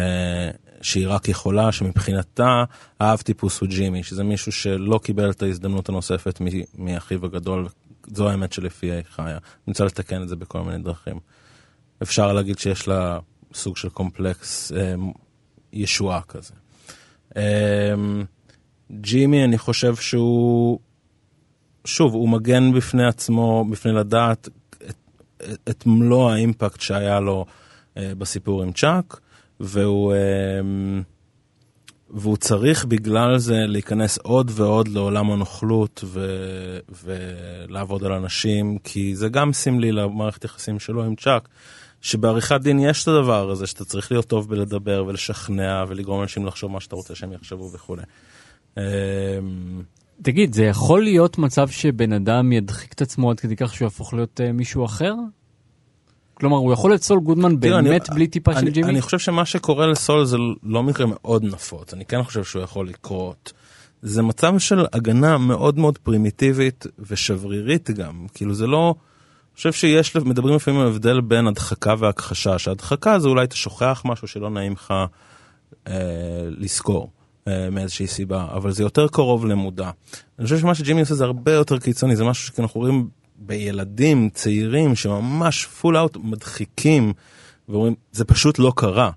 שהיא 0.82 1.07
רק 1.07 1.28
יכולה, 1.28 1.72
שמבחינתה 1.72 2.64
האב 2.99 3.18
טיפוס 3.18 3.61
הוא 3.61 3.70
ג'ימי, 3.70 4.03
שזה 4.03 4.24
מישהו 4.24 4.51
שלא 4.51 4.99
קיבל 5.03 5.32
את 5.32 5.41
ההזדמנות 5.43 5.89
הנוספת 5.89 6.41
מ- 6.41 6.86
מאחיו 6.86 7.26
הגדול, 7.26 7.68
זו 8.07 8.30
האמת 8.30 8.53
שלפיה 8.53 8.95
היא 8.95 9.03
חיה. 9.09 9.26
אני 9.28 9.39
רוצה 9.68 9.86
לתקן 9.86 10.24
את 10.24 10.30
זה 10.30 10.36
בכל 10.36 10.61
מיני 10.61 10.84
דרכים. 10.84 11.20
אפשר 12.03 12.34
להגיד 12.34 12.59
שיש 12.59 12.88
לה 12.88 13.20
סוג 13.53 13.78
של 13.78 13.89
קומפלקס 13.89 14.72
אמ, 14.72 15.11
ישועה 15.74 16.22
כזה. 16.22 16.53
אמ, 17.36 18.26
ג'ימי, 18.91 19.43
אני 19.43 19.57
חושב 19.57 19.95
שהוא, 19.95 20.80
שוב, 21.86 22.14
הוא 22.14 22.30
מגן 22.30 22.74
בפני 22.74 23.05
עצמו, 23.05 23.66
בפני 23.72 23.91
לדעת 23.91 24.47
את, 24.47 24.93
את, 25.51 25.70
את 25.70 25.86
מלוא 25.86 26.32
האימפקט 26.32 26.82
שהיה 26.82 27.20
לו 27.20 27.45
אה, 27.47 27.62
בסיפור 27.98 28.64
עם 28.64 28.72
צ'אק, 28.72 29.20
והוא, 29.60 30.14
אמ, 30.14 31.04
והוא 32.10 32.38
צריך 32.38 32.86
בגלל 32.86 33.38
זה 33.38 33.58
להיכנס 33.68 34.18
עוד 34.18 34.52
ועוד 34.56 34.88
לעולם 34.88 35.32
הנוכלות 35.32 36.04
ו, 36.06 36.28
ולעבוד 37.04 38.04
על 38.04 38.12
אנשים, 38.12 38.78
כי 38.84 39.16
זה 39.16 39.30
גם 39.30 39.54
סמלי 39.54 39.91
למערכת 39.91 40.44
יחסים 40.44 40.80
שלו 40.80 41.04
עם 41.04 41.16
צ'אק. 41.16 41.50
שבעריכת 42.02 42.62
דין 42.62 42.80
יש 42.80 43.04
את 43.04 43.08
הדבר 43.08 43.50
הזה 43.50 43.68
שאתה 43.68 43.86
צריך 43.86 44.12
להיות 44.12 44.26
טוב 44.26 44.50
בלדבר 44.50 45.06
ולשכנע 45.08 45.84
ולגרום 45.88 46.22
אנשים 46.22 46.46
לחשוב 46.46 46.72
מה 46.72 46.80
שאתה 46.80 46.96
רוצה 46.96 47.16
שהם 47.16 47.34
יחשבו 47.34 47.72
וכולי. 47.74 48.04
אמ, 48.78 48.84
תגיד, 50.22 50.54
זה 50.54 50.64
יכול 50.64 51.04
להיות 51.04 51.38
מצב 51.38 51.68
שבן 51.68 52.14
אדם 52.14 52.52
ידחיק 52.52 52.94
את 52.94 53.02
עצמו 53.02 53.32
עד 53.32 53.39
כדי 53.39 53.56
כך 53.56 53.74
שהוא 53.74 53.86
יהפוך 53.86 54.14
להיות 54.14 54.39
uh, 54.39 54.52
מישהו 54.52 54.86
אחר? 54.86 55.14
כלומר, 56.44 56.58
הוא 56.58 56.74
יכול 56.74 56.98
סול 56.98 57.20
גודמן 57.20 57.56
תראה, 57.56 57.80
אני- 57.80 57.89
באמת 57.89 58.10
בלי 58.10 58.28
טיפה 58.28 58.52
של 58.54 58.58
אני- 58.58 58.72
ג'ימי? 58.72 58.89
אני 58.89 59.02
חושב 59.02 59.20
שמה 59.20 59.46
שקורה 59.46 59.88
לסול 59.88 60.26
זה 60.26 60.38
לא 60.64 60.84
מקרה 60.84 61.06
מאוד 61.10 61.44
נפוץ, 61.44 61.94
אני 61.94 62.06
כן 62.06 62.24
חושב 62.24 62.44
שהוא 62.44 62.64
יכול 62.64 62.88
לקרות. 62.88 63.54
זה 64.02 64.22
מצב 64.22 64.60
של 64.60 64.86
הגנה 64.94 65.38
מאוד 65.38 65.78
מאוד 65.80 65.98
פרימיטיבית 65.98 66.86
ושברירית 67.00 67.91
גם, 67.91 68.26
כאילו 68.34 68.54
זה 68.54 68.68
לא... 68.68 68.96
אני 68.98 69.56
חושב 69.56 69.72
שיש, 69.74 70.16
מדברים 70.16 70.56
לפעמים 70.56 70.80
על 70.80 70.88
הבדל 70.88 71.22
בין 71.22 71.48
הדחקה 71.48 71.94
והכחשה, 72.00 72.60
שהדחקה 72.60 73.20
זה 73.20 73.28
אולי 73.28 73.44
אתה 73.44 73.56
שוכח 73.56 74.02
משהו 74.06 74.28
שלא 74.28 74.50
נעים 74.50 74.74
לך 74.74 74.94
אה, 75.88 75.94
לזכור 76.58 77.10
אה, 77.48 77.70
מאיזושהי 77.72 78.08
סיבה, 78.08 78.48
אבל 78.54 78.72
זה 78.72 78.84
יותר 78.84 79.08
קרוב 79.08 79.46
למודע. 79.46 79.89
אני 80.39 80.44
חושב 80.44 80.60
שמה 80.60 80.76
שג'ימי 80.76 81.00
עושה 81.02 81.16
זה 81.16 81.24
הרבה 81.24 81.52
יותר 81.52 81.80
קיצוני, 81.80 82.16
זה 82.16 82.24
משהו 82.24 82.54
שאנחנו 82.56 82.82
רואים 82.82 83.08
בילדים 83.46 84.30
צעירים 84.30 84.96
שממש 84.96 85.66
full 85.66 85.97
out 85.97 86.18
מדחיקים 86.18 87.14
ואומרים, 87.70 87.96
זה 88.12 88.26
פשוט 88.26 88.60
לא 88.60 88.74
קרה. 88.76 89.12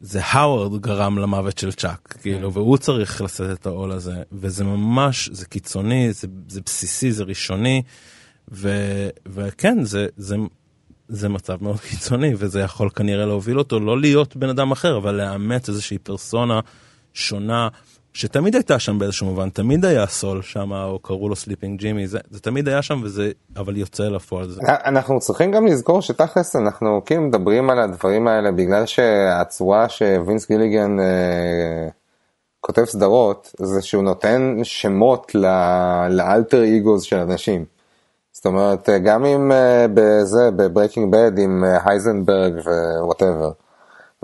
זה 0.00 0.20
האוורד 0.24 0.80
גרם 0.80 1.18
למוות 1.18 1.58
של 1.58 1.72
צ'אק, 1.72 2.16
כאילו, 2.20 2.52
והוא 2.52 2.76
צריך 2.76 3.22
לשאת 3.22 3.60
את 3.60 3.66
העול 3.66 3.92
הזה, 3.92 4.22
וזה 4.32 4.64
ממש, 4.64 5.28
זה 5.32 5.46
קיצוני, 5.46 6.12
זה, 6.12 6.28
זה 6.48 6.60
בסיסי, 6.60 7.12
זה 7.12 7.24
ראשוני, 7.24 7.82
ו, 8.52 8.68
וכן, 9.26 9.84
זה, 9.84 10.06
זה, 10.16 10.36
זה 11.08 11.28
מצב 11.28 11.64
מאוד 11.64 11.80
קיצוני, 11.90 12.32
וזה 12.38 12.60
יכול 12.60 12.90
כנראה 12.90 13.26
להוביל 13.26 13.58
אותו 13.58 13.80
לא 13.80 14.00
להיות 14.00 14.36
בן 14.36 14.48
אדם 14.48 14.70
אחר, 14.70 14.96
אבל 14.96 15.14
לאמץ 15.14 15.68
איזושהי 15.68 15.98
פרסונה 15.98 16.60
שונה, 17.14 17.68
שתמיד 18.14 18.54
הייתה 18.54 18.78
שם 18.78 18.98
באיזשהו 18.98 19.26
מובן, 19.26 19.50
תמיד 19.50 19.84
היה 19.84 20.06
סול 20.06 20.42
שם, 20.42 20.72
או 20.72 20.98
קראו 20.98 21.28
לו 21.28 21.36
Slippin' 21.36 21.80
Jimmy, 21.80 22.06
זה, 22.06 22.18
זה 22.30 22.40
תמיד 22.40 22.68
היה 22.68 22.82
שם, 22.82 23.00
וזה, 23.04 23.30
אבל 23.56 23.76
יוצא 23.76 24.02
לפועל. 24.02 24.48
זה, 24.48 24.60
אנחנו 24.66 25.20
צריכים 25.20 25.52
גם 25.52 25.66
לזכור 25.66 26.02
שתכלס 26.02 26.56
אנחנו 26.56 27.02
כאילו 27.06 27.22
מדברים 27.22 27.70
על 27.70 27.78
הדברים 27.78 28.28
האלה 28.28 28.52
בגלל 28.52 28.86
שהצורה 28.86 29.88
שווינס 29.88 30.48
גיליגן 30.48 31.00
אה, 31.00 31.88
כותב 32.60 32.84
סדרות 32.84 33.54
זה 33.58 33.82
שהוא 33.82 34.02
נותן 34.02 34.56
שמות 34.62 35.34
ל- 35.34 36.08
ל 36.10 36.19
alter 36.19 36.64
egos 36.64 37.02
של 37.02 37.16
אנשים. 37.16 37.64
זאת 38.32 38.46
אומרת 38.46 38.88
אה, 38.88 38.98
גם 38.98 39.24
אם 39.24 39.52
אה, 39.52 39.86
בזה 39.94 40.50
בברייקינג 40.56 41.12
בד 41.12 41.38
עם 41.38 41.64
אה, 41.64 41.78
הייזנברג 41.84 42.52
whatever. 43.00 43.50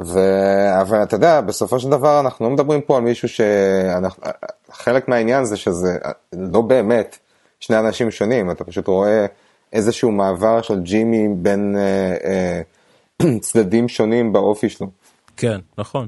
ו- 0.05 0.81
אבל 0.81 1.03
אתה 1.03 1.17
יודע 1.17 1.41
בסופו 1.41 1.81
של 1.81 1.91
דבר 1.91 2.21
אנחנו 2.21 2.45
לא 2.45 2.51
מדברים 2.51 2.81
פה 2.81 2.97
על 2.97 3.03
מישהו 3.03 3.29
שחלק 4.69 5.09
מהעניין 5.09 5.45
זה 5.45 5.57
שזה 5.57 5.99
לא 6.33 6.61
באמת 6.61 7.19
שני 7.61 7.79
אנשים 7.79 8.11
שונים 8.11 8.51
אתה 8.51 8.65
פשוט 8.65 8.87
רואה 8.87 9.27
איזשהו 9.73 10.13
מעבר 10.13 10.63
של 10.63 10.81
ג'ימי 10.81 11.29
בין 11.37 11.77
אה, 11.77 12.17
אה, 12.25 12.61
צדדים 13.41 13.89
שונים 13.89 14.33
באופי 14.33 14.69
שלו. 14.69 14.91
כן, 15.37 15.59
נכון. 15.79 16.07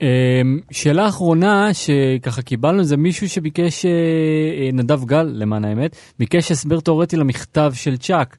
אמ, 0.00 0.60
שאלה 0.70 1.08
אחרונה 1.08 1.74
שככה 1.74 2.42
קיבלנו 2.42 2.84
זה 2.84 2.96
מישהו 2.96 3.28
שביקש, 3.28 3.86
אה, 3.86 3.90
אה, 3.90 4.72
נדב 4.72 5.04
גל 5.04 5.30
למען 5.32 5.64
האמת, 5.64 5.96
ביקש 6.18 6.50
הסבר 6.50 6.80
תאורטי 6.80 7.16
למכתב 7.16 7.72
של 7.74 7.96
צ'אק. 7.96 8.36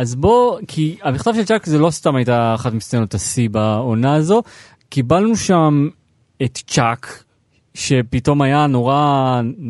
אז 0.00 0.14
בוא, 0.14 0.58
כי 0.68 0.96
המכתב 1.02 1.32
של 1.34 1.44
צ'אק 1.44 1.66
זה 1.66 1.78
לא 1.78 1.90
סתם 1.90 2.16
הייתה 2.16 2.54
אחת 2.54 2.72
מסצנות 2.72 3.14
השיא 3.14 3.48
בעונה 3.50 4.14
הזו, 4.14 4.42
קיבלנו 4.88 5.36
שם 5.36 5.88
את 6.42 6.58
צ'אק, 6.66 7.24
שפתאום 7.74 8.42
היה 8.42 8.66
נורא 8.66 8.94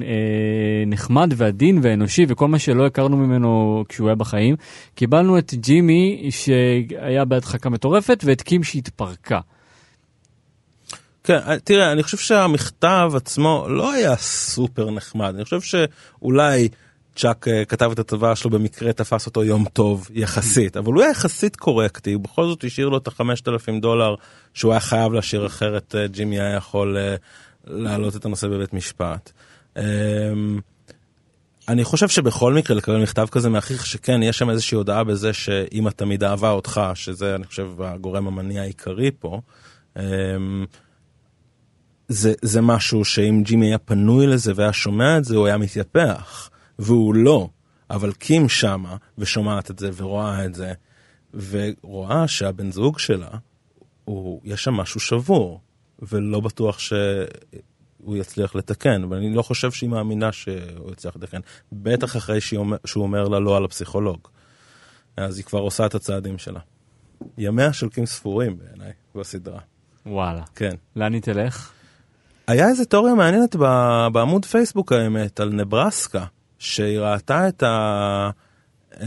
אה, 0.03 0.83
נחמד 0.87 1.33
ועדין 1.37 1.79
ואנושי 1.83 2.27
וכל 2.29 2.49
מה 2.49 2.59
שלא 2.59 2.87
הכרנו 2.87 3.17
ממנו 3.17 3.85
כשהוא 3.89 4.09
היה 4.09 4.15
בחיים. 4.15 4.57
קיבלנו 4.95 5.39
את 5.39 5.55
ג'ימי 5.55 6.31
שהיה 6.31 7.25
בהדחקה 7.25 7.71
מטורפת 7.71 8.23
ואת 8.27 8.43
קים 8.43 8.63
שהתפרקה. 8.63 9.41
כן, 11.25 11.59
תראה, 11.65 11.93
אני 11.93 12.03
חושב 12.03 12.19
שהמכתב 12.19 13.13
עצמו 13.15 13.67
לא 13.69 13.93
היה 13.93 14.17
סופר 14.17 14.91
נחמד, 14.91 15.35
אני 15.35 15.45
חושב 15.45 15.61
שאולי 15.61 16.69
צ'אק 17.17 17.49
אה, 17.49 17.65
כתב 17.65 17.91
את 17.93 17.99
התשובה 17.99 18.37
שלו 18.37 18.51
במקרה 18.51 18.93
תפס 18.93 19.27
אותו 19.27 19.45
יום 19.45 19.65
טוב 19.73 20.09
יחסית, 20.15 20.77
אבל 20.77 20.93
הוא 20.93 21.03
היה 21.03 21.11
יחסית 21.11 21.57
קורקטי, 21.57 22.13
הוא 22.13 22.23
בכל 22.23 22.47
זאת 22.47 22.65
השאיר 22.65 22.89
לו 22.89 22.97
את 22.97 23.09
החמשת 23.09 23.49
אלפים 23.49 23.81
דולר 23.81 24.15
שהוא 24.55 24.73
היה 24.73 24.81
חייב 24.81 25.13
להשאיר 25.13 25.47
אחרת 25.47 25.95
אה, 25.95 26.07
ג'ימי 26.07 26.41
היה 26.41 26.57
יכול 26.57 26.97
אה, 26.97 27.17
להעלות 27.67 28.17
את 28.17 28.25
הנושא 28.25 28.49
בבית 28.49 28.73
משפט. 28.73 29.33
אמ, 29.77 29.83
אני 31.69 31.85
חושב 31.85 32.09
שבכל 32.09 32.55
מקרה 32.55 32.77
לקבל 32.77 33.03
מכתב 33.03 33.27
כזה 33.31 33.49
מאחיך 33.49 33.87
שכן 33.87 34.23
יש 34.23 34.39
שם 34.39 34.51
איזושהי 34.51 34.77
הודעה 34.77 35.05
בזה 35.05 35.33
שאמא 35.33 35.91
תמיד 35.91 36.25
אהבה 36.25 36.51
אותך 36.51 36.81
שזה 36.95 37.35
אני 37.35 37.47
חושב 37.47 37.83
הגורם 37.83 38.27
המניע 38.27 38.63
העיקרי 38.63 39.11
פה. 39.19 39.41
אמ, 39.97 40.03
זה, 42.09 42.33
זה 42.43 42.61
משהו 42.61 43.05
שאם 43.05 43.43
ג'ימי 43.45 43.67
היה 43.67 43.79
פנוי 43.79 44.27
לזה 44.27 44.53
והיה 44.57 44.73
שומע 44.73 45.19
את 45.19 45.25
זה 45.25 45.37
הוא 45.37 45.47
היה 45.47 45.59
מתייפח 45.59 46.50
והוא 46.81 47.15
לא 47.15 47.49
אבל 47.91 48.13
קים 48.13 48.49
שמה 48.49 48.97
ושומעת 49.19 49.71
את 49.71 49.79
זה 49.79 49.91
ורואה 49.97 50.45
את 50.45 50.55
זה 50.55 50.73
ורואה 51.35 52.29
שהבן 52.29 52.71
זוג 52.71 52.99
שלה 52.99 53.31
הוא 54.05 54.41
יש 54.45 54.65
שם 54.65 54.75
משהו 54.75 55.01
שבור 55.01 55.61
ולא 55.99 56.41
בטוח 56.41 56.79
שהוא 56.79 58.17
יצליח 58.17 58.55
לתקן 58.55 59.03
אבל 59.05 59.17
אני 59.17 59.35
לא 59.35 59.43
חושב 59.43 59.71
שהיא 59.71 59.91
מאמינה 59.91 60.33
שהוא 60.33 60.93
יצליח 60.93 61.17
לתקן 61.17 61.41
בטח 61.73 62.17
אחרי 62.17 62.39
אומר, 62.57 62.77
שהוא 62.85 63.03
אומר 63.03 63.29
לה 63.29 63.41
לא 63.41 63.57
על 63.57 63.65
הפסיכולוג 63.65 64.29
אז 65.17 65.37
היא 65.37 65.45
כבר 65.45 65.59
עושה 65.59 65.87
את 65.87 65.95
הצעדים 65.95 66.39
שלה. 66.39 66.61
ימיה 67.39 67.73
של 67.73 67.89
קים 67.89 68.07
ספורים 68.07 68.59
בעיניי 68.59 68.93
בסדרה. 69.15 69.61
וואלה. 70.07 70.43
כן. 70.55 70.75
לאן 70.97 71.13
היא 71.13 71.23
תלך? 71.23 71.73
היה 72.47 72.69
איזה 72.69 72.85
תיאוריה 72.85 73.15
מעניינת 73.15 73.57
בעמוד 74.13 74.45
פייסבוק 74.45 74.93
האמת 74.93 75.41
על 75.41 75.49
נברסקה, 75.49 76.25
שהיא 76.61 76.99
ראתה 76.99 77.49
את, 77.49 77.63
ה... 77.63 78.31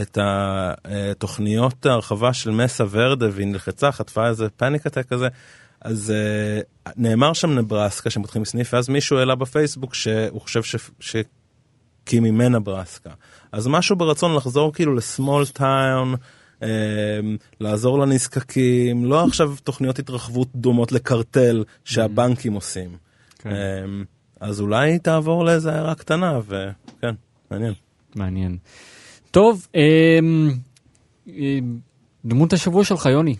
את 0.02 0.18
התוכניות 0.20 1.86
ההרחבה 1.86 2.32
של 2.32 2.50
מסה 2.50 2.84
ורדה 2.90 3.26
והיא 3.32 3.46
נלחצה, 3.46 3.92
חטפה 3.92 4.28
איזה 4.28 4.48
פאניק 4.48 4.86
אטק 4.86 5.06
כזה. 5.08 5.28
אז 5.80 6.12
uh, 6.86 6.90
נאמר 6.96 7.32
שם 7.32 7.58
נברסקה 7.58 8.10
פותחים 8.10 8.44
סניף 8.44 8.74
ואז 8.74 8.88
מישהו 8.88 9.18
העלה 9.18 9.34
בפייסבוק 9.34 9.94
שהוא 9.94 10.40
חושב 10.40 10.62
ש... 10.62 10.76
שקים 11.00 12.22
ממנה 12.22 12.60
ברסקה. 12.60 13.10
אז 13.52 13.66
משהו 13.66 13.96
ברצון 13.96 14.34
לחזור 14.34 14.72
כאילו 14.72 14.94
לסמול 14.94 15.46
טאון. 15.46 16.14
Um, 16.60 16.66
לעזור 17.60 17.98
לנזקקים, 17.98 19.04
לא 19.04 19.24
עכשיו 19.24 19.54
תוכניות 19.64 19.98
התרחבות 19.98 20.48
דומות 20.54 20.92
לקרטל 20.92 21.64
שהבנקים 21.84 22.52
עושים. 22.52 22.96
כן. 23.38 23.50
אמ, 23.50 24.04
אז 24.40 24.60
אולי 24.60 24.98
תעבור 24.98 25.44
לאיזה 25.44 25.72
עיירה 25.72 25.94
קטנה, 25.94 26.38
וכן, 26.46 27.14
מעניין. 27.54 27.74
מעניין. 28.16 28.58
טוב, 29.30 29.66
אמ, 29.74 30.50
אמ, 31.26 31.78
דמות 32.24 32.52
השבוע 32.52 32.84
שלך, 32.84 33.06
יוני. 33.06 33.36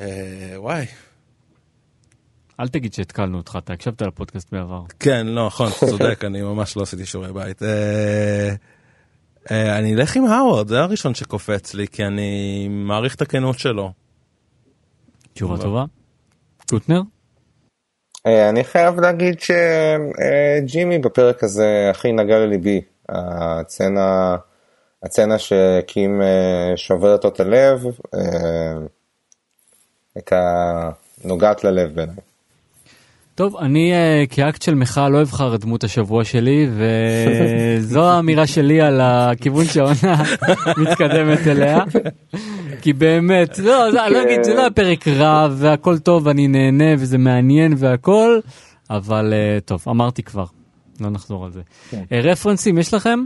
אה, 0.00 0.54
וואי. 0.56 0.86
אל 2.60 2.68
תגיד 2.68 2.92
שהתקלנו 2.92 3.38
אותך, 3.38 3.58
אתה 3.58 3.72
הקשבת 3.72 4.02
לפודקאסט 4.02 4.52
בעבר. 4.52 4.82
כן, 4.98 5.26
לא, 5.26 5.46
נכון, 5.46 5.68
אתה 5.68 5.86
צודק, 5.86 6.24
אני 6.24 6.42
ממש 6.42 6.76
לא 6.76 6.82
עשיתי 6.82 7.06
שיעורי 7.06 7.32
בית. 7.32 7.62
אה, 7.62 8.54
אה, 9.50 9.78
אני 9.78 9.94
אלך 9.94 10.16
עם 10.16 10.24
האוורד, 10.24 10.68
זה 10.68 10.80
הראשון 10.80 11.14
שקופץ 11.14 11.74
לי, 11.74 11.88
כי 11.88 12.04
אני 12.04 12.68
מעריך 12.68 13.14
את 13.14 13.22
הכנות 13.22 13.58
שלו. 13.58 13.92
תשובה 15.32 15.58
טובה. 15.58 15.84
קוטנר? 16.70 17.00
אה, 18.26 18.48
אני 18.48 18.64
חייב 18.64 19.00
להגיד 19.00 19.40
שג'ימי 19.40 20.98
בפרק 20.98 21.44
הזה 21.44 21.88
הכי 21.90 22.12
נגע 22.12 22.38
לליבי. 22.38 22.80
הצצנה, 23.08 24.36
הצצנה 25.02 25.38
שקים 25.38 26.22
אה, 26.22 26.72
שוברת 26.76 27.24
לו 27.24 27.30
את 27.30 27.40
הלב, 27.40 27.84
אה, 28.14 28.72
הייתה 30.14 30.90
נוגעת 31.24 31.64
ללב 31.64 31.94
בעיניי. 31.94 32.31
טוב, 33.34 33.56
אני 33.56 33.92
uh, 33.92 34.34
כאקט 34.34 34.62
של 34.62 34.74
מחאה 34.74 35.08
לא 35.08 35.22
אבחר 35.22 35.54
את 35.54 35.60
דמות 35.60 35.84
השבוע 35.84 36.24
שלי, 36.24 36.68
וזו 36.70 38.04
האמירה 38.10 38.46
שלי 38.46 38.80
על 38.80 39.00
הכיוון 39.00 39.64
שהעונה 39.64 40.22
מתקדמת 40.82 41.46
אליה. 41.46 41.78
כי 42.82 42.92
באמת, 42.92 43.58
לא, 43.58 43.90
זה, 43.90 44.06
אני 44.06 44.14
לא 44.14 44.22
אגיד, 44.22 44.44
זה 44.44 44.54
לא 44.54 44.66
הפרק 44.66 45.08
רע 45.08 45.48
והכל 45.52 45.98
טוב, 45.98 46.28
אני 46.28 46.48
נהנה 46.48 46.94
וזה 46.98 47.18
מעניין 47.18 47.74
והכל, 47.76 48.40
אבל 48.90 49.32
אה, 49.32 49.60
טוב, 49.64 49.84
אמרתי 49.88 50.22
כבר, 50.22 50.44
לא 51.00 51.10
נחזור 51.10 51.44
על 51.44 51.50
זה. 51.50 51.60
כן. 51.90 52.02
אה, 52.08 52.14
רפרנסים 52.14 52.78
יש 52.78 52.94
לכם? 52.94 53.18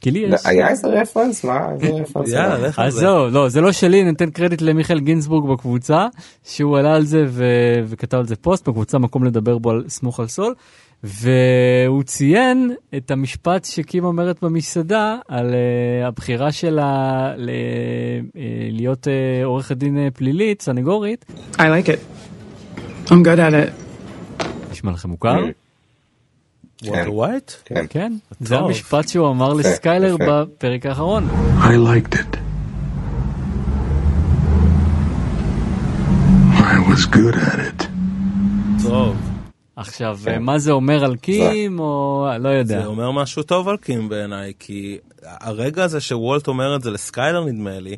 כי 0.00 0.10
לי 0.10 0.18
יש. 0.18 0.40
היה 0.44 0.68
איזה 0.68 0.88
רפרנס? 0.88 1.44
מה? 1.44 1.72
איזה 1.72 1.86
רפרנס? 2.02 2.32
יאללה, 2.32 2.58
לך 2.68 2.78
על 2.78 2.90
זה. 2.90 2.96
אז 2.96 3.00
זהו, 3.00 3.30
לא, 3.30 3.48
זה 3.48 3.60
לא 3.60 3.72
שלי, 3.72 4.04
ניתן 4.04 4.30
קרדיט 4.30 4.62
למיכאל 4.62 5.00
גינזבורג 5.00 5.50
בקבוצה, 5.52 6.06
שהוא 6.44 6.78
עלה 6.78 6.94
על 6.94 7.04
זה 7.04 7.24
וכתב 7.86 8.16
על 8.16 8.26
זה 8.26 8.36
פוסט 8.36 8.68
בקבוצה, 8.68 8.98
מקום 8.98 9.24
לדבר 9.24 9.58
בו 9.58 9.70
על 9.70 9.84
סמוך 9.88 10.20
על 10.20 10.26
סול, 10.28 10.54
והוא 11.04 12.02
ציין 12.02 12.70
את 12.96 13.10
המשפט 13.10 13.64
שקים 13.64 14.04
אומרת 14.04 14.42
במסעדה 14.42 15.16
על 15.28 15.50
uh, 15.50 16.06
הבחירה 16.08 16.52
שלה 16.52 16.92
ל- 17.36 17.50
uh, 18.28 18.34
להיות 18.70 19.06
uh, 19.06 19.10
עורכת 19.44 19.76
דין 19.76 20.10
פלילית, 20.14 20.62
סנגורית. 20.62 21.24
I 21.52 21.60
like 21.60 21.88
it. 21.88 22.00
I'm 23.06 23.24
good 23.24 23.38
at 23.38 23.52
it. 23.52 24.44
נשמע 24.70 24.90
לכם 24.92 25.08
מוכר? 25.10 25.36
וולטר 26.82 27.12
ווייט? 27.14 27.52
כן. 27.64 27.84
כן, 27.90 28.12
זה 28.40 28.58
המשפט 28.58 29.08
שהוא 29.08 29.30
אמר 29.30 29.52
לסקיילר 29.52 30.16
בפרק 30.28 30.86
האחרון. 30.86 31.28
I 31.58 31.64
liked 31.64 32.14
it. 32.14 32.36
I 36.52 36.90
was 36.90 37.06
good 37.06 37.34
at 37.34 37.58
it. 37.58 37.84
טוב. 38.82 39.16
עכשיו, 39.76 40.18
כן. 40.24 40.42
מה 40.42 40.58
זה 40.58 40.72
אומר 40.72 41.04
על 41.04 41.16
קים, 41.16 41.80
או 41.80 42.26
לא 42.40 42.48
יודע. 42.48 42.80
זה 42.80 42.86
אומר 42.86 43.10
משהו 43.10 43.42
טוב 43.42 43.68
על 43.68 43.76
קים 43.76 44.08
בעיניי, 44.08 44.52
כי 44.58 44.98
הרגע 45.22 45.84
הזה 45.84 46.00
שוולט 46.00 46.48
אומר 46.48 46.76
את 46.76 46.82
זה 46.82 46.90
לסקיילר 46.90 47.44
נדמה 47.44 47.80
לי, 47.80 47.96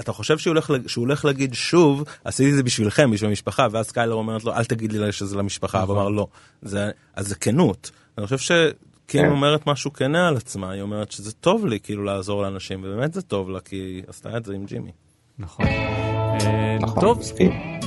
אתה 0.00 0.12
חושב 0.12 0.38
שהוא 0.38 0.52
הולך, 0.52 0.72
שהוא 0.86 1.04
הולך 1.04 1.24
להגיד 1.24 1.54
שוב, 1.54 2.04
עשיתי 2.24 2.50
את 2.50 2.56
זה 2.56 2.62
בשבילכם, 2.62 3.10
בשביל 3.10 3.28
המשפחה, 3.28 3.66
ואז 3.70 3.86
סקיילר 3.86 4.14
אומרת 4.14 4.44
לו, 4.44 4.52
אל 4.52 4.64
תגיד 4.64 4.92
לי 4.92 5.12
שזה 5.12 5.36
למשפחה, 5.36 5.82
נכון. 5.82 5.96
ואמר 5.96 6.08
לא. 6.08 6.26
זה, 6.62 6.90
אז 7.16 7.28
זה 7.28 7.34
כנות. 7.34 7.90
אני 8.18 8.26
חושב 8.26 8.38
שקים 8.38 8.64
כן. 9.06 9.30
אומרת 9.30 9.66
משהו 9.66 9.92
כנה 9.92 10.28
על 10.28 10.36
עצמה, 10.36 10.70
היא 10.70 10.82
אומרת 10.82 11.12
שזה 11.12 11.32
טוב 11.32 11.66
לי 11.66 11.80
כאילו 11.80 12.04
לעזור 12.04 12.42
לאנשים, 12.42 12.80
ובאמת 12.84 13.14
זה 13.14 13.22
טוב 13.22 13.50
לה, 13.50 13.60
כי 13.60 13.76
היא 13.76 14.02
עשתה 14.08 14.36
את 14.36 14.44
זה 14.44 14.54
עם 14.54 14.64
ג'ימי. 14.64 14.90
נכון. 15.38 15.66
אה, 15.66 16.76
נכון 16.80 17.00
טוב, 17.00 17.22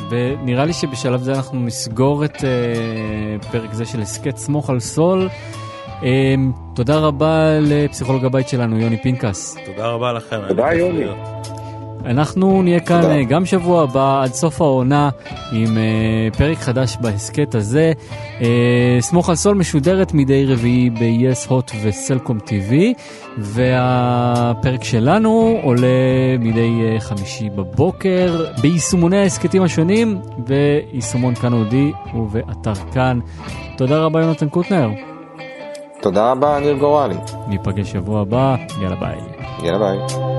ונראה 0.10 0.66
לי 0.66 0.74
שבשלב 0.74 1.22
זה 1.22 1.34
אנחנו 1.34 1.60
נסגור 1.60 2.26
את 2.26 2.36
uh, 2.36 3.45
פרק 3.51 3.74
זה 3.74 3.86
של 3.86 4.01
הסכת 4.01 4.38
סמוך 4.38 4.70
על 4.70 4.80
סול. 4.80 5.30
Um, 6.01 6.03
תודה 6.76 6.97
רבה 6.97 7.60
לפסיכולוג 7.62 8.26
הבית 8.26 8.47
שלנו, 8.49 8.80
יוני 8.80 9.01
פינקס. 9.01 9.58
תודה 9.66 9.88
רבה 9.88 10.14
לכם. 10.14 10.47
תודה, 10.47 10.74
יוני. 10.74 11.05
אנחנו 12.06 12.62
נהיה 12.62 12.80
כאן 12.80 13.02
תודה. 13.02 13.24
גם 13.24 13.45
שבוע 13.45 13.84
הבא 13.84 14.24
עד 14.24 14.34
סוף 14.34 14.62
העונה 14.62 15.10
עם 15.52 15.78
uh, 15.78 16.38
פרק 16.38 16.58
חדש 16.58 16.98
בהסכת 17.02 17.56
הזה. 17.56 17.91
Uh, 18.39 18.43
סמוך 19.00 19.30
על 19.30 19.36
סול 19.36 19.56
משודרת 19.58 20.14
מדי 20.14 20.45
רביעי 20.45 20.89
ב-yes 20.89 21.50
hot 21.50 21.76
וסלקום 21.84 22.38
TV 22.38 22.74
והפרק 23.38 24.84
שלנו 24.84 25.60
עולה 25.64 25.88
מדי 26.39 27.00
חמישי 27.00 27.50
בבוקר 27.50 28.45
ביישומוני 28.62 29.18
ההסכתים 29.18 29.64
השונים 29.64 30.22
ביישומון 30.38 31.36
כאן 31.36 31.54
אודיו 31.53 31.91
ובאתר 32.14 32.74
כאן. 32.93 33.20
תודה 33.78 34.00
רבה 34.00 34.22
יונתן 34.22 34.50
קוטנר. 34.50 34.89
תודה 36.02 36.32
רבה 36.32 36.60
ניר 36.60 36.78
גורלי. 36.78 37.16
ניפגש 37.48 37.91
שבוע 37.91 38.22
הבא, 38.22 38.56
יאללה 38.82 38.95
ביי. 38.95 39.18
יאללה 39.64 39.80
ביי. 39.80 40.36